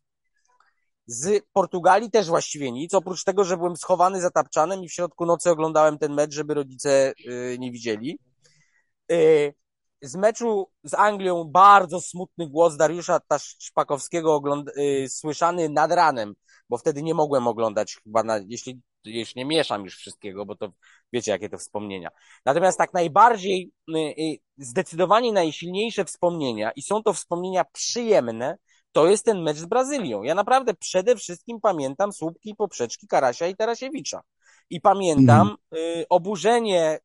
Z 1.07 1.45
Portugalii 1.53 2.11
też 2.11 2.27
właściwie 2.27 2.73
nic, 2.73 2.95
oprócz 2.95 3.25
tego, 3.25 3.45
że 3.45 3.57
byłem 3.57 3.77
schowany 3.77 4.21
za 4.21 4.31
tapczanem 4.31 4.85
i 4.85 4.89
w 4.89 4.93
środku 4.93 5.27
nocy 5.27 5.51
oglądałem 5.51 5.99
ten 5.99 6.15
mecz, 6.15 6.35
żeby 6.35 6.55
rodzice 6.55 7.13
y, 7.27 7.57
nie 7.59 7.73
widzieli. 7.73 8.19
Y, 9.13 9.55
z 10.03 10.17
meczu 10.17 10.71
z 10.85 10.95
Anglią 10.95 11.45
bardzo 11.45 12.01
smutny 12.01 12.49
głos 12.49 12.77
Dariusza 12.77 13.21
Szpakowskiego 13.39 14.35
ogląd- 14.35 14.71
y, 14.79 15.09
słyszany 15.09 15.69
nad 15.69 15.93
ranem, 15.93 16.35
bo 16.69 16.79
wtedy 16.79 17.03
nie 17.03 17.15
mogłem 17.15 17.47
oglądać 17.47 17.97
chyba, 18.05 18.23
na, 18.23 18.41
jeśli, 18.49 18.81
jeśli 19.05 19.39
nie 19.39 19.45
mieszam 19.45 19.85
już 19.85 19.97
wszystkiego, 19.97 20.47
bo 20.47 20.57
to 20.57 20.69
wiecie 21.13 21.31
jakie 21.31 21.49
to 21.49 21.59
wspomnienia. 21.59 22.09
Natomiast 22.45 22.79
tak 22.79 22.95
najbardziej, 22.95 23.73
y, 23.91 23.99
y, 23.99 24.39
zdecydowanie 24.59 25.33
najsilniejsze 25.33 26.05
wspomnienia 26.05 26.71
i 26.71 26.83
są 26.83 27.03
to 27.03 27.13
wspomnienia 27.13 27.65
przyjemne, 27.65 28.59
to 28.93 29.07
jest 29.07 29.25
ten 29.25 29.43
mecz 29.43 29.57
z 29.57 29.67
Brazylią. 29.67 30.23
Ja 30.23 30.35
naprawdę 30.35 30.75
przede 30.75 31.17
wszystkim 31.17 31.61
pamiętam 31.61 32.13
słupki 32.13 32.51
i 32.51 32.57
poprzeczki 32.57 33.07
Karasia 33.07 33.47
i 33.47 33.57
Tarasiewicza. 33.57 34.21
I 34.71 34.81
pamiętam 34.81 35.57
y, 35.75 36.07
oburzenie 36.09 36.99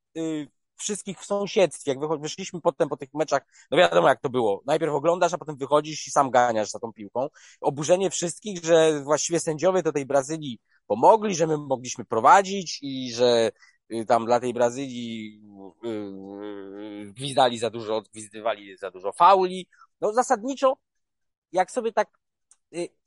wszystkich 0.81 1.19
w 1.19 1.25
sąsiedztwie. 1.25 1.91
Jak 1.91 2.21
wyszliśmy 2.21 2.61
potem 2.61 2.89
po 2.89 2.97
tych 2.97 3.13
meczach, 3.13 3.41
no 3.71 3.77
wiadomo 3.77 4.07
jak 4.07 4.21
to 4.21 4.29
było. 4.29 4.61
Najpierw 4.65 4.93
oglądasz, 4.93 5.33
a 5.33 5.37
potem 5.37 5.57
wychodzisz 5.57 6.07
i 6.07 6.11
sam 6.11 6.31
ganiasz 6.31 6.69
za 6.69 6.79
tą 6.79 6.93
piłką. 6.93 7.27
Oburzenie 7.61 8.09
wszystkich, 8.09 8.65
że 8.65 9.01
właściwie 9.03 9.39
sędziowie 9.39 9.83
do 9.83 9.91
tej 9.91 10.05
Brazylii 10.05 10.59
pomogli, 10.87 11.35
że 11.35 11.47
my 11.47 11.57
mogliśmy 11.57 12.05
prowadzić 12.05 12.79
i 12.81 13.11
że 13.13 13.51
y, 13.93 14.05
tam 14.05 14.25
dla 14.25 14.39
tej 14.39 14.53
Brazylii 14.53 15.41
yy, 15.83 17.13
gwizdali 17.13 17.59
za 17.59 17.69
dużo, 17.69 17.97
odgwizdywali 17.97 18.77
za 18.77 18.91
dużo 18.91 19.11
fauli. 19.11 19.67
No 20.01 20.13
zasadniczo, 20.13 20.77
jak 21.51 21.71
sobie 21.71 21.93
tak 21.93 22.21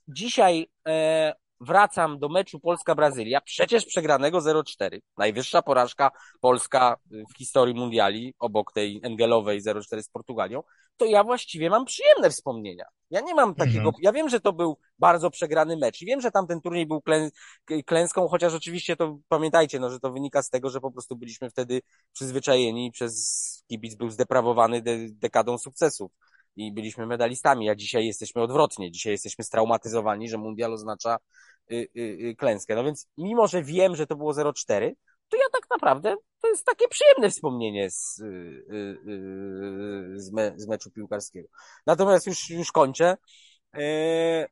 dzisiaj 0.08 0.70
e, 0.88 1.34
wracam 1.60 2.18
do 2.18 2.28
meczu 2.28 2.60
Polska-Brazylia, 2.60 3.40
przecież 3.40 3.86
przegranego 3.86 4.38
0-4. 4.38 5.00
Najwyższa 5.16 5.62
porażka 5.62 6.10
Polska 6.40 6.96
w 7.10 7.38
historii 7.38 7.74
mundiali, 7.74 8.34
obok 8.38 8.72
tej 8.72 9.00
Engelowej 9.02 9.62
0-4 9.62 10.02
z 10.02 10.08
Portugalią, 10.08 10.62
to 10.96 11.04
ja 11.04 11.24
właściwie 11.24 11.70
mam 11.70 11.84
przyjemne 11.84 12.30
wspomnienia. 12.30 12.84
Ja 13.10 13.20
nie 13.20 13.34
mam 13.34 13.54
takiego, 13.54 13.78
mhm. 13.78 13.94
ja 14.02 14.12
wiem, 14.12 14.28
że 14.28 14.40
to 14.40 14.52
był 14.52 14.78
bardzo 14.98 15.30
przegrany 15.30 15.76
mecz 15.76 16.02
i 16.02 16.06
wiem, 16.06 16.20
że 16.20 16.30
tamten 16.30 16.60
turniej 16.60 16.86
był 16.86 17.02
klę, 17.02 17.30
klęską, 17.86 18.28
chociaż 18.28 18.54
oczywiście 18.54 18.96
to 18.96 19.18
pamiętajcie, 19.28 19.80
no, 19.80 19.90
że 19.90 20.00
to 20.00 20.12
wynika 20.12 20.42
z 20.42 20.50
tego, 20.50 20.70
że 20.70 20.80
po 20.80 20.90
prostu 20.90 21.16
byliśmy 21.16 21.50
wtedy 21.50 21.80
przyzwyczajeni 22.12 22.90
przez 22.92 23.64
kibic 23.68 23.94
był 23.94 24.10
zdeprawowany 24.10 24.82
de, 24.82 24.96
dekadą 25.10 25.58
sukcesów 25.58 26.10
i 26.56 26.72
byliśmy 26.72 27.06
medalistami, 27.06 27.70
a 27.70 27.74
dzisiaj 27.74 28.06
jesteśmy 28.06 28.42
odwrotnie. 28.42 28.90
Dzisiaj 28.90 29.12
jesteśmy 29.12 29.44
straumatyzowani, 29.44 30.28
że 30.28 30.38
mundial 30.38 30.72
oznacza 30.72 31.16
y, 31.72 31.74
y, 31.74 32.00
y, 32.00 32.36
klęskę. 32.38 32.74
No 32.74 32.84
więc 32.84 33.08
mimo, 33.18 33.46
że 33.46 33.62
wiem, 33.62 33.96
że 33.96 34.06
to 34.06 34.16
było 34.16 34.32
0-4, 34.32 34.92
to 35.28 35.36
ja 35.36 35.44
tak 35.52 35.70
naprawdę, 35.70 36.16
to 36.40 36.48
jest 36.48 36.64
takie 36.64 36.88
przyjemne 36.88 37.30
wspomnienie 37.30 37.90
z, 37.90 38.18
y, 38.20 38.24
y, 38.24 39.10
y, 40.16 40.20
z, 40.20 40.32
me, 40.32 40.52
z 40.56 40.66
meczu 40.66 40.90
piłkarskiego. 40.90 41.48
Natomiast 41.86 42.26
już, 42.26 42.50
już 42.50 42.72
kończę. 42.72 43.16
E, 43.76 44.46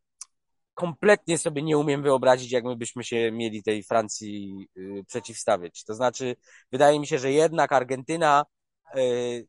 kompletnie 0.75 1.39
sobie 1.39 1.63
nie 1.63 1.79
umiem 1.79 2.03
wyobrazić, 2.03 2.53
jak 2.53 2.65
my 2.65 2.77
byśmy 2.77 3.05
się 3.05 3.33
mieli 3.33 3.63
tej 3.63 3.83
Francji 3.83 4.67
przeciwstawiać. 5.07 5.85
To 5.85 5.95
znaczy, 5.95 6.37
wydaje 6.73 7.01
mi 7.01 7.07
się, 7.07 7.19
że 7.19 7.33
jednak 7.33 7.73
Argentyna, 7.73 8.45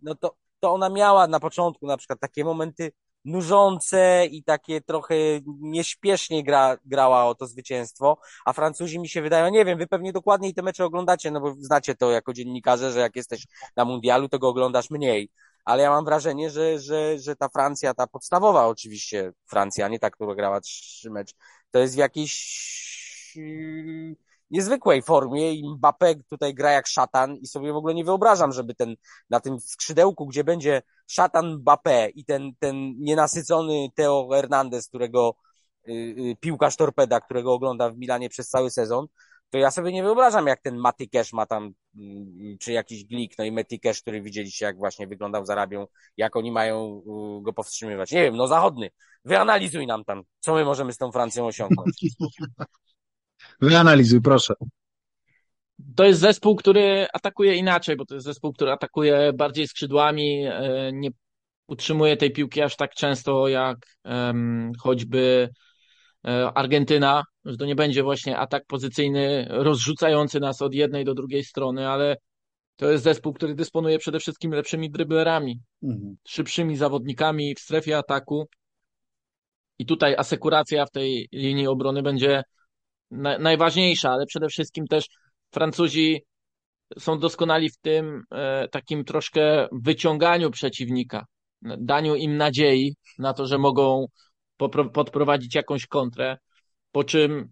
no 0.01 0.15
to 0.15 0.35
to 0.63 0.73
ona 0.73 0.89
miała 0.89 1.27
na 1.27 1.39
początku 1.39 1.87
na 1.87 1.97
przykład 1.97 2.19
takie 2.19 2.43
momenty 2.43 2.91
nużące 3.25 4.25
i 4.25 4.43
takie 4.43 4.81
trochę 4.81 5.15
nieśpiesznie 5.59 6.43
gra, 6.43 6.77
grała 6.85 7.25
o 7.25 7.35
to 7.35 7.47
zwycięstwo, 7.47 8.17
a 8.45 8.53
Francuzi 8.53 8.99
mi 8.99 9.09
się 9.09 9.21
wydają, 9.21 9.51
nie 9.51 9.65
wiem, 9.65 9.77
wy 9.77 9.87
pewnie 9.87 10.13
dokładniej 10.13 10.53
te 10.53 10.61
mecze 10.61 10.85
oglądacie, 10.85 11.31
no 11.31 11.41
bo 11.41 11.55
znacie 11.59 11.95
to 11.95 12.11
jako 12.11 12.33
dziennikarze, 12.33 12.91
że 12.91 12.99
jak 12.99 13.15
jesteś 13.15 13.45
na 13.75 13.85
mundialu, 13.85 14.29
to 14.29 14.39
go 14.39 14.49
oglądasz 14.49 14.89
mniej, 14.89 15.29
ale 15.65 15.83
ja 15.83 15.89
mam 15.89 16.05
wrażenie, 16.05 16.49
że, 16.49 16.79
że, 16.79 17.19
że 17.19 17.35
ta 17.35 17.49
Francja, 17.49 17.93
ta 17.93 18.07
podstawowa 18.07 18.67
oczywiście 18.67 19.33
Francja, 19.45 19.87
nie 19.87 19.99
ta, 19.99 20.09
która 20.09 20.35
grała 20.35 20.61
trzy 20.61 21.09
mecz, 21.09 21.33
to 21.71 21.79
jest 21.79 21.95
w 21.95 21.97
jakiejś 21.97 22.33
niezwykłej 24.53 25.01
formie 25.01 25.53
i 25.53 25.63
Mbappé 25.63 26.21
tutaj 26.29 26.53
gra 26.53 26.71
jak 26.71 26.87
szatan 26.87 27.35
i 27.35 27.47
sobie 27.47 27.73
w 27.73 27.75
ogóle 27.75 27.93
nie 27.93 28.05
wyobrażam, 28.05 28.51
żeby 28.51 28.75
ten 28.75 28.95
na 29.29 29.39
tym 29.39 29.59
skrzydełku, 29.59 30.27
gdzie 30.27 30.43
będzie 30.43 30.81
szatan 31.07 31.57
Mbappé 31.57 32.09
i 32.15 32.25
ten, 32.25 32.51
ten 32.59 32.93
nienasycony 32.99 33.87
Theo 33.95 34.27
Hernandez, 34.31 34.87
którego 34.87 35.35
y, 35.87 35.91
y, 35.91 36.35
piłkarz 36.39 36.75
torpeda, 36.75 37.21
którego 37.21 37.53
ogląda 37.53 37.89
w 37.89 37.97
Milanie 37.97 38.29
przez 38.29 38.49
cały 38.49 38.71
sezon, 38.71 39.07
to 39.49 39.57
ja 39.57 39.71
sobie 39.71 39.91
nie 39.91 40.03
wyobrażam, 40.03 40.47
jak 40.47 40.61
ten 40.61 40.77
Matykesz 40.77 41.33
ma 41.33 41.45
tam, 41.45 41.73
y, 41.95 42.57
czy 42.59 42.71
jakiś 42.71 43.05
Glik, 43.05 43.37
no 43.37 43.45
i 43.45 43.51
Metykesz, 43.51 44.01
który 44.01 44.21
widzieliście, 44.21 44.65
jak 44.65 44.77
właśnie 44.77 45.07
wyglądał 45.07 45.45
z 45.45 45.49
Arabią, 45.49 45.87
jak 46.17 46.35
oni 46.35 46.51
mają 46.51 47.01
go 47.41 47.53
powstrzymywać. 47.53 48.11
Nie 48.11 48.23
wiem, 48.23 48.35
no 48.35 48.47
zachodny, 48.47 48.89
wyanalizuj 49.25 49.87
nam 49.87 50.05
tam, 50.05 50.23
co 50.39 50.53
my 50.53 50.65
możemy 50.65 50.93
z 50.93 50.97
tą 50.97 51.11
Francją 51.11 51.47
osiągnąć. 51.47 52.01
Wyanalizuj, 53.61 54.21
proszę. 54.21 54.53
To 55.95 56.03
jest 56.03 56.19
zespół, 56.19 56.55
który 56.55 57.07
atakuje 57.13 57.55
inaczej, 57.55 57.95
bo 57.95 58.05
to 58.05 58.15
jest 58.15 58.25
zespół, 58.25 58.53
który 58.53 58.71
atakuje 58.71 59.33
bardziej 59.33 59.67
skrzydłami, 59.67 60.45
e, 60.45 60.91
nie 60.93 61.09
utrzymuje 61.67 62.17
tej 62.17 62.31
piłki 62.31 62.61
aż 62.61 62.75
tak 62.75 62.93
często 62.93 63.47
jak 63.47 63.77
choćby 64.79 65.49
e, 66.27 66.51
Argentyna, 66.53 67.23
że 67.45 67.57
to 67.57 67.65
nie 67.65 67.75
będzie 67.75 68.03
właśnie 68.03 68.37
atak 68.37 68.65
pozycyjny 68.67 69.47
rozrzucający 69.49 70.39
nas 70.39 70.61
od 70.61 70.73
jednej 70.73 71.05
do 71.05 71.13
drugiej 71.13 71.43
strony, 71.43 71.87
ale 71.87 72.17
to 72.75 72.91
jest 72.91 73.03
zespół, 73.03 73.33
który 73.33 73.55
dysponuje 73.55 73.99
przede 73.99 74.19
wszystkim 74.19 74.51
lepszymi 74.51 74.91
dryblerami, 74.91 75.59
mhm. 75.83 76.15
szybszymi 76.27 76.77
zawodnikami 76.77 77.55
w 77.55 77.59
strefie 77.59 77.97
ataku. 77.97 78.47
I 79.79 79.85
tutaj 79.85 80.15
asekuracja 80.15 80.85
w 80.85 80.91
tej 80.91 81.27
linii 81.31 81.67
obrony 81.67 82.03
będzie 82.03 82.43
najważniejsza, 83.39 84.11
ale 84.11 84.25
przede 84.25 84.49
wszystkim 84.49 84.87
też 84.87 85.05
Francuzi 85.51 86.23
są 86.99 87.19
doskonali 87.19 87.69
w 87.69 87.77
tym 87.77 88.23
e, 88.31 88.67
takim 88.67 89.05
troszkę 89.05 89.67
wyciąganiu 89.71 90.51
przeciwnika, 90.51 91.25
daniu 91.61 92.15
im 92.15 92.37
nadziei 92.37 92.95
na 93.19 93.33
to, 93.33 93.47
że 93.47 93.57
mogą 93.57 94.05
podprowadzić 94.93 95.55
jakąś 95.55 95.87
kontrę, 95.87 96.37
po 96.91 97.03
czym 97.03 97.49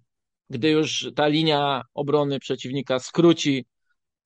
gdy 0.49 0.69
już 0.69 1.11
ta 1.15 1.27
linia 1.27 1.81
obrony 1.93 2.39
przeciwnika 2.39 2.99
skróci 2.99 3.65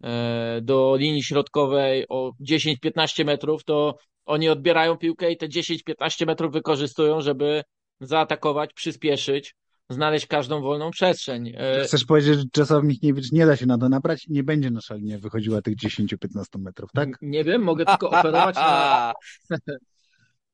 e, 0.03 0.59
do 0.61 0.95
linii 0.95 1.23
środkowej 1.23 2.05
o 2.09 2.31
10-15 2.49 3.25
metrów, 3.25 3.63
to 3.63 3.97
oni 4.25 4.49
odbierają 4.49 4.97
piłkę 4.97 5.31
i 5.31 5.37
te 5.37 5.47
10-15 5.47 6.25
metrów 6.25 6.53
wykorzystują, 6.53 7.21
żeby 7.21 7.63
zaatakować, 7.99 8.73
przyspieszyć 8.73 9.55
znaleźć 9.89 10.27
każdą 10.27 10.61
wolną 10.61 10.91
przestrzeń. 10.91 11.53
E, 11.57 11.83
Chcesz 11.83 12.05
powiedzieć, 12.05 12.39
że 12.39 12.43
Czesław 12.51 12.83
Michniewicz 12.83 13.31
nie 13.31 13.45
da 13.45 13.55
się 13.55 13.65
na 13.65 13.77
to 13.77 13.89
nabrać 13.89 14.25
i 14.25 14.31
nie 14.31 14.43
będzie 14.43 14.71
nasza 14.71 14.95
linia 14.95 15.19
wychodziła 15.19 15.61
tych 15.61 15.75
10-15 15.75 16.59
metrów, 16.59 16.89
tak? 16.93 17.09
Nie 17.21 17.43
wiem, 17.43 17.61
mogę 17.61 17.85
tylko 17.85 18.09
operować 18.09 18.55
na, 18.55 19.13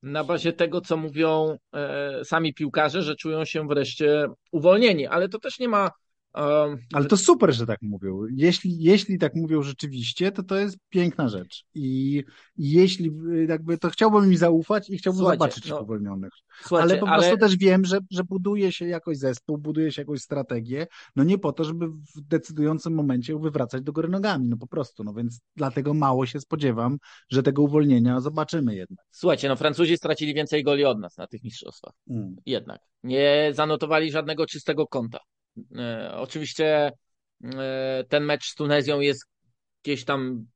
na 0.02 0.24
bazie 0.24 0.52
tego, 0.52 0.80
co 0.80 0.96
mówią 0.96 1.58
e, 1.74 2.24
sami 2.24 2.54
piłkarze, 2.54 3.02
że 3.02 3.16
czują 3.16 3.44
się 3.44 3.68
wreszcie 3.68 4.26
uwolnieni, 4.52 5.06
ale 5.06 5.28
to 5.28 5.38
też 5.38 5.58
nie 5.58 5.68
ma 5.68 5.90
ale 6.92 7.06
to 7.08 7.16
super, 7.16 7.54
że 7.54 7.66
tak 7.66 7.82
mówią. 7.82 8.22
Jeśli, 8.30 8.82
jeśli 8.82 9.18
tak 9.18 9.34
mówią 9.34 9.62
rzeczywiście, 9.62 10.32
to 10.32 10.42
to 10.42 10.56
jest 10.56 10.76
piękna 10.88 11.28
rzecz. 11.28 11.64
I, 11.74 12.22
jeśli 12.56 13.12
jakby 13.48 13.78
to 13.78 13.90
chciałbym 13.90 14.28
mi 14.28 14.36
zaufać 14.36 14.90
i 14.90 14.98
chciałbym 14.98 15.18
Słuchajcie, 15.18 15.38
zobaczyć 15.38 15.68
no, 15.68 15.80
uwolnionych. 15.80 16.32
ale 16.70 16.98
po 16.98 17.06
prostu 17.06 17.30
ale... 17.30 17.38
też 17.38 17.56
wiem, 17.56 17.84
że, 17.84 17.98
że 18.10 18.24
buduje 18.24 18.72
się 18.72 18.86
jakoś 18.86 19.18
zespół, 19.18 19.58
buduje 19.58 19.92
się 19.92 20.02
jakąś 20.02 20.20
strategię, 20.20 20.86
no 21.16 21.24
nie 21.24 21.38
po 21.38 21.52
to, 21.52 21.64
żeby 21.64 21.88
w 21.88 22.20
decydującym 22.20 22.94
momencie 22.94 23.38
wywracać 23.38 23.82
do 23.82 23.92
góry 23.92 24.08
nogami, 24.08 24.48
no 24.48 24.56
po 24.56 24.66
prostu. 24.66 25.04
No 25.04 25.14
więc 25.14 25.40
dlatego 25.56 25.94
mało 25.94 26.26
się 26.26 26.40
spodziewam, 26.40 26.98
że 27.30 27.42
tego 27.42 27.62
uwolnienia 27.62 28.20
zobaczymy 28.20 28.74
jednak. 28.74 29.06
Słuchajcie, 29.10 29.48
no 29.48 29.56
Francuzi 29.56 29.96
stracili 29.96 30.34
więcej 30.34 30.64
goli 30.64 30.84
od 30.84 30.98
nas 30.98 31.16
na 31.16 31.26
tych 31.26 31.44
mistrzostwach. 31.44 31.94
Mm. 32.10 32.36
Jednak. 32.46 32.80
Nie 33.02 33.50
zanotowali 33.54 34.10
żadnego 34.10 34.46
czystego 34.46 34.86
konta. 34.86 35.18
E, 35.76 36.12
oczywiście 36.16 36.92
e, 37.44 38.04
ten 38.08 38.24
mecz 38.24 38.44
z 38.44 38.54
Tunezją 38.54 39.00
jest 39.00 39.24
gdzieś 39.82 40.04
tam 40.04 40.46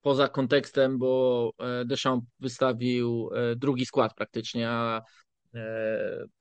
poza 0.00 0.28
kontekstem, 0.28 0.98
bo 0.98 1.50
e, 1.58 1.84
Deschamps 1.84 2.26
wystawił 2.40 3.30
drugi 3.56 3.86
skład 3.86 4.14
praktycznie, 4.14 4.68
a 4.70 5.02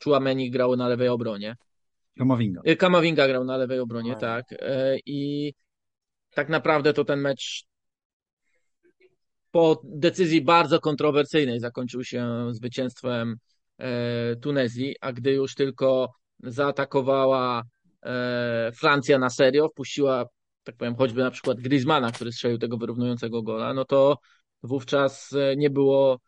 Chouameni 0.03 0.51
grał 0.51 0.75
na 0.75 0.87
lewej 0.87 1.07
obronie. 1.07 1.55
Kamavinga. 2.17 2.61
Kamavinga 2.77 3.27
grał 3.27 3.43
na 3.43 3.57
lewej 3.57 3.79
obronie, 3.79 4.15
tak. 4.15 4.45
I 5.05 5.53
tak 6.29 6.49
naprawdę 6.49 6.93
to 6.93 7.05
ten 7.05 7.21
mecz 7.21 7.63
po 9.51 9.81
decyzji 9.83 10.41
bardzo 10.41 10.79
kontrowersyjnej 10.79 11.59
zakończył 11.59 12.03
się 12.03 12.47
zwycięstwem 12.51 13.37
Tunezji, 14.41 14.95
a 15.01 15.13
gdy 15.13 15.31
już 15.31 15.55
tylko 15.55 16.13
zaatakowała 16.43 17.63
Francja 18.73 19.19
na 19.19 19.29
serio 19.29 19.69
wpuściła, 19.69 20.25
tak 20.63 20.75
powiem, 20.75 20.95
choćby 20.95 21.21
na 21.21 21.31
przykład 21.31 21.59
Griezmana, 21.59 22.11
który 22.11 22.31
strzelił 22.31 22.57
tego 22.57 22.77
wyrównującego 22.77 23.43
gola, 23.43 23.73
no 23.73 23.85
to 23.85 24.17
wówczas 24.63 25.33
e, 25.33 25.55
nie 25.55 25.69
było, 25.69 26.19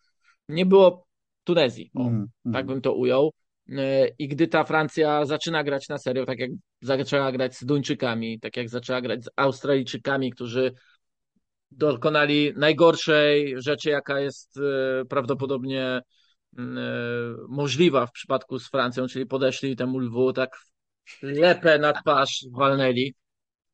nie 0.49 0.65
było 0.65 1.07
Tunezji. 1.43 1.91
O, 1.95 2.01
mm, 2.01 2.27
tak 2.53 2.65
bym 2.65 2.81
to 2.81 2.93
ujął. 2.93 3.33
E, 3.71 4.07
I 4.07 4.27
gdy 4.27 4.47
ta 4.47 4.63
Francja 4.63 5.25
zaczyna 5.25 5.63
grać 5.63 5.89
na 5.89 5.97
serio, 5.97 6.25
tak 6.25 6.39
jak 6.39 6.51
zaczęła 6.81 7.31
grać 7.31 7.57
z 7.57 7.65
Duńczykami, 7.65 8.39
tak 8.39 8.57
jak 8.57 8.69
zaczęła 8.69 9.01
grać 9.01 9.23
z 9.23 9.29
Australijczykami, 9.35 10.31
którzy 10.31 10.73
dokonali 11.71 12.53
najgorszej 12.55 13.61
rzeczy, 13.61 13.89
jaka 13.89 14.19
jest 14.19 14.59
prawdopodobnie 15.09 16.01
możliwa 17.49 18.05
w 18.05 18.11
przypadku 18.11 18.59
z 18.59 18.69
Francją, 18.69 19.07
czyli 19.07 19.25
podeszli 19.25 19.75
temu 19.75 19.99
lwu 19.99 20.33
tak 20.33 20.57
lepę 21.21 21.79
na 21.79 21.93
twarz 21.93 22.45
walnęli 22.51 23.13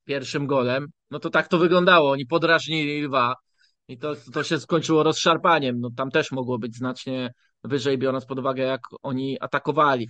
pierwszym 0.06 0.48
golem, 0.48 0.88
no 1.12 1.20
to 1.20 1.30
tak 1.30 1.48
to 1.48 1.58
wyglądało. 1.58 2.12
Oni 2.12 2.26
podrażnili 2.26 3.02
lwa 3.02 3.36
I 3.88 3.98
to, 3.98 4.16
to 4.34 4.44
się 4.44 4.60
skończyło 4.60 5.04
rozszarpaniem. 5.04 5.80
No, 5.80 5.90
tam 5.96 6.12
też 6.12 6.32
mogło 6.32 6.60
być 6.60 6.76
znacznie 6.76 7.34
wyżej, 7.64 7.98
biorąc 7.98 8.26
pod 8.26 8.40
uwagę, 8.40 8.64
jak 8.64 8.82
oni 9.04 9.40
atakowali. 9.40 10.10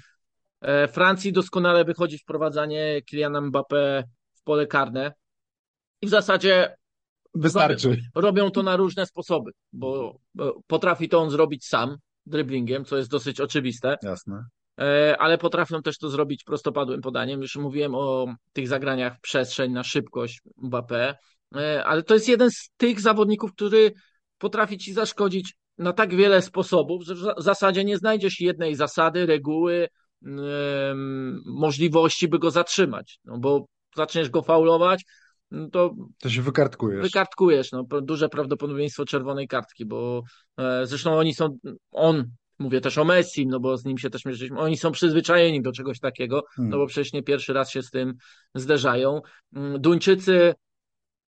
E, 0.61 0.87
Francji 0.87 1.33
doskonale 1.33 1.85
wychodzi 1.85 2.17
wprowadzanie 2.17 3.01
Kyliana 3.09 3.41
Mbappé 3.41 4.03
w 4.35 4.43
pole 4.43 4.67
karne. 4.67 5.13
I 6.01 6.07
w 6.07 6.09
zasadzie 6.09 6.75
Wystarczy. 7.33 7.97
robią 8.15 8.51
to 8.51 8.63
na 8.63 8.75
różne 8.75 9.05
sposoby, 9.05 9.51
bo 9.73 10.17
bo 10.35 10.61
potrafi 10.67 11.09
to 11.09 11.19
on 11.19 11.29
zrobić 11.29 11.65
sam, 11.65 11.97
driblingiem, 12.25 12.85
co 12.85 12.97
jest 12.97 13.09
dosyć 13.09 13.41
oczywiste, 13.41 13.97
Jasne. 14.03 14.43
E, 14.79 15.15
ale 15.19 15.37
potrafią 15.37 15.81
też 15.81 15.97
to 15.97 16.09
zrobić 16.09 16.43
prostopadłym 16.43 17.01
podaniem. 17.01 17.41
Już 17.41 17.55
mówiłem 17.55 17.95
o 17.95 18.33
tych 18.53 18.67
zagraniach 18.67 19.19
przestrzeń 19.21 19.71
na 19.71 19.83
szybkość 19.83 20.41
Mbappé, 20.63 21.13
e, 21.55 21.83
ale 21.85 22.03
to 22.03 22.13
jest 22.13 22.27
jeden 22.29 22.51
z 22.51 22.69
tych 22.77 23.01
zawodników, 23.01 23.51
który 23.53 23.93
potrafi 24.37 24.77
ci 24.77 24.93
zaszkodzić 24.93 25.53
na 25.77 25.93
tak 25.93 26.15
wiele 26.15 26.41
sposobów, 26.41 27.03
że 27.03 27.15
w 27.15 27.19
za- 27.19 27.35
zasadzie 27.37 27.83
nie 27.83 27.97
znajdziesz 27.97 28.39
jednej 28.39 28.75
zasady, 28.75 29.25
reguły, 29.25 29.87
możliwości, 31.45 32.27
by 32.27 32.39
go 32.39 32.51
zatrzymać. 32.51 33.19
No 33.25 33.37
bo 33.37 33.65
zaczniesz 33.95 34.29
go 34.29 34.41
faulować, 34.41 35.03
no 35.51 35.69
to 35.69 35.93
To 36.21 36.29
się 36.29 36.41
wykartkujesz. 36.41 37.01
wykartkujesz, 37.01 37.71
no, 37.71 37.83
duże 38.01 38.29
prawdopodobieństwo 38.29 39.05
czerwonej 39.05 39.47
kartki, 39.47 39.85
bo 39.85 40.21
e, 40.57 40.85
zresztą 40.85 41.17
oni 41.17 41.33
są, 41.33 41.57
on, 41.91 42.23
mówię 42.59 42.81
też 42.81 42.97
o 42.97 43.05
Messi, 43.05 43.47
no 43.47 43.59
bo 43.59 43.77
z 43.77 43.85
nim 43.85 43.97
się 43.97 44.09
też 44.09 44.25
mierzyliśmy, 44.25 44.59
oni 44.59 44.77
są 44.77 44.91
przyzwyczajeni 44.91 45.61
do 45.61 45.71
czegoś 45.71 45.99
takiego, 45.99 46.43
Hmm. 46.55 46.71
no 46.71 46.77
bo 46.77 46.87
przecież 46.87 47.13
nie 47.13 47.23
pierwszy 47.23 47.53
raz 47.53 47.71
się 47.71 47.83
z 47.83 47.89
tym 47.89 48.13
zderzają. 48.55 49.21
Mm, 49.55 49.81
Duńczycy 49.81 50.53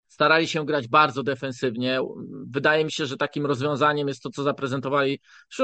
starali 0.07 0.47
się 0.47 0.65
grać 0.65 0.87
bardzo 0.87 1.23
defensywnie. 1.23 1.99
Wydaje 2.47 2.85
mi 2.85 2.91
się, 2.91 3.05
że 3.05 3.17
takim 3.17 3.45
rozwiązaniem 3.45 4.07
jest 4.07 4.23
to, 4.23 4.29
co 4.29 4.43
zaprezentowali 4.43 5.19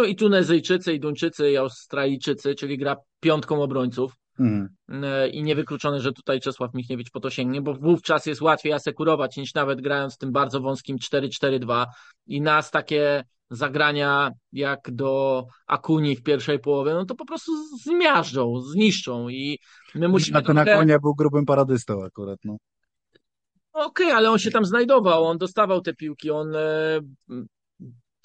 i 0.07 0.15
Tunezyjczycy, 0.15 0.93
i 0.93 0.99
Duńczycy, 0.99 1.51
i 1.51 1.57
Australijczycy, 1.57 2.55
czyli 2.55 2.77
gra 2.77 2.95
piątką 3.19 3.63
obrońców. 3.63 4.13
Mhm. 4.39 5.03
E, 5.03 5.29
i 5.29 5.43
niewykluczone, 5.43 5.99
że 5.99 6.13
tutaj 6.13 6.39
Czesław 6.39 6.73
Michniewicz 6.73 7.11
po 7.11 7.19
to 7.19 7.29
sięgnie, 7.29 7.61
bo 7.61 7.73
wówczas 7.73 8.25
jest 8.25 8.41
łatwiej 8.41 8.73
asekurować 8.73 9.37
niż 9.37 9.53
nawet 9.53 9.81
grając 9.81 10.17
tym 10.17 10.31
bardzo 10.31 10.61
wąskim 10.61 10.97
4-4-2 10.97 11.85
i 12.27 12.41
nas 12.41 12.71
takie 12.71 13.23
zagrania 13.49 14.31
jak 14.51 14.91
do 14.91 15.45
Akuni 15.67 16.15
w 16.15 16.23
pierwszej 16.23 16.59
połowie, 16.59 16.93
no 16.93 17.05
to 17.05 17.15
po 17.15 17.25
prostu 17.25 17.51
zmiażdżą, 17.83 18.61
zniszczą 18.61 19.29
i 19.29 19.59
my 19.95 20.07
musimy 20.07 20.33
Na 20.33 20.41
ten 20.41 20.55
trochę... 20.55 20.77
konia 20.77 20.99
był 20.99 21.15
grubym 21.15 21.45
paradystą 21.45 22.03
akurat, 22.03 22.39
no. 22.43 22.57
Okej, 23.73 24.11
ale 24.11 24.31
on 24.31 24.39
się 24.39 24.51
tam 24.51 24.65
znajdował, 24.65 25.25
on 25.25 25.37
dostawał 25.37 25.81
te 25.81 25.93
piłki, 25.93 26.31
on 26.31 26.55
e, 26.55 26.99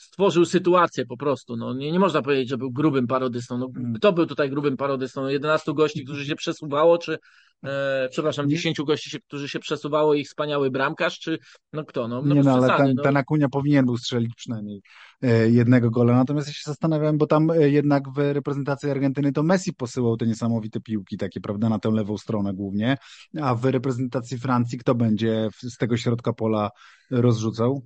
stworzył 0.00 0.44
sytuację 0.44 1.06
po 1.06 1.16
prostu. 1.16 1.56
No, 1.56 1.74
nie, 1.74 1.92
nie 1.92 1.98
można 1.98 2.22
powiedzieć, 2.22 2.48
że 2.48 2.58
był 2.58 2.70
grubym 2.70 3.06
parodystą. 3.06 3.58
No, 3.58 3.70
Mm. 3.76 3.94
kto 3.94 4.12
był 4.12 4.26
tutaj 4.26 4.50
grubym 4.50 4.76
parodystą? 4.76 5.22
No, 5.22 5.30
11 5.30 5.74
gości, 5.74 6.04
którzy 6.04 6.26
się 6.26 6.34
przesuwało, 6.36 6.98
czy 6.98 7.18
e, 7.64 8.08
przepraszam, 8.10 8.46
Nie. 8.46 8.56
10 8.56 8.82
gości, 8.82 9.10
się, 9.10 9.18
którzy 9.20 9.48
się 9.48 9.58
przesuwało, 9.58 10.14
ich 10.14 10.26
wspaniały 10.26 10.70
bramkarz, 10.70 11.18
czy 11.18 11.38
no 11.72 11.84
kto? 11.84 12.08
No, 12.08 12.22
no 12.22 12.34
Nie 12.34 12.42
no, 12.42 12.52
ale 12.52 12.76
ten, 12.76 12.94
no. 12.94 13.02
ten 13.02 13.16
Akunia 13.16 13.48
powinien 13.48 13.86
był 13.86 13.96
strzelić 13.96 14.34
przynajmniej 14.34 14.82
e, 15.22 15.50
jednego 15.50 15.90
gola. 15.90 16.14
Natomiast 16.14 16.48
ja 16.48 16.54
się 16.54 16.62
zastanawiałem, 16.64 17.18
bo 17.18 17.26
tam 17.26 17.50
e, 17.50 17.70
jednak 17.70 18.08
w 18.08 18.18
reprezentacji 18.18 18.90
Argentyny 18.90 19.32
to 19.32 19.42
Messi 19.42 19.72
posyłał 19.72 20.16
te 20.16 20.26
niesamowite 20.26 20.80
piłki 20.80 21.16
takie, 21.16 21.40
prawda, 21.40 21.68
na 21.68 21.78
tę 21.78 21.90
lewą 21.90 22.18
stronę 22.18 22.54
głównie, 22.54 22.96
a 23.40 23.54
w 23.54 23.64
reprezentacji 23.64 24.38
Francji 24.38 24.78
kto 24.78 24.94
będzie 24.94 25.48
z 25.62 25.76
tego 25.76 25.96
środka 25.96 26.32
pola 26.32 26.70
rozrzucał? 27.10 27.82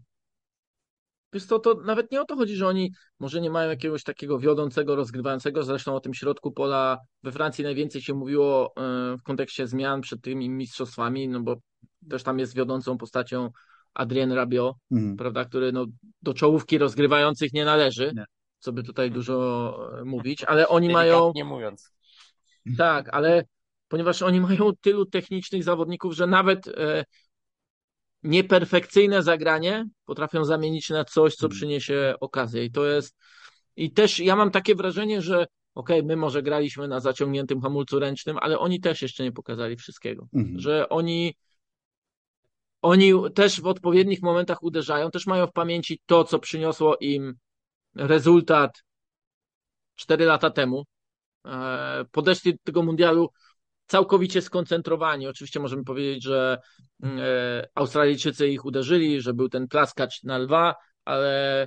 Wiesz 1.35 1.45
co, 1.45 1.59
to 1.59 1.75
nawet 1.75 2.11
nie 2.13 2.21
o 2.21 2.25
to 2.25 2.37
chodzi, 2.37 2.57
że 2.57 2.69
oni 2.69 2.93
może 3.21 3.41
nie 3.41 3.51
mają 3.51 3.71
jakiegoś 3.71 4.03
takiego 4.03 4.39
wiodącego, 4.39 4.97
rozgrywającego. 4.97 5.63
Zresztą 5.63 5.95
o 5.97 6.01
tym 6.01 6.15
środku 6.15 6.53
pola 6.53 6.99
we 7.23 7.33
Francji 7.33 7.65
najwięcej 7.65 8.03
się 8.03 8.15
mówiło 8.15 8.73
e, 8.77 9.17
w 9.17 9.23
kontekście 9.23 9.67
zmian 9.67 10.01
przed 10.01 10.21
tymi 10.23 10.51
mistrzostwami, 10.51 11.29
no 11.29 11.41
bo 11.41 11.57
też 12.11 12.23
tam 12.23 12.39
jest 12.39 12.55
wiodącą 12.55 12.99
postacią 12.99 13.51
Adrien 13.95 14.33
Rabiot, 14.33 14.77
Mhm. 14.91 15.17
prawda, 15.17 15.45
który 15.45 15.73
no, 15.73 15.87
do 16.23 16.35
czołówki 16.35 16.79
rozgrywających 16.79 17.53
nie 17.53 17.65
należy, 17.65 18.13
Nie. 18.17 18.25
co 18.59 18.73
by 18.73 18.83
tutaj 18.83 19.11
dużo 19.11 19.79
e, 20.01 20.05
mówić, 20.05 20.45
ale 20.45 20.69
oni 20.69 20.89
mają, 20.89 21.15
Delikatnie 21.15 21.45
mówiąc. 21.45 21.93
tak, 22.79 23.09
ale 23.15 23.45
ponieważ 23.89 24.23
oni 24.23 24.41
mają 24.41 24.73
tylu 24.81 25.07
technicznych 25.07 25.65
zawodników, 25.65 26.15
że 26.15 26.27
nawet 26.27 26.69
e, 26.69 27.05
nieperfekcyjne 28.25 29.23
zagranie 29.23 29.87
potrafią 30.05 30.45
zamienić 30.45 30.91
na 30.91 31.05
coś, 31.05 31.35
co 31.35 31.47
Mhm. 31.47 31.57
przyniesie 31.57 32.15
okazję. 32.21 32.65
I 32.65 32.71
to 32.71 32.85
jest. 32.87 33.17
I 33.77 33.93
też 33.93 34.19
ja 34.19 34.37
mam 34.37 34.51
takie 34.51 34.75
wrażenie, 34.75 35.23
że 35.23 35.47
okej, 35.75 36.03
my 36.03 36.17
może 36.17 36.43
graliśmy 36.43 36.89
na 36.89 37.01
zaciągniętym 37.01 37.61
hamulcu 37.61 37.99
ręcznym, 37.99 38.39
ale 38.41 38.59
oni 38.59 38.81
też 38.81 39.03
jeszcze 39.03 39.25
nie 39.25 39.33
pokazali 39.33 39.77
wszystkiego. 39.77 40.27
Mhm. 40.35 40.61
Że 40.61 40.89
oni. 40.89 41.35
Oni 42.83 43.13
też 43.35 43.61
w 43.61 43.67
odpowiednich 43.67 44.23
momentach 44.23 44.63
uderzają, 44.63 45.11
też 45.11 45.27
mają 45.27 45.47
w 45.47 45.53
pamięci 45.53 46.01
to, 46.07 46.25
co 46.25 46.39
przyniosło 46.39 46.97
im 47.01 47.35
rezultat 47.95 48.83
4 49.95 50.25
lata 50.25 50.51
temu. 50.51 50.85
E, 51.47 52.05
Podeszli 52.11 52.53
do 52.53 52.59
tego 52.65 52.83
mundialu 52.83 53.31
całkowicie 53.87 54.43
skoncentrowani. 54.43 55.27
Oczywiście 55.27 55.61
możemy 55.61 55.85
powiedzieć, 55.85 56.25
że 56.25 56.59
mm, 57.03 57.19
e, 57.19 57.67
Australijczycy 57.75 58.49
ich 58.49 58.65
uderzyli, 58.65 59.21
że 59.21 59.35
był 59.35 59.49
ten 59.49 59.69
klaskacz 59.69 60.23
na 60.23 60.39
lwa, 60.39 60.75
ale, 61.05 61.63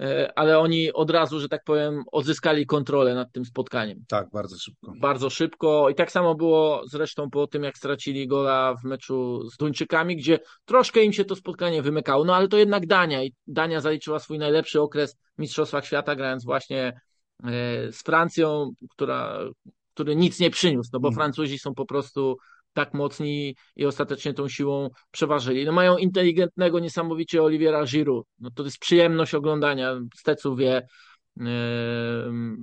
e, 0.00 0.38
ale 0.38 0.58
oni 0.58 0.92
od 0.92 1.10
razu, 1.10 1.40
że 1.40 1.48
tak 1.48 1.64
powiem, 1.64 2.02
odzyskali 2.12 2.66
kontrolę 2.66 3.14
nad 3.14 3.32
tym 3.32 3.44
spotkaniem. 3.44 3.98
Tak, 4.08 4.28
bardzo 4.32 4.58
szybko. 4.58 4.92
Bardzo 5.00 5.30
szybko 5.30 5.90
i 5.90 5.94
tak 5.94 6.12
samo 6.12 6.34
było 6.34 6.82
zresztą 6.86 7.30
po 7.30 7.46
tym, 7.46 7.64
jak 7.64 7.78
stracili 7.78 8.28
gola 8.28 8.74
w 8.74 8.84
meczu 8.84 9.48
z 9.50 9.56
Duńczykami, 9.56 10.16
gdzie 10.16 10.38
troszkę 10.64 11.04
im 11.04 11.12
się 11.12 11.24
to 11.24 11.36
spotkanie 11.36 11.82
wymykało, 11.82 12.24
no 12.24 12.34
ale 12.34 12.48
to 12.48 12.56
jednak 12.56 12.86
Dania 12.86 13.24
i 13.24 13.34
Dania 13.46 13.80
zaliczyła 13.80 14.18
swój 14.18 14.38
najlepszy 14.38 14.80
okres 14.80 15.16
w 15.36 15.40
Mistrzostwach 15.40 15.86
Świata, 15.86 16.16
grając 16.16 16.44
właśnie 16.44 17.00
e, 17.44 17.92
z 17.92 18.02
Francją, 18.02 18.70
która, 18.90 19.38
który 19.94 20.16
nic 20.16 20.40
nie 20.40 20.50
przyniósł, 20.50 20.90
no 20.92 21.00
bo 21.00 21.08
Mhm. 21.08 21.14
Francuzi 21.14 21.58
są 21.58 21.74
po 21.74 21.86
prostu 21.86 22.36
tak 22.72 22.94
mocni 22.94 23.56
i 23.76 23.86
ostatecznie 23.86 24.34
tą 24.34 24.48
siłą 24.48 24.88
przeważyli. 25.10 25.64
No 25.64 25.72
mają 25.72 25.96
inteligentnego 25.96 26.78
niesamowicie 26.78 27.42
Oliviera 27.42 27.84
Giroud. 27.84 28.26
No 28.38 28.50
to 28.50 28.64
jest 28.64 28.78
przyjemność 28.78 29.34
oglądania. 29.34 30.00
Stecu 30.16 30.56
wie, 30.56 30.86
Ehm, 31.40 32.56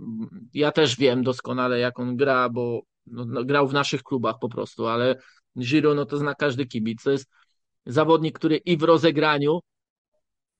Ja 0.54 0.72
też 0.72 0.98
wiem 0.98 1.24
doskonale, 1.24 1.80
jak 1.80 2.00
on 2.00 2.16
gra, 2.18 2.50
bo 2.50 2.82
no, 3.06 3.26
no, 3.26 3.44
grał 3.44 3.68
w 3.68 3.74
naszych 3.74 4.04
klubach 4.04 4.36
po 4.42 4.50
prostu, 4.50 4.88
ale 4.88 5.16
Giro, 5.60 5.94
no 5.94 6.06
to 6.06 6.18
zna 6.18 6.36
każdy 6.36 6.66
kibic. 6.66 7.04
To 7.04 7.12
jest 7.12 7.30
zawodnik, 7.86 8.40
który 8.40 8.58
i 8.58 8.78
w 8.78 8.84
rozegraniu 8.84 9.60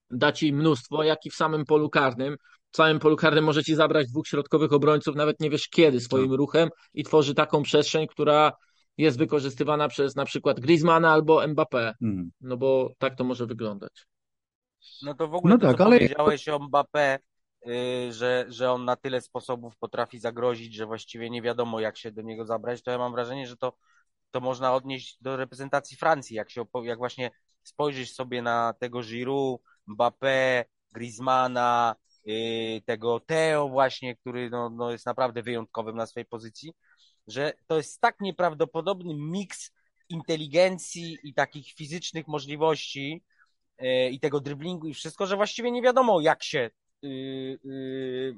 da 0.10 0.32
ci 0.32 0.54
mnóstwo, 0.54 1.04
jak 1.04 1.26
i 1.26 1.30
w 1.30 1.36
samym 1.36 1.66
polu 1.66 1.90
karnym. 1.90 2.38
W 2.78 2.84
samym 2.86 3.00
polu 3.00 3.16
karnym 3.16 3.44
może 3.44 3.64
ci 3.64 3.76
zabrać 3.76 4.08
dwóch 4.08 4.28
środkowych 4.28 4.74
obrońców, 4.74 5.16
nawet 5.16 5.40
nie 5.40 5.50
wiesz 5.50 5.70
kiedy, 5.70 6.00
swoim 6.00 6.34
ruchem 6.34 6.70
i 6.94 7.04
tworzy 7.04 7.36
taką 7.36 7.64
przestrzeń, 7.64 8.08
która 8.08 8.52
jest 8.98 9.18
wykorzystywana 9.18 9.88
przez 9.88 10.16
na 10.16 10.26
przykład 10.26 10.60
Griezmana 10.60 11.12
albo 11.12 11.48
Mbappé. 11.48 11.94
Mhm. 12.02 12.32
No 12.42 12.58
bo 12.58 12.92
tak 12.98 13.16
to 13.16 13.24
może 13.24 13.46
wyglądać. 13.46 14.08
No 15.02 15.14
to 15.14 15.28
w 15.28 15.34
ogóle 15.34 15.54
No 15.54 15.60
to, 15.60 15.68
tak, 15.68 15.78
co 15.78 15.86
ale- 15.86 15.98
powiedziałeś 15.98 16.48
o 16.48 16.60
Mbappé, 16.60 17.18
yy, 17.66 18.14
że, 18.14 18.46
że 18.50 18.72
on 18.72 18.86
na 18.86 18.96
tyle 18.96 19.22
sposobów 19.22 19.78
potrafi 19.78 20.20
zagrozić, 20.20 20.76
że 20.76 20.86
właściwie 20.86 21.30
nie 21.30 21.42
wiadomo 21.42 21.80
jak 21.80 21.98
się 21.98 22.12
do 22.12 22.22
niego 22.22 22.46
zabrać, 22.46 22.84
to 22.84 22.92
ja 22.92 22.98
mam 22.98 23.12
wrażenie, 23.12 23.48
że 23.48 23.58
to, 23.58 23.74
to 24.32 24.40
można 24.40 24.74
odnieść 24.76 25.18
do 25.22 25.38
reprezentacji 25.38 25.98
Francji, 25.98 26.36
jak 26.36 26.50
się 26.50 26.62
opo- 26.62 26.84
jak 26.86 26.98
właśnie 26.98 27.32
spojrzysz 27.64 28.14
sobie 28.14 28.42
na 28.42 28.74
tego 28.80 29.02
Giroud, 29.02 29.62
Mbappé, 29.88 30.64
Griezmana, 30.94 31.96
tego 32.86 33.20
Theo 33.20 33.70
właśnie, 33.70 34.16
który 34.16 34.50
no, 34.50 34.70
no 34.70 34.92
jest 34.92 35.06
naprawdę 35.06 35.42
wyjątkowym 35.42 35.96
na 35.96 36.06
swojej 36.06 36.26
pozycji, 36.26 36.74
że 37.28 37.54
to 37.68 37.78
jest 37.78 38.02
tak 38.02 38.20
nieprawdopodobny 38.20 39.14
miks 39.16 39.72
inteligencji 40.10 41.18
i 41.24 41.34
takich 41.34 41.74
fizycznych 41.74 42.28
możliwości, 42.28 43.24
e, 43.78 44.10
i 44.10 44.20
tego 44.20 44.40
driblingu 44.40 44.88
i 44.88 44.94
wszystko, 44.94 45.26
że 45.28 45.36
właściwie 45.36 45.72
nie 45.72 45.82
wiadomo 45.82 46.22
jak 46.22 46.44
się 46.44 46.70
y, 47.04 47.08
y, 47.66 48.36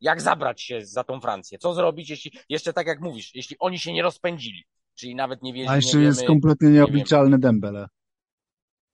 jak 0.00 0.20
zabrać 0.20 0.62
się 0.62 0.86
za 0.86 1.04
tą 1.04 1.20
Francję. 1.20 1.58
Co 1.58 1.74
zrobić, 1.74 2.10
jeśli 2.10 2.32
jeszcze 2.48 2.72
tak 2.72 2.86
jak 2.86 3.00
mówisz, 3.00 3.34
jeśli 3.34 3.56
oni 3.58 3.78
się 3.78 3.92
nie 3.92 4.02
rozpędzili, 4.02 4.64
czyli 4.94 5.14
nawet 5.14 5.42
nie, 5.42 5.52
wie, 5.52 5.68
A 5.68 5.70
nie 5.70 5.76
jeszcze 5.76 5.92
wiemy. 5.92 6.04
jest 6.04 6.26
kompletnie 6.26 6.68
nieobliczalny 6.68 7.38
Dembele. 7.38 7.88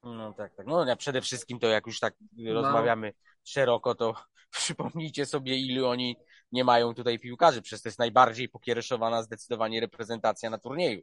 No 0.02 0.32
tak, 0.32 0.54
tak. 0.54 0.66
No 0.66 0.84
ja 0.84 0.96
przede 0.96 1.20
wszystkim 1.20 1.58
to 1.58 1.66
jak 1.66 1.86
już 1.86 2.00
tak 2.00 2.14
rozmawiamy 2.46 3.12
szeroko, 3.48 3.94
to 3.94 4.14
przypomnijcie 4.50 5.26
sobie, 5.26 5.56
ilu 5.56 5.86
oni 5.86 6.16
nie 6.52 6.64
mają 6.64 6.94
tutaj 6.94 7.18
piłkarzy. 7.18 7.62
Przez 7.62 7.82
to 7.82 7.88
jest 7.88 7.98
najbardziej 7.98 8.48
pokiereszowana 8.48 9.22
zdecydowanie 9.22 9.80
reprezentacja 9.80 10.50
na 10.50 10.58
turnieju. 10.58 11.02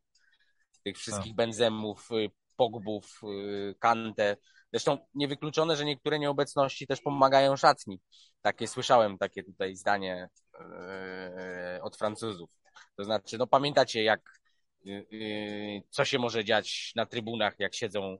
Tych 0.83 0.97
wszystkich 0.97 1.35
Benzemów, 1.35 2.11
y, 2.11 2.31
Pogbów, 2.55 3.21
y, 3.23 3.75
Kante. 3.79 4.37
Zresztą 4.71 4.97
niewykluczone, 5.13 5.75
że 5.75 5.85
niektóre 5.85 6.19
nieobecności 6.19 6.87
też 6.87 7.01
pomagają 7.01 7.55
szatni. 7.55 7.99
Takie 8.41 8.67
słyszałem, 8.67 9.17
takie 9.17 9.43
tutaj 9.43 9.75
zdanie 9.75 10.29
yy, 10.53 11.81
od 11.81 11.97
Francuzów. 11.97 12.49
To 12.95 13.03
znaczy, 13.03 13.37
no 13.37 13.47
pamiętacie 13.47 14.03
jak, 14.03 14.39
yy, 14.83 15.81
co 15.89 16.05
się 16.05 16.19
może 16.19 16.45
dziać 16.45 16.91
na 16.95 17.05
trybunach, 17.05 17.59
jak 17.59 17.75
siedzą 17.75 18.17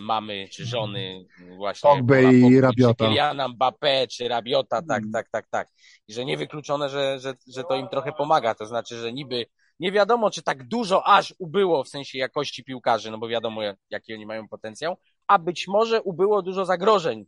mamy 0.00 0.48
czy 0.48 0.66
żony 0.66 1.26
właśnie 1.56 1.90
Pogba 1.90 2.20
i 2.20 2.60
Rabiota. 2.60 3.04
Czy 3.04 3.08
Kyliana 3.10 3.48
Mbappé, 3.48 4.06
czy 4.08 4.28
Rabiota, 4.28 4.82
tak, 4.82 5.02
Mm. 5.02 5.12
tak, 5.12 5.28
tak, 5.30 5.46
tak. 5.50 5.68
I 6.08 6.12
że 6.12 6.24
niewykluczone, 6.24 6.88
że, 6.88 7.18
że, 7.20 7.34
że 7.46 7.64
to 7.64 7.76
im 7.76 7.88
trochę 7.88 8.12
pomaga. 8.12 8.54
To 8.54 8.66
znaczy, 8.66 8.96
że 8.98 9.12
niby 9.12 9.46
nie 9.80 9.92
wiadomo, 9.92 10.30
czy 10.30 10.42
tak 10.42 10.68
dużo 10.68 11.06
aż 11.06 11.34
ubyło 11.38 11.84
w 11.84 11.88
sensie 11.88 12.18
jakości 12.18 12.64
piłkarzy, 12.64 13.10
no 13.10 13.18
bo 13.18 13.28
wiadomo, 13.28 13.60
jaki 13.90 14.14
oni 14.14 14.26
mają 14.26 14.48
potencjał, 14.48 14.96
a 15.26 15.38
być 15.38 15.68
może 15.68 16.02
ubyło 16.02 16.42
dużo 16.42 16.64
zagrożeń, 16.64 17.26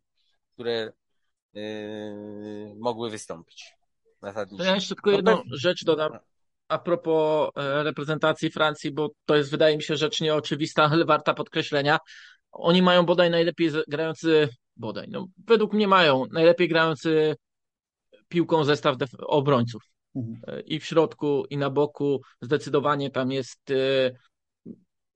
które 0.55 0.93
yy, 1.55 2.75
mogły 2.81 3.11
wystąpić. 3.11 3.75
To 4.59 4.65
ja 4.65 4.75
jeszcze 4.75 4.95
tylko 4.95 5.11
No 5.11 5.17
jedną 5.17 5.37
pewnie. 5.37 5.57
rzecz 5.57 5.85
dodam 5.85 6.19
a 6.69 6.79
propos 6.79 7.51
e, 7.57 7.83
reprezentacji 7.83 8.51
Francji, 8.51 8.91
bo 8.93 9.11
to 9.25 9.37
jest, 9.37 9.51
wydaje 9.51 9.77
mi 9.77 9.83
się, 9.83 9.97
rzecz 9.97 10.21
nieoczywista, 10.21 10.83
ale 10.93 11.05
warta 11.05 11.35
podkreślenia. 11.35 11.99
Oni 12.53 12.83
mają 12.83 13.07
bodaj 13.07 13.31
najlepiej 13.31 13.71
grający, 13.89 14.49
bodaj, 14.77 15.07
no 15.11 15.27
według 15.47 15.73
mnie 15.73 15.89
mają 15.89 16.25
najlepiej 16.33 16.69
grający 16.69 17.37
piłką 18.29 18.65
zestaw 18.65 18.97
obrońców. 19.19 19.83
Mhm. 20.17 20.41
E, 20.47 20.61
I 20.61 20.81
w 20.81 20.85
środku, 20.85 21.45
i 21.51 21.57
na 21.57 21.71
boku. 21.71 22.21
Zdecydowanie 22.41 23.11
tam 23.11 23.33
jest, 23.33 23.71
e, 23.71 24.11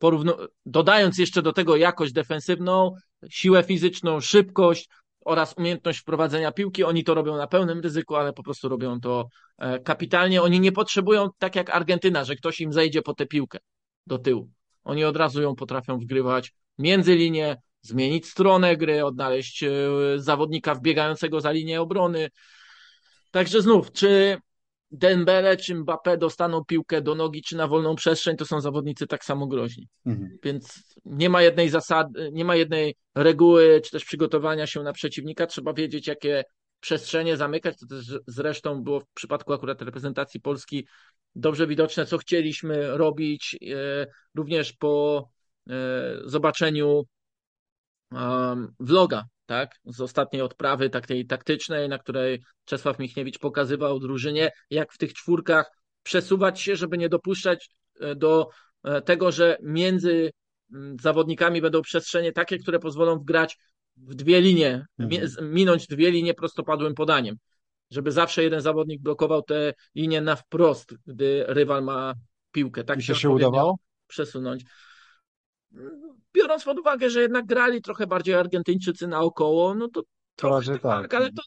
porównu- 0.02 0.46
dodając 0.66 1.18
jeszcze 1.18 1.42
do 1.42 1.52
tego 1.52 1.76
jakość 1.76 2.12
defensywną, 2.12 2.94
siłę 3.30 3.62
fizyczną, 3.62 4.20
szybkość 4.20 4.88
oraz 5.24 5.54
umiejętność 5.58 5.98
wprowadzenia 5.98 6.52
piłki, 6.52 6.84
oni 6.84 7.04
to 7.04 7.14
robią 7.14 7.36
na 7.36 7.46
pełnym 7.46 7.80
ryzyku, 7.80 8.16
ale 8.16 8.32
po 8.32 8.42
prostu 8.42 8.68
robią 8.68 9.00
to 9.00 9.28
e, 9.58 9.78
kapitalnie. 9.78 10.42
Oni 10.42 10.60
nie 10.60 10.72
potrzebują, 10.72 11.28
tak 11.38 11.56
jak 11.56 11.70
Argentyna, 11.70 12.24
że 12.24 12.36
ktoś 12.36 12.60
im 12.60 12.72
zejdzie 12.72 13.02
po 13.02 13.14
tę 13.14 13.26
piłkę 13.26 13.58
do 14.06 14.18
tyłu. 14.18 14.50
Oni 14.84 15.04
od 15.04 15.16
razu 15.16 15.42
ją 15.42 15.54
potrafią 15.54 15.98
wgrywać 15.98 16.52
między 16.78 17.14
linię, 17.14 17.56
zmienić 17.80 18.28
stronę 18.28 18.76
gry, 18.76 19.04
odnaleźć 19.04 19.62
e, 19.62 19.70
zawodnika 20.16 20.74
wbiegającego 20.74 21.40
za 21.40 21.50
linię 21.50 21.80
obrony. 21.80 22.30
Także 23.30 23.62
znów, 23.62 23.92
czy 23.92 24.36
Dembele 24.92 25.56
czy 25.56 25.74
Mbappé 25.74 26.18
dostaną 26.18 26.64
piłkę 26.64 27.02
do 27.02 27.14
nogi, 27.14 27.42
czy 27.42 27.56
na 27.56 27.68
wolną 27.68 27.94
przestrzeń, 27.94 28.36
to 28.36 28.46
są 28.46 28.60
zawodnicy 28.60 29.06
tak 29.06 29.24
samo 29.24 29.46
groźni. 29.46 29.88
Mhm. 30.06 30.38
Więc 30.42 30.94
nie 31.04 31.30
ma 31.30 31.42
jednej 31.42 31.68
zasady, 31.68 32.30
nie 32.32 32.44
ma 32.44 32.56
jednej 32.56 32.94
reguły, 33.14 33.80
czy 33.84 33.90
też 33.90 34.04
przygotowania 34.04 34.66
się 34.66 34.82
na 34.82 34.92
przeciwnika. 34.92 35.46
Trzeba 35.46 35.72
wiedzieć, 35.72 36.06
jakie 36.06 36.44
przestrzenie 36.80 37.36
zamykać. 37.36 37.78
To 37.78 37.86
też 37.86 38.18
zresztą 38.26 38.82
było 38.82 39.00
w 39.00 39.06
przypadku 39.14 39.52
akurat 39.52 39.82
reprezentacji 39.82 40.40
Polski 40.40 40.86
dobrze 41.34 41.66
widoczne, 41.66 42.06
co 42.06 42.18
chcieliśmy 42.18 42.96
robić. 42.96 43.56
e, 43.74 44.06
Również 44.34 44.72
po 44.72 45.28
zobaczeniu 46.24 47.04
um, 48.12 48.74
vloga, 48.80 49.24
tak, 49.46 49.76
z 49.84 50.00
ostatniej 50.00 50.42
odprawy 50.42 50.90
takiej 50.90 51.26
taktycznej, 51.26 51.88
na 51.88 51.98
której 51.98 52.42
Czesław 52.64 52.98
Michniewicz 52.98 53.38
pokazywał 53.38 54.00
drużynie, 54.00 54.50
jak 54.70 54.92
w 54.92 54.98
tych 54.98 55.12
czwórkach 55.14 55.70
przesuwać 56.02 56.60
się, 56.60 56.76
żeby 56.76 56.98
nie 56.98 57.08
dopuszczać 57.08 57.68
e, 58.00 58.14
do 58.14 58.48
e, 58.84 59.02
tego, 59.02 59.32
że 59.32 59.56
między 59.62 60.30
zawodnikami 61.00 61.60
będą 61.60 61.82
przestrzenie 61.82 62.32
takie, 62.32 62.58
które 62.58 62.78
pozwolą 62.78 63.18
wgrać 63.18 63.58
w 63.96 64.14
dwie 64.14 64.40
linie, 64.40 64.86
mi- 64.98 65.20
Mhm. 65.20 65.54
minąć 65.54 65.86
dwie 65.86 66.10
linie 66.10 66.34
prostopadłym 66.34 66.94
podaniem, 66.94 67.36
żeby 67.90 68.12
zawsze 68.12 68.42
jeden 68.42 68.60
zawodnik 68.60 69.02
blokował 69.02 69.42
te 69.42 69.74
linie 69.94 70.20
na 70.20 70.36
wprost, 70.36 70.94
gdy 71.06 71.44
rywal 71.48 71.84
ma 71.84 72.14
piłkę. 72.52 72.84
Tak 72.84 72.98
I 72.98 73.06
to 73.06 73.14
się 73.14 73.28
odpowiednio 73.28 73.48
udawało? 73.48 73.78
przesunąć. 74.06 74.64
Biorąc 76.34 76.64
pod 76.64 76.78
uwagę, 76.78 77.10
że 77.10 77.22
jednak 77.22 77.46
grali 77.46 77.82
trochę 77.82 78.06
bardziej 78.06 78.34
Argentyńczycy 78.34 79.06
naokoło, 79.06 79.74
no 79.74 79.88
to 79.88 80.02
trochę 80.36 80.78
tak, 80.78 80.82
tak. 80.82 81.14
ale 81.14 81.32
to 81.32 81.42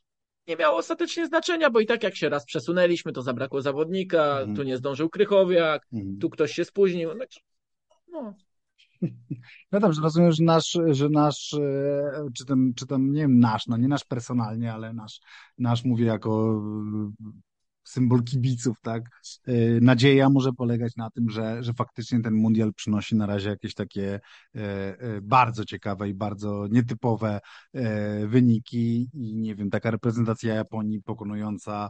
nie 0.47 0.55
miało 0.55 0.77
ostatecznie 0.77 1.27
znaczenia, 1.27 1.69
bo 1.69 1.79
i 1.79 1.85
tak 1.85 2.03
jak 2.03 2.15
się 2.15 2.29
raz 2.29 2.45
przesunęliśmy, 2.45 3.11
to 3.11 3.21
zabrakło 3.21 3.61
zawodnika, 3.61 4.37
Mhm. 4.39 4.55
tu 4.55 4.63
nie 4.63 4.77
zdążył 4.77 5.09
Krychowiak, 5.09 5.87
Mhm. 5.93 6.17
tu 6.19 6.29
ktoś 6.29 6.51
się 6.51 6.65
spóźnił. 6.65 7.09
No, 8.11 8.33
no, 9.71 9.79
dobrze, 9.79 10.01
rozumiem, 10.01 10.31
że 10.31 10.43
nasz, 10.43 10.77
że 10.91 11.09
nasz 11.09 11.53
e, 11.53 12.27
czy 12.37 12.45
tam, 12.45 12.73
czy 12.75 12.87
tam, 12.87 13.11
nie 13.13 13.21
wiem, 13.21 13.39
nasz, 13.39 13.67
no 13.67 13.77
nie 13.77 13.87
nasz 13.87 14.03
personalnie, 14.03 14.73
ale 14.73 14.93
nasz, 14.93 15.19
nasz 15.57 15.83
mówię 15.85 16.05
jako 16.05 16.61
symbol 17.85 18.23
kibiców, 18.23 18.81
tak? 18.81 19.03
E, 19.47 19.53
Nadzieja 19.81 20.29
może 20.29 20.53
polegać 20.53 20.95
na 20.95 21.09
tym, 21.09 21.29
że, 21.29 21.63
że 21.63 21.73
faktycznie 21.73 22.21
ten 22.21 22.33
mundial 22.33 22.73
przynosi 22.73 23.15
na 23.15 23.25
razie 23.25 23.49
jakieś 23.49 23.73
takie 23.73 24.19
e, 24.55 24.59
e, 24.99 25.21
bardzo 25.21 25.65
ciekawe 25.65 26.09
i 26.09 26.13
bardzo 26.13 26.67
nietypowe 26.71 27.39
wyniki 28.27 29.09
i 29.13 29.35
nie 29.35 29.55
wiem, 29.55 29.69
taka 29.69 29.91
reprezentacja 29.91 30.53
Japonii 30.53 31.01
pokonująca, 31.01 31.89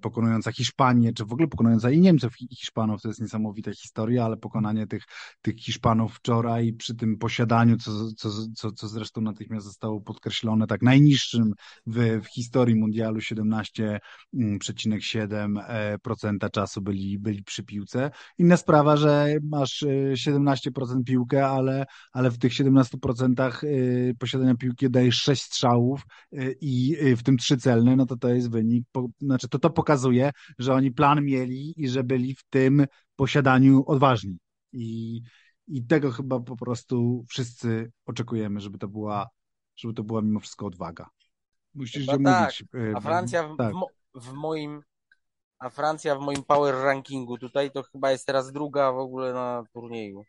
pokonująca 0.00 0.52
Hiszpanię, 0.52 1.12
czy 1.12 1.24
w 1.24 1.32
ogóle 1.32 1.48
pokonująca 1.48 1.90
i 1.90 2.00
Niemców 2.00 2.40
i 2.40 2.56
Hiszpanów, 2.56 3.02
to 3.02 3.08
jest 3.08 3.20
niesamowita 3.20 3.72
historia, 3.72 4.24
ale 4.24 4.36
pokonanie 4.36 4.86
tych 4.86 5.04
tych 5.42 5.56
Hiszpanów 5.56 6.14
wczoraj 6.14 6.72
przy 6.72 6.94
tym 6.94 7.18
posiadaniu, 7.18 7.76
co, 7.76 7.90
co, 8.16 8.30
co, 8.54 8.72
co 8.72 8.88
zresztą 8.88 9.20
natychmiast 9.20 9.66
zostało 9.66 10.00
podkreślone, 10.00 10.66
tak 10.66 10.82
najniższym 10.82 11.52
w, 11.86 12.20
w 12.22 12.26
historii 12.26 12.74
mundialu 12.74 13.20
17,7% 15.00 16.50
czasu 16.50 16.80
byli, 16.80 17.18
byli 17.18 17.42
przy 17.42 17.64
piłce. 17.64 18.10
Inna 18.38 18.56
sprawa, 18.56 18.96
że 18.96 19.36
masz 19.42 19.82
e, 19.82 20.12
17% 20.12 21.04
piłkę, 21.04 21.48
ale, 21.48 21.86
ale 22.12 22.30
w 22.30 22.38
tych 22.38 22.52
17% 22.52 23.40
e, 23.40 24.14
posiadania 24.14 24.54
piłki 24.54 24.90
dajesz 24.90 25.16
6 25.16 25.42
strzałów 25.42 26.02
e, 26.32 26.52
i 26.60 26.96
e, 27.00 27.16
w 27.16 27.22
tym 27.22 27.36
trzy 27.36 27.56
celne, 27.56 27.96
no 27.96 28.06
to 28.06 28.16
to 28.16 28.28
jest 28.28 28.50
wynik, 28.50 28.84
znaczy 29.20 29.48
to 29.48 29.58
to 29.58 29.70
pokazuje, 29.70 30.30
że 30.58 30.74
oni 30.74 30.92
plan 30.92 31.24
mieli 31.24 31.74
i 31.82 31.88
że 31.88 32.04
byli 32.04 32.34
w 32.34 32.44
tym 32.50 32.86
posiadaniu 33.16 33.84
odważni. 33.86 34.38
I, 34.72 35.22
I 35.66 35.86
tego 35.86 36.10
chyba 36.10 36.40
po 36.40 36.56
prostu 36.56 37.24
wszyscy 37.28 37.92
oczekujemy, 38.06 38.60
żeby 38.60 38.78
to 38.78 38.88
była, 38.88 39.28
żeby 39.76 39.94
to 39.94 40.04
była 40.04 40.22
mimo 40.22 40.40
wszystko 40.40 40.66
odwaga. 40.66 41.10
Musisz 41.74 42.06
się 42.06 42.18
tak. 42.22 42.40
mówić. 42.40 42.64
e, 42.90 42.96
A 42.96 43.00
Francja 43.00 43.54
tak. 43.58 43.72
W, 44.16 44.32
mo- 44.32 44.32
w 44.32 44.32
moim 44.32 44.82
a 45.58 45.70
Francja 45.70 46.16
w 46.16 46.20
moim 46.20 46.44
power 46.44 46.74
rankingu 46.74 47.38
tutaj 47.38 47.70
to 47.70 47.82
chyba 47.82 48.10
jest 48.10 48.26
teraz 48.26 48.52
druga 48.52 48.92
w 48.92 48.98
ogóle 48.98 49.32
na 49.32 49.64
turnieju. 49.72 50.24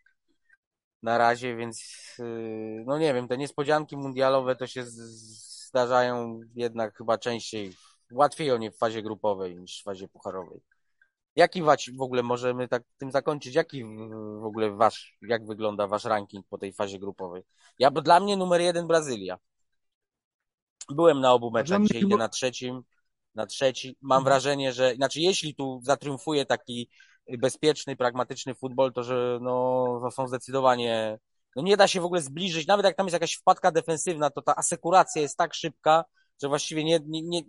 Na 1.04 1.18
razie, 1.18 1.56
więc 1.56 1.84
yy, 2.20 2.84
no 2.86 2.98
nie 2.98 3.14
wiem, 3.14 3.28
te 3.28 3.38
niespodzianki 3.38 3.98
mundialowe 3.98 4.56
to 4.56 4.68
się 4.68 4.84
zdarzają 5.68 6.40
jednak 6.56 6.98
chyba 6.98 7.18
częściej, 7.18 7.74
łatwiej 8.12 8.52
o 8.52 8.58
nie 8.58 8.72
w 8.72 8.78
fazie 8.78 9.02
grupowej 9.02 9.58
niż 9.58 9.82
w 9.82 9.84
fazie 9.84 10.08
pucharowej. 10.08 10.62
Jaki 11.36 11.62
wać 11.62 11.92
w 11.92 12.02
ogóle 12.02 12.24
możemy 12.24 12.68
tak 12.68 12.84
tym 12.98 13.12
zakończyć? 13.12 13.56
Jaki 13.56 13.84
w 14.40 14.46
ogóle 14.46 14.72
wasz, 14.72 15.18
jak 15.22 15.46
wygląda 15.46 15.88
wasz 15.88 16.06
ranking 16.06 16.46
po 16.50 16.58
tej 16.58 16.74
fazie 16.74 17.00
grupowej? 17.00 17.44
Ja, 17.80 17.92
bo 17.92 18.02
dla 18.02 18.20
mnie 18.20 18.38
numer 18.38 18.62
jeden 18.62 18.88
Brazylia. 18.88 19.38
Byłem 20.90 21.20
na 21.20 21.34
obu 21.34 21.52
meczach, 21.52 21.82
dzisiaj 21.82 22.02
idę 22.02 22.18
na 22.18 22.30
trzecim, 22.30 22.84
na 23.38 23.46
trzeci. 23.46 23.98
Mam 24.02 24.24
wrażenie, 24.24 24.74
że, 24.74 24.96
znaczy 24.96 25.22
jeśli 25.22 25.56
tu 25.56 25.80
zatriumfuje 25.84 26.46
taki 26.46 26.90
bezpieczny, 27.38 27.96
pragmatyczny 27.96 28.56
futbol, 28.56 28.94
to 28.94 29.04
że 29.04 29.40
no, 29.42 30.10
są 30.12 30.28
zdecydowanie, 30.28 31.20
no 31.56 31.62
nie 31.62 31.78
da 31.78 31.88
się 31.88 32.02
w 32.02 32.06
ogóle 32.06 32.22
zbliżyć, 32.22 32.68
nawet 32.68 32.86
jak 32.86 32.96
tam 32.96 33.06
jest 33.06 33.14
jakaś 33.14 33.34
wpadka 33.34 33.72
defensywna, 33.72 34.30
to 34.30 34.42
ta 34.42 34.56
asekuracja 34.56 35.22
jest 35.22 35.38
tak 35.38 35.54
szybka, 35.54 36.06
że 36.42 36.48
właściwie 36.48 36.84
nie, 36.84 37.00
nie, 37.06 37.22
nie 37.22 37.42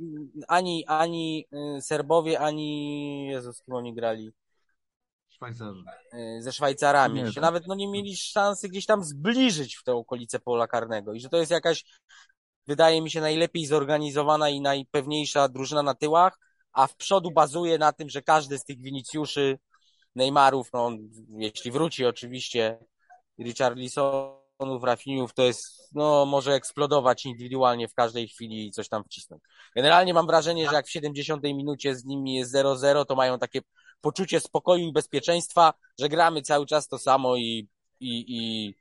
ani, 0.49 0.87
ani 0.87 1.47
y, 1.77 1.83
Serbowie, 1.83 2.41
ani, 2.41 3.27
Jezus, 3.27 3.63
kim 3.63 3.75
oni 3.75 3.95
grali? 3.95 4.33
Szwajcarzy. 5.29 5.85
y, 6.15 6.43
ze 6.43 6.53
Szwajcarami. 6.53 7.23
Nie, 7.23 7.33
tak. 7.33 7.43
nawet 7.43 7.67
no, 7.67 7.75
nie 7.75 7.89
mieli 7.89 8.17
szansy 8.17 8.69
gdzieś 8.69 8.87
tam 8.87 9.05
zbliżyć 9.05 9.77
w 9.77 9.85
tę 9.85 9.93
okolicę 9.93 10.39
pola 10.41 10.67
karnego. 10.67 11.13
I 11.13 11.21
że 11.21 11.29
to 11.29 11.37
jest 11.37 11.51
jakaś, 11.51 11.85
wydaje 12.69 13.03
mi 13.03 13.11
się, 13.11 13.21
najlepiej 13.21 13.67
zorganizowana 13.67 14.49
i 14.49 14.61
najpewniejsza 14.61 15.49
drużyna 15.49 15.83
na 15.83 15.95
tyłach, 15.95 16.39
a 16.73 16.87
w 16.87 16.97
przodu 16.97 17.31
bazuje 17.31 17.79
na 17.79 17.93
tym, 17.93 18.09
że 18.09 18.23
każdy 18.23 18.59
z 18.59 18.65
tych 18.65 18.81
Winicjuszy, 18.81 19.59
Neymarów, 20.15 20.73
no 20.73 20.91
jeśli 21.39 21.71
wróci 21.71 22.07
oczywiście, 22.07 22.79
Richarlisonów, 23.39 24.83
Rafiniów, 24.83 25.35
to 25.35 25.43
jest, 25.43 25.91
no 25.95 26.27
może 26.27 26.53
eksplodować 26.55 27.27
indywidualnie 27.27 27.89
w 27.89 27.95
każdej 27.95 28.29
chwili 28.29 28.67
i 28.67 28.71
coś 28.71 28.89
tam 28.89 29.05
wcisnąć. 29.05 29.43
Generalnie 29.77 30.15
mam 30.15 30.27
wrażenie, 30.27 30.69
że 30.69 30.75
jak 30.75 30.87
w 30.87 30.91
70 30.91 31.43
minucie 31.43 31.97
z 31.97 32.05
nimi 32.05 32.35
jest 32.35 32.55
0-0, 32.55 33.05
to 33.05 33.15
mają 33.15 33.39
takie 33.39 33.61
poczucie 34.01 34.41
spokoju 34.41 34.87
i 34.87 34.93
bezpieczeństwa, 34.93 35.75
że 36.01 36.09
gramy 36.09 36.43
cały 36.43 36.67
czas 36.67 36.89
to 36.89 36.99
samo 36.99 37.37
i, 37.37 37.69
i, 38.01 38.25
i, 38.29 38.75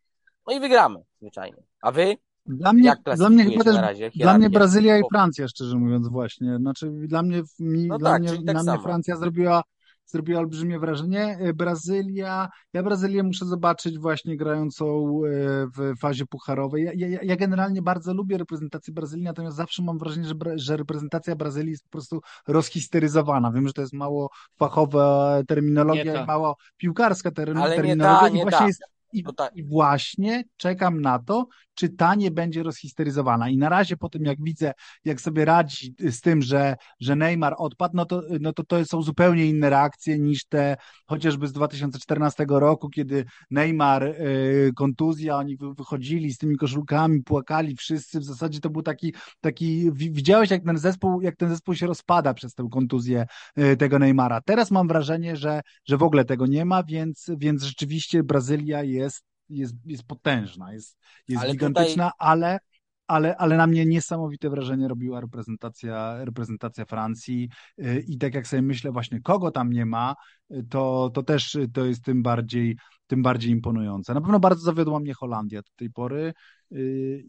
No 0.47 0.53
i 0.53 0.59
wygramy 0.59 1.03
zwyczajnie. 1.21 1.63
A 1.81 1.91
wy? 1.91 2.17
Dla 2.47 2.73
mnie, 2.73 2.95
dla 3.15 3.29
mnie 3.29 3.45
chyba 3.45 3.63
też, 3.63 3.75
na 3.75 3.81
razie? 3.81 4.11
dla 4.15 4.37
mnie? 4.37 4.49
Brazylia 4.49 4.97
i 4.97 5.01
Francja, 5.11 5.47
szczerze 5.47 5.77
mówiąc, 5.77 6.07
właśnie. 6.07 6.57
Znaczy, 6.57 6.91
dla 6.91 7.23
mnie, 7.23 7.41
mi, 7.59 7.87
No 7.87 7.97
dla 7.97 8.09
tak, 8.11 8.21
mnie, 8.21 8.29
tak 8.29 8.45
na 8.45 8.53
mnie 8.53 8.63
samo. 8.63 8.81
Francja 8.83 9.15
zrobiła, 9.15 9.63
zrobiła 10.05 10.39
olbrzymie 10.39 10.79
wrażenie. 10.79 11.37
E, 11.39 11.53
Brazylia, 11.53 12.49
ja 12.73 12.83
Brazylię 12.83 13.23
muszę 13.23 13.45
zobaczyć 13.45 13.99
właśnie 13.99 14.37
grającą 14.37 14.85
e, 14.85 15.29
w 15.77 15.99
fazie 15.99 16.25
pucharowej. 16.25 16.83
Ja, 16.83 17.07
ja, 17.07 17.19
ja 17.23 17.35
generalnie 17.35 17.81
bardzo 17.81 18.13
lubię 18.13 18.37
reprezentację 18.37 18.93
Brazylii, 18.93 19.25
natomiast 19.25 19.57
zawsze 19.57 19.83
mam 19.83 19.97
wrażenie, 19.97 20.27
że, 20.27 20.35
że 20.55 20.77
reprezentacja 20.77 21.35
Brazylii 21.35 21.71
jest 21.71 21.83
po 21.83 21.89
prostu 21.89 22.21
rozhisteryzowana. 22.47 23.51
Wiem, 23.51 23.67
że 23.67 23.73
to 23.73 23.81
jest 23.81 23.93
mało 23.93 24.29
fachowa 24.59 25.37
terminologia 25.47 26.23
i 26.23 26.27
mało 26.27 26.57
piłkarska 26.77 27.31
ter- 27.31 27.57
Ale 27.57 27.69
nie 27.69 27.75
terminologia 27.75 28.19
ta, 28.19 28.27
i 28.27 28.33
nie 28.33 28.41
właśnie 28.41 28.59
ta. 28.59 28.67
jest 28.67 28.81
i, 29.13 29.23
tak. 29.37 29.55
I 29.55 29.63
właśnie 29.63 30.43
czekam 30.57 31.01
na 31.01 31.19
to, 31.19 31.47
czy 31.77 31.89
ta 31.89 32.15
nie 32.15 32.31
będzie 32.31 32.63
rozhisteryzowana. 32.63 33.49
I 33.49 33.57
na 33.57 33.69
razie 33.69 33.97
po 33.97 34.09
tym, 34.09 34.25
jak 34.25 34.43
widzę, 34.43 34.73
jak 35.05 35.21
sobie 35.21 35.45
radzi 35.45 35.95
z 35.99 36.21
tym, 36.21 36.41
że, 36.41 36.75
że 36.99 37.15
Neymar 37.15 37.55
odpadł, 37.57 37.95
no 37.95 38.05
to, 38.05 38.21
no 38.39 38.53
to 38.53 38.63
to 38.63 38.85
są 38.85 39.01
zupełnie 39.01 39.45
inne 39.45 39.69
reakcje 39.69 40.19
niż 40.19 40.45
te 40.45 40.77
chociażby 41.05 41.47
z 41.47 41.51
2014 41.51 42.45
roku, 42.49 42.89
kiedy 42.89 43.25
Neymar, 43.51 44.03
y, 44.03 44.71
kontuzja, 44.75 45.37
oni 45.37 45.57
wy- 45.57 45.73
wychodzili 45.73 46.33
z 46.33 46.37
tymi 46.37 46.57
koszulkami, 46.57 47.23
płakali 47.23 47.75
wszyscy. 47.75 48.19
W 48.19 48.23
zasadzie 48.23 48.59
to 48.59 48.69
był 48.69 48.81
taki, 48.81 49.13
taki 49.41 49.91
wi- 49.91 50.11
widziałeś, 50.11 50.51
jak 50.51 50.63
ten 50.63 50.77
zespół, 50.77 51.21
jak 51.21 51.35
ten 51.35 51.49
zespół 51.49 51.75
się 51.75 51.87
rozpada 51.87 52.33
przez 52.33 52.53
tę 52.53 52.67
kontuzję 52.71 53.25
y, 53.59 53.77
tego 53.77 53.99
Neymara. 53.99 54.41
Teraz 54.41 54.71
mam 54.71 54.87
wrażenie, 54.87 55.35
że, 55.35 55.61
że 55.85 55.97
w 55.97 56.03
ogóle 56.03 56.25
tego 56.25 56.45
nie 56.45 56.65
ma, 56.65 56.83
więc, 56.83 57.31
więc 57.37 57.63
rzeczywiście 57.63 58.23
Brazylia 58.23 58.83
jest, 58.83 59.23
jest, 59.49 59.75
jest 59.85 60.03
potężna, 60.03 60.73
jest, 60.73 60.97
jest 61.27 61.43
Ale 61.43 61.51
gigantyczna, 61.51 62.11
ale, 62.17 62.59
ale, 63.07 63.37
ale 63.37 63.57
na 63.57 63.67
mnie 63.67 63.85
niesamowite 63.85 64.49
wrażenie 64.49 64.87
robiła 64.87 65.21
reprezentacja, 65.21 66.25
reprezentacja 66.25 66.85
Francji 66.85 67.49
y, 67.79 68.03
i 68.07 68.17
tak 68.17 68.35
jak 68.35 68.47
sobie 68.47 68.61
myślę 68.61 68.91
właśnie 68.91 69.21
kogo 69.21 69.51
tam 69.51 69.73
nie 69.73 69.85
ma, 69.85 70.15
y, 70.51 70.65
to, 70.69 71.11
to 71.13 71.23
też 71.23 71.55
y, 71.55 71.67
to 71.73 71.85
jest 71.85 72.03
tym 72.03 72.23
bardziej, 72.23 72.77
tym 73.07 73.23
bardziej 73.23 73.51
imponujące. 73.51 74.13
Na 74.13 74.21
pewno 74.21 74.39
bardzo 74.39 74.61
zawiodła 74.61 74.99
mnie 74.99 75.13
Holandia 75.13 75.61
do 75.61 75.71
tej 75.75 75.89
pory 75.89 76.33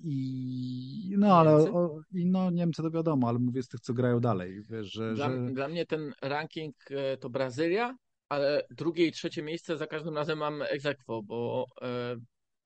i 0.03 1.15
no 1.19 1.39
ale 1.39 1.53
o, 1.55 2.01
i 2.15 2.27
no 2.27 2.51
Niemcy 2.51 2.83
to 2.83 2.91
wiadomo, 2.91 3.29
ale 3.29 3.39
mówię 3.39 3.63
z 3.63 3.69
tych, 3.69 3.81
co 3.81 3.95
grają 3.95 4.21
dalej, 4.21 4.63
wiesz, 4.71 4.93
że, 4.93 5.15
Dla, 5.15 5.31
że... 5.31 5.51
dla 5.51 5.69
mnie 5.69 5.87
ten 5.87 6.13
ranking 6.23 6.75
to 7.21 7.31
Brazylia, 7.31 7.97
ale 8.29 8.63
drugie 8.71 9.07
i 9.07 9.13
trzecie 9.13 9.43
miejsce 9.43 9.77
za 9.77 9.87
każdym 9.87 10.15
razem 10.17 10.39
mam 10.39 10.63
aequo, 10.63 11.23
bo 11.23 11.65
e, 11.83 12.17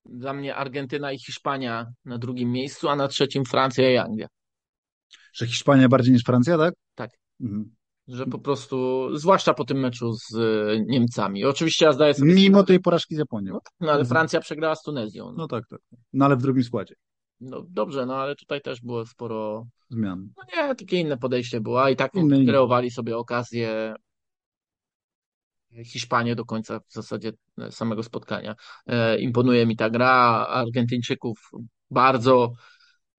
dla 0.05 0.33
mnie 0.33 0.55
Argentyna 0.57 1.13
i 1.13 1.19
Hiszpania 1.19 1.87
na 2.05 2.19
drugim 2.19 2.53
miejscu, 2.53 2.89
a 2.89 2.97
na 2.97 3.09
trzecim 3.09 3.45
Francja 3.45 3.91
i 3.93 3.97
Anglia. 3.97 4.27
że 5.35 5.47
Hiszpania 5.47 5.89
bardziej 5.89 6.13
niż 6.13 6.23
Francja, 6.25 6.59
tak? 6.59 6.75
Tak. 6.95 7.11
Mhm. 7.41 7.75
Że 8.09 8.27
po 8.27 8.39
prostu, 8.39 9.09
zwłaszcza 9.19 9.55
po 9.55 9.65
tym 9.65 9.79
meczu 9.81 10.13
z 10.13 10.35
e, 10.35 10.81
Niemcami. 10.87 11.45
Oczywiście 11.45 11.85
ja 11.85 11.93
zdaję 11.93 12.15
sobie 12.15 12.35
Mimo 12.35 12.63
tej 12.63 12.81
porażki 12.81 13.15
z 13.15 13.19
Japonią. 13.19 13.53
no, 13.53 13.61
no 13.81 13.89
ale 13.89 14.01
Mhm. 14.01 14.07
Francja 14.09 14.41
przegrała 14.41 14.75
z 14.75 14.83
Tunezją. 14.83 15.33
No 15.37 15.49
tak, 15.49 15.65
tak. 15.69 15.81
No 16.13 16.25
ale 16.25 16.37
w 16.37 16.43
drugim 16.43 16.65
składzie 16.65 16.95
No 17.41 17.63
dobrze, 17.69 18.07
no 18.07 18.17
ale 18.17 18.37
tutaj 18.37 18.61
też 18.61 18.81
było 18.81 19.07
sporo, 19.07 19.67
zmian. 19.91 20.29
no 20.37 20.43
nie, 20.57 20.75
takie 20.75 21.01
inne 21.01 21.17
podejście 21.19 21.61
było, 21.61 21.83
a 21.85 21.91
i 21.91 21.97
tak 21.97 22.15
inne. 22.15 22.45
kreowali 22.45 22.91
sobie 22.91 23.17
okazję 23.17 23.95
Hiszpanię 25.85 26.35
do 26.35 26.45
końca 26.45 26.81
w 26.81 26.93
zasadzie 26.93 27.33
samego 27.71 28.03
spotkania. 28.03 28.55
E, 28.87 29.19
imponuje 29.19 29.67
mi 29.67 29.77
ta 29.77 29.91
gra 29.91 30.47
Argentyńczyków 30.49 31.51
bardzo, 31.91 32.53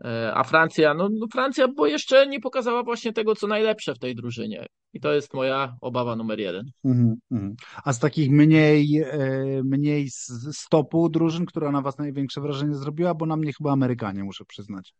e, 0.05 0.33
a 0.35 0.43
Francja, 0.43 0.93
no, 0.93 1.09
no 1.11 1.27
Francja, 1.31 1.67
bo 1.67 1.87
jeszcze 1.87 2.27
nie 2.27 2.39
pokazała 2.39 2.83
właśnie 2.83 3.13
tego, 3.13 3.35
co 3.35 3.47
najlepsze 3.47 3.95
w 3.95 3.99
tej 3.99 4.15
drużynie. 4.15 4.65
I 4.93 4.99
to 4.99 5.13
jest 5.13 5.33
moja 5.33 5.75
obawa 5.81 6.15
numer 6.15 6.39
jeden. 6.39 6.71
Mhm, 6.85 7.15
mhm. 7.31 7.55
A 7.83 7.93
z 7.93 7.99
takich 7.99 8.31
mniej, 8.31 8.99
e, 8.99 9.61
mniej 9.63 10.09
z 10.09 10.31
stopu 10.57 11.09
drużyn, 11.09 11.45
która 11.45 11.71
na 11.71 11.81
was 11.81 11.97
największe 11.97 12.41
wrażenie 12.41 12.75
zrobiła, 12.75 13.13
bo 13.13 13.25
na 13.25 13.35
mnie 13.35 13.53
chyba 13.53 13.71
Amerykanie, 13.71 14.23
muszę 14.23 14.45
przyznać. 14.45 14.93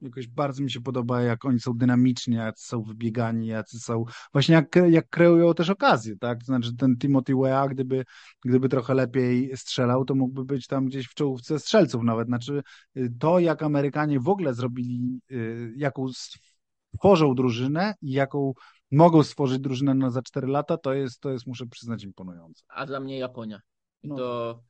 Jakoś 0.00 0.28
bardzo 0.28 0.62
mi 0.62 0.70
się 0.70 0.80
podoba, 0.80 1.22
jak 1.22 1.44
oni 1.44 1.60
są 1.60 1.72
dynamiczni, 1.72 2.34
jacy 2.36 2.66
są 2.66 2.82
wybiegani, 2.82 3.46
jacy 3.46 3.78
są. 3.78 4.04
Właśnie 4.32 4.54
jak, 4.54 4.76
jak 4.90 5.08
kreują 5.08 5.54
też 5.54 5.70
okazje, 5.70 6.16
tak? 6.16 6.38
To 6.38 6.44
znaczy 6.46 6.76
ten 6.76 6.96
Timothy 6.98 7.34
Weah, 7.36 7.68
gdyby, 7.70 8.04
gdyby 8.44 8.68
trochę 8.68 8.94
lepiej 8.94 9.56
strzelał, 9.56 10.04
to 10.04 10.14
mógłby 10.14 10.44
być 10.44 10.66
tam 10.66 10.86
gdzieś 10.86 11.06
w 11.06 11.14
czołówce 11.14 11.58
strzelców 11.58 12.02
nawet. 12.02 12.26
Znaczy 12.26 12.62
y, 12.96 13.12
to, 13.18 13.38
jak 13.38 13.62
Amerykanie 13.62 14.20
w 14.20 14.28
ogóle 14.28 14.54
zrobili, 14.54 15.20
y, 15.30 15.72
jaką 15.76 16.06
stworzą 16.94 17.34
drużynę 17.34 17.94
i 18.02 18.12
jaką 18.12 18.52
mogą 18.90 19.22
stworzyć 19.22 19.58
drużynę 19.58 19.94
na 19.94 20.10
za 20.10 20.22
4 20.22 20.46
lata, 20.46 20.76
to 20.76 20.94
jest, 20.94 21.20
to 21.20 21.30
jest, 21.30 21.46
muszę 21.46 21.66
przyznać, 21.66 22.04
imponujące. 22.04 22.64
A 22.68 22.86
dla 22.86 23.00
mnie 23.00 23.18
Japonia. 23.18 23.60
I 24.02 24.08
No. 24.08 24.16
to 24.16 24.62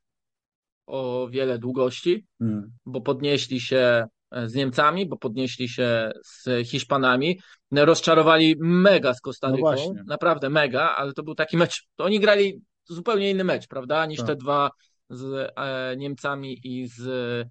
o 0.86 1.28
wiele 1.30 1.58
długości, 1.58 2.26
Mm. 2.40 2.72
bo 2.86 3.00
podnieśli 3.00 3.60
się 3.60 4.06
z 4.46 4.54
Niemcami, 4.54 5.06
bo 5.06 5.16
podnieśli 5.16 5.68
się 5.68 6.12
z 6.24 6.68
Hiszpanami, 6.68 7.40
No, 7.70 7.84
rozczarowali 7.84 8.54
mega 8.58 9.14
z 9.14 9.16
No 9.16 9.20
Kostaryką, 9.22 9.60
właśnie. 9.60 10.02
naprawdę 10.06 10.50
mega, 10.50 10.94
ale 10.96 11.12
to 11.12 11.22
był 11.22 11.34
taki 11.34 11.56
mecz, 11.56 11.82
to 11.96 12.04
oni 12.04 12.20
grali 12.20 12.60
zupełnie 12.84 13.30
inny 13.30 13.44
mecz, 13.44 13.66
prawda, 13.68 14.06
niż 14.06 14.18
Tak. 14.18 14.26
te 14.26 14.36
dwa 14.36 14.70
z 15.10 15.52
e, 15.56 15.96
Niemcami 15.96 16.60
i 16.64 16.86
z 16.88 17.02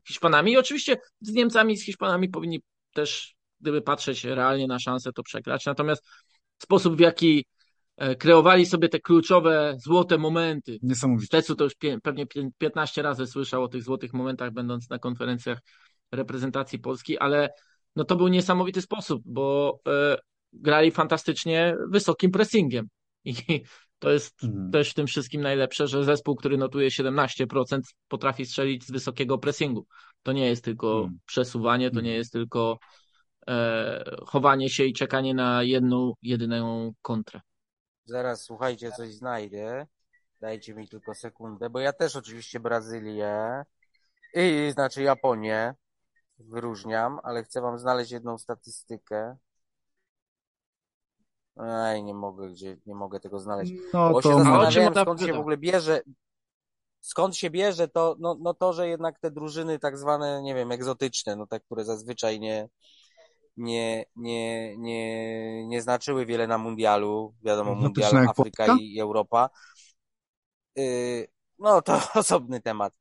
Hiszpanami. 0.07 0.51
I 0.51 0.57
oczywiście 0.57 0.97
z 1.21 1.33
Niemcami 1.33 1.73
i 1.73 1.77
z 1.77 1.85
Hiszpanami 1.85 2.29
powinni 2.29 2.61
też, 2.93 3.35
gdyby 3.61 3.81
patrzeć 3.81 4.23
realnie 4.23 4.67
na 4.67 4.79
szansę, 4.79 5.11
to 5.13 5.23
przegrać. 5.23 5.65
Natomiast 5.65 6.03
sposób, 6.61 6.95
w 6.95 6.99
jaki 6.99 7.45
e, 7.97 8.15
kreowali 8.15 8.65
sobie 8.65 8.89
te 8.89 8.99
kluczowe, 8.99 9.75
złote 9.77 10.17
momenty, 10.17 10.77
Niesamowite. 10.81 11.25
Stecu 11.27 11.55
to 11.55 11.63
już 11.63 11.73
pewnie 12.03 12.25
pię- 12.25 12.49
15 12.57 13.01
razy 13.01 13.27
słyszał 13.27 13.63
o 13.63 13.67
tych 13.67 13.83
złotych 13.83 14.13
momentach, 14.13 14.51
będąc 14.51 14.89
na 14.89 14.99
konferencjach 14.99 15.59
reprezentacji 16.11 16.79
Polski, 16.79 17.17
ale 17.17 17.49
no 17.95 18.03
to 18.03 18.15
był 18.15 18.27
niesamowity 18.27 18.81
sposób, 18.81 19.21
bo 19.25 19.79
e, 19.87 20.17
grali 20.53 20.91
fantastycznie 20.91 21.75
wysokim 21.89 22.31
pressingiem. 22.31 22.87
I 23.25 23.33
to 23.99 24.11
jest 24.11 24.43
Mhm. 24.43 24.71
też 24.71 24.91
w 24.91 24.93
tym 24.93 25.07
wszystkim 25.07 25.41
najlepsze, 25.41 25.87
że 25.87 26.03
zespół, 26.03 26.35
który 26.35 26.57
notuje 26.57 26.91
17%, 26.91 27.81
potrafi 28.07 28.45
strzelić 28.45 28.83
z 28.85 28.91
wysokiego 28.91 29.37
pressingu. 29.37 29.85
To 30.23 30.31
nie 30.31 30.45
jest 30.47 30.63
tylko 30.63 30.97
Mhm. 30.97 31.19
przesuwanie, 31.25 31.89
to 31.89 31.95
nie 31.95 31.99
Mhm. 31.99 32.17
jest 32.17 32.33
tylko 32.33 32.79
e, 33.47 34.15
chowanie 34.25 34.69
się 34.69 34.83
i 34.85 34.93
czekanie 34.93 35.33
na 35.33 35.63
jedną, 35.63 36.13
jedyną 36.21 36.93
kontrę. 37.01 37.41
Zaraz, 38.05 38.43
słuchajcie, 38.43 38.91
coś 38.91 39.13
znajdę. 39.13 39.87
Dajcie 40.41 40.73
mi 40.73 40.87
tylko 40.89 41.15
sekundę, 41.15 41.69
bo 41.69 41.79
ja 41.79 41.93
też 41.93 42.15
oczywiście 42.15 42.59
Brazylię, 42.59 43.63
i 44.33 44.71
znaczy 44.71 45.01
Japonię 45.01 45.73
wyróżniam, 46.39 47.19
ale 47.23 47.43
chcę 47.43 47.61
wam 47.61 47.79
znaleźć 47.79 48.11
jedną 48.11 48.37
statystykę. 48.37 49.37
Ej, 51.57 52.03
nie 52.03 52.13
mogę, 52.13 52.49
gdzie, 52.49 52.77
nie 52.85 52.95
mogę 52.95 53.19
tego 53.19 53.39
znaleźć. 53.39 53.73
No 53.93 54.11
Bo 54.11 54.21
się 54.21 54.29
to 54.29 54.37
zastanawiałem, 54.37 54.91
ona 54.91 55.01
skąd 55.01 55.21
się 55.21 55.33
w 55.33 55.39
ogóle 55.39 55.57
bierze, 55.57 56.01
skąd 57.01 57.35
się 57.35 57.49
bierze 57.49 57.87
to, 57.87 58.15
no, 58.19 58.37
no 58.39 58.53
to, 58.53 58.73
że 58.73 58.87
jednak 58.87 59.19
te 59.19 59.31
drużyny 59.31 59.79
tak 59.79 59.97
zwane, 59.97 60.41
nie 60.41 60.55
wiem, 60.55 60.71
egzotyczne, 60.71 61.35
no 61.35 61.47
te, 61.47 61.59
które 61.59 61.85
zazwyczaj 61.85 62.39
nie, 62.39 62.69
nie, 63.57 64.05
nie, 64.15 64.77
nie, 64.77 65.67
nie 65.67 65.81
znaczyły 65.81 66.25
wiele 66.25 66.47
na 66.47 66.57
mundialu, 66.57 67.35
wiadomo, 67.43 67.75
mundial 67.75 68.17
Afryka 68.17 68.77
i 68.81 68.99
Europa. 68.99 69.49
Yy, 70.75 71.27
no 71.59 71.81
to 71.81 71.99
osobny 72.15 72.61
temat. 72.61 72.93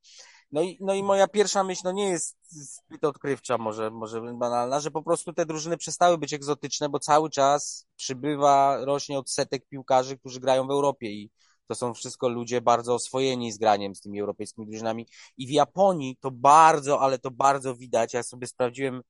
No 0.55 0.63
i, 0.63 0.79
no 0.81 0.95
i 0.95 1.03
moja 1.03 1.29
pierwsza 1.29 1.65
myśl, 1.65 1.81
no 1.85 1.93
nie 1.93 2.09
jest 2.09 2.37
zbyt 2.51 3.05
odkrywcza, 3.05 3.59
może, 3.59 3.91
może 3.91 4.21
banalna, 4.21 4.81
że 4.81 4.91
po 4.91 5.03
prostu 5.03 5.33
te 5.33 5.47
drużyny 5.47 5.77
przestały 5.77 6.19
być 6.19 6.33
egzotyczne, 6.33 6.89
bo 6.89 6.99
cały 6.99 7.31
czas 7.31 7.87
przybywa, 7.97 8.85
rośnie 8.85 9.19
odsetek 9.19 9.69
piłkarzy, 9.69 10.19
którzy 10.19 10.41
grają 10.41 10.67
w 10.67 10.71
Europie 10.71 11.11
i 11.11 11.31
to 11.67 11.75
są 11.75 11.95
wszystko 11.95 12.29
ludzie 12.29 12.61
bardzo 12.61 12.95
oswojeni 12.95 13.53
z 13.53 13.59
graniem 13.59 13.95
z 13.95 14.01
tymi 14.01 14.21
europejskimi 14.21 14.67
drużynami. 14.67 15.07
I 15.37 15.47
w 15.47 15.51
Japonii 15.51 16.17
to 16.21 16.31
bardzo, 16.31 17.01
ale 17.01 17.19
to 17.19 17.31
bardzo 17.31 17.77
widać. 17.77 18.15
Ja 18.15 18.23
sobie 18.23 18.47
sprawdziłem 18.47 19.03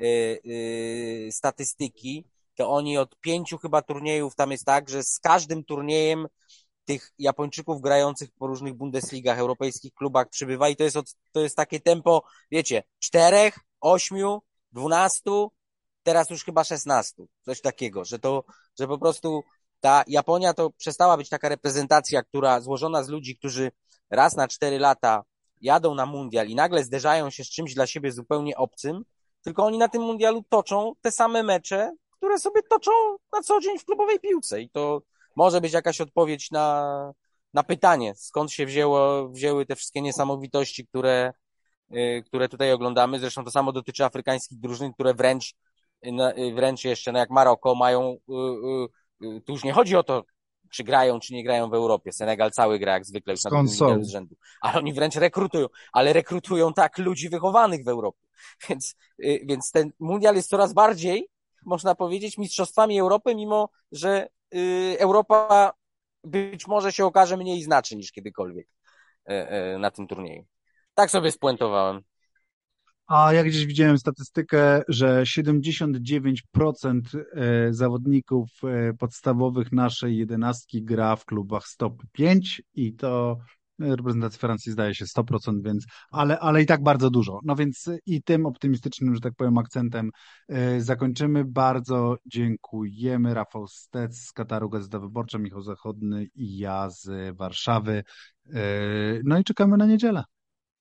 yy, 0.00 0.40
yy, 0.44 1.32
statystyki, 1.32 2.24
to 2.54 2.70
oni 2.70 2.98
od 2.98 3.20
pięciu 3.20 3.58
chyba 3.58 3.82
turniejów 3.82 4.34
tam 4.34 4.50
jest 4.50 4.64
tak, 4.64 4.88
że 4.88 5.02
z 5.02 5.18
każdym 5.18 5.64
turniejem 5.64 6.26
tych 6.86 7.12
Japończyków 7.18 7.80
grających 7.80 8.30
po 8.38 8.46
różnych 8.46 8.74
Bundesligach, 8.74 9.38
europejskich 9.38 9.94
klubach 9.94 10.28
przybywa 10.28 10.68
i 10.68 10.76
to 10.76 10.84
jest, 10.84 10.96
od, 10.96 11.14
to 11.32 11.40
jest 11.40 11.56
takie 11.56 11.80
tempo, 11.80 12.22
wiecie, 12.50 12.82
czterech, 12.98 13.58
ośmiu, 13.80 14.42
dwunastu, 14.72 15.52
teraz 16.02 16.30
już 16.30 16.44
chyba 16.44 16.64
szesnastu, 16.64 17.28
coś 17.42 17.60
takiego, 17.60 18.04
że 18.04 18.18
to, 18.18 18.44
że 18.78 18.88
po 18.88 18.98
prostu 18.98 19.42
ta 19.80 20.04
Japonia 20.06 20.54
to 20.54 20.70
przestała 20.70 21.16
być 21.16 21.28
taka 21.28 21.48
reprezentacja, 21.48 22.22
która 22.22 22.60
złożona 22.60 23.02
z 23.02 23.08
ludzi, 23.08 23.36
którzy 23.36 23.72
raz 24.10 24.36
na 24.36 24.48
cztery 24.48 24.78
lata 24.78 25.24
jadą 25.60 25.94
na 25.94 26.06
mundial 26.06 26.48
i 26.48 26.54
nagle 26.54 26.84
zderzają 26.84 27.30
się 27.30 27.44
z 27.44 27.50
czymś 27.50 27.74
dla 27.74 27.86
siebie 27.86 28.12
zupełnie 28.12 28.56
obcym, 28.56 29.04
tylko 29.42 29.64
oni 29.64 29.78
na 29.78 29.88
tym 29.88 30.02
mundialu 30.02 30.44
toczą 30.48 30.92
te 31.00 31.10
same 31.10 31.42
mecze, 31.42 31.92
które 32.10 32.38
sobie 32.38 32.62
toczą 32.62 32.90
na 33.32 33.42
co 33.42 33.60
dzień 33.60 33.78
w 33.78 33.84
klubowej 33.84 34.20
piłce. 34.20 34.60
I 34.60 34.70
to 34.70 35.02
może 35.36 35.60
być 35.60 35.72
jakaś 35.72 36.00
odpowiedź 36.00 36.50
na, 36.50 37.12
na 37.54 37.62
pytanie, 37.62 38.14
skąd 38.16 38.52
się 38.52 38.66
wzięło, 38.66 39.28
wzięły 39.28 39.66
te 39.66 39.76
wszystkie 39.76 40.02
niesamowitości, 40.02 40.86
które, 40.86 41.32
y, 41.96 42.22
które 42.26 42.48
tutaj 42.48 42.72
oglądamy. 42.72 43.18
Zresztą 43.18 43.44
to 43.44 43.50
samo 43.50 43.72
dotyczy 43.72 44.04
afrykańskich 44.04 44.60
drużyn, 44.60 44.92
które 44.92 45.14
wręcz, 45.14 45.54
y, 46.06 46.54
wręcz 46.54 46.84
jeszcze, 46.84 47.12
no 47.12 47.18
jak 47.18 47.30
Maroko, 47.30 47.74
mają, 47.74 48.16
y, 49.22 49.40
tu 49.40 49.52
już 49.52 49.64
nie 49.64 49.72
chodzi 49.72 49.96
o 49.96 50.02
to, 50.02 50.24
czy 50.70 50.84
grają, 50.84 51.20
czy 51.20 51.34
nie 51.34 51.44
grają 51.44 51.70
w 51.70 51.74
Europie. 51.74 52.12
Senegal 52.12 52.50
cały 52.50 52.78
gra 52.78 52.92
jak 52.92 53.04
zwykle 53.04 53.32
już 53.32 53.44
na 53.44 53.50
Skąd 53.50 53.74
są? 53.74 54.04
z 54.04 54.08
rzędu. 54.08 54.36
Ale 54.60 54.78
oni 54.78 54.92
wręcz 54.92 55.16
rekrutują, 55.16 55.66
ale 55.92 56.12
rekrutują 56.12 56.72
tak 56.72 56.98
ludzi 56.98 57.28
wychowanych 57.28 57.84
w 57.84 57.88
Europie. 57.88 58.26
Więc, 58.68 58.94
y, 59.24 59.40
więc 59.44 59.70
ten 59.70 59.92
mundial 59.98 60.36
jest 60.36 60.48
coraz 60.48 60.72
bardziej, 60.72 61.28
można 61.64 61.94
powiedzieć, 61.94 62.38
mistrzostwami 62.38 63.00
Europy, 63.00 63.34
mimo 63.34 63.68
że 63.92 64.26
y, 64.26 64.28
Europa 64.98 65.72
być 66.24 66.66
może 66.66 66.92
się 66.92 67.04
okaże 67.04 67.36
mniej 67.36 67.62
znaczy 67.62 67.96
niż 67.96 68.12
kiedykolwiek 68.12 68.68
y, 69.30 69.32
y, 69.74 69.78
na 69.78 69.90
tym 69.90 70.06
turnieju. 70.06 70.46
Tak 70.94 71.10
sobie 71.10 71.32
spuentowałem. 71.32 72.02
A 73.06 73.32
ja 73.32 73.44
gdzieś 73.44 73.66
widziałem 73.66 73.98
statystykę, 73.98 74.82
że 74.88 75.22
79% 75.22 77.00
e, 77.14 77.72
zawodników 77.72 78.48
e, 78.64 78.94
podstawowych 78.94 79.72
naszej 79.72 80.16
jedenastki 80.16 80.82
gra 80.82 81.16
w 81.16 81.24
klubach 81.24 81.66
stop 81.66 82.02
5 82.12 82.62
i 82.74 82.94
to 82.94 83.38
reprezentacja 83.78 84.38
Francji 84.38 84.72
zdaje 84.72 84.94
się 84.94 85.04
100%, 85.04 85.62
więc, 85.64 85.86
ale, 86.10 86.38
ale 86.38 86.62
i 86.62 86.66
tak 86.66 86.82
bardzo 86.82 87.10
dużo. 87.10 87.40
No 87.44 87.56
więc 87.56 87.90
i 88.06 88.22
tym 88.22 88.46
optymistycznym, 88.46 89.14
że 89.14 89.20
tak 89.20 89.34
powiem, 89.34 89.58
akcentem 89.58 90.10
zakończymy. 90.78 91.44
Bardzo 91.44 92.16
dziękujemy. 92.26 93.34
Rafał 93.34 93.66
Stec 93.66 94.16
z 94.16 94.32
Kataru 94.32 94.70
Gazeta 94.70 94.98
Wyborcza, 94.98 95.38
Michał 95.38 95.62
Zachodny 95.62 96.26
i 96.34 96.58
ja 96.58 96.90
z 96.90 97.36
Warszawy. 97.36 98.02
No 99.24 99.38
i 99.38 99.44
czekamy 99.44 99.76
na 99.76 99.86
niedzielę. 99.86 100.24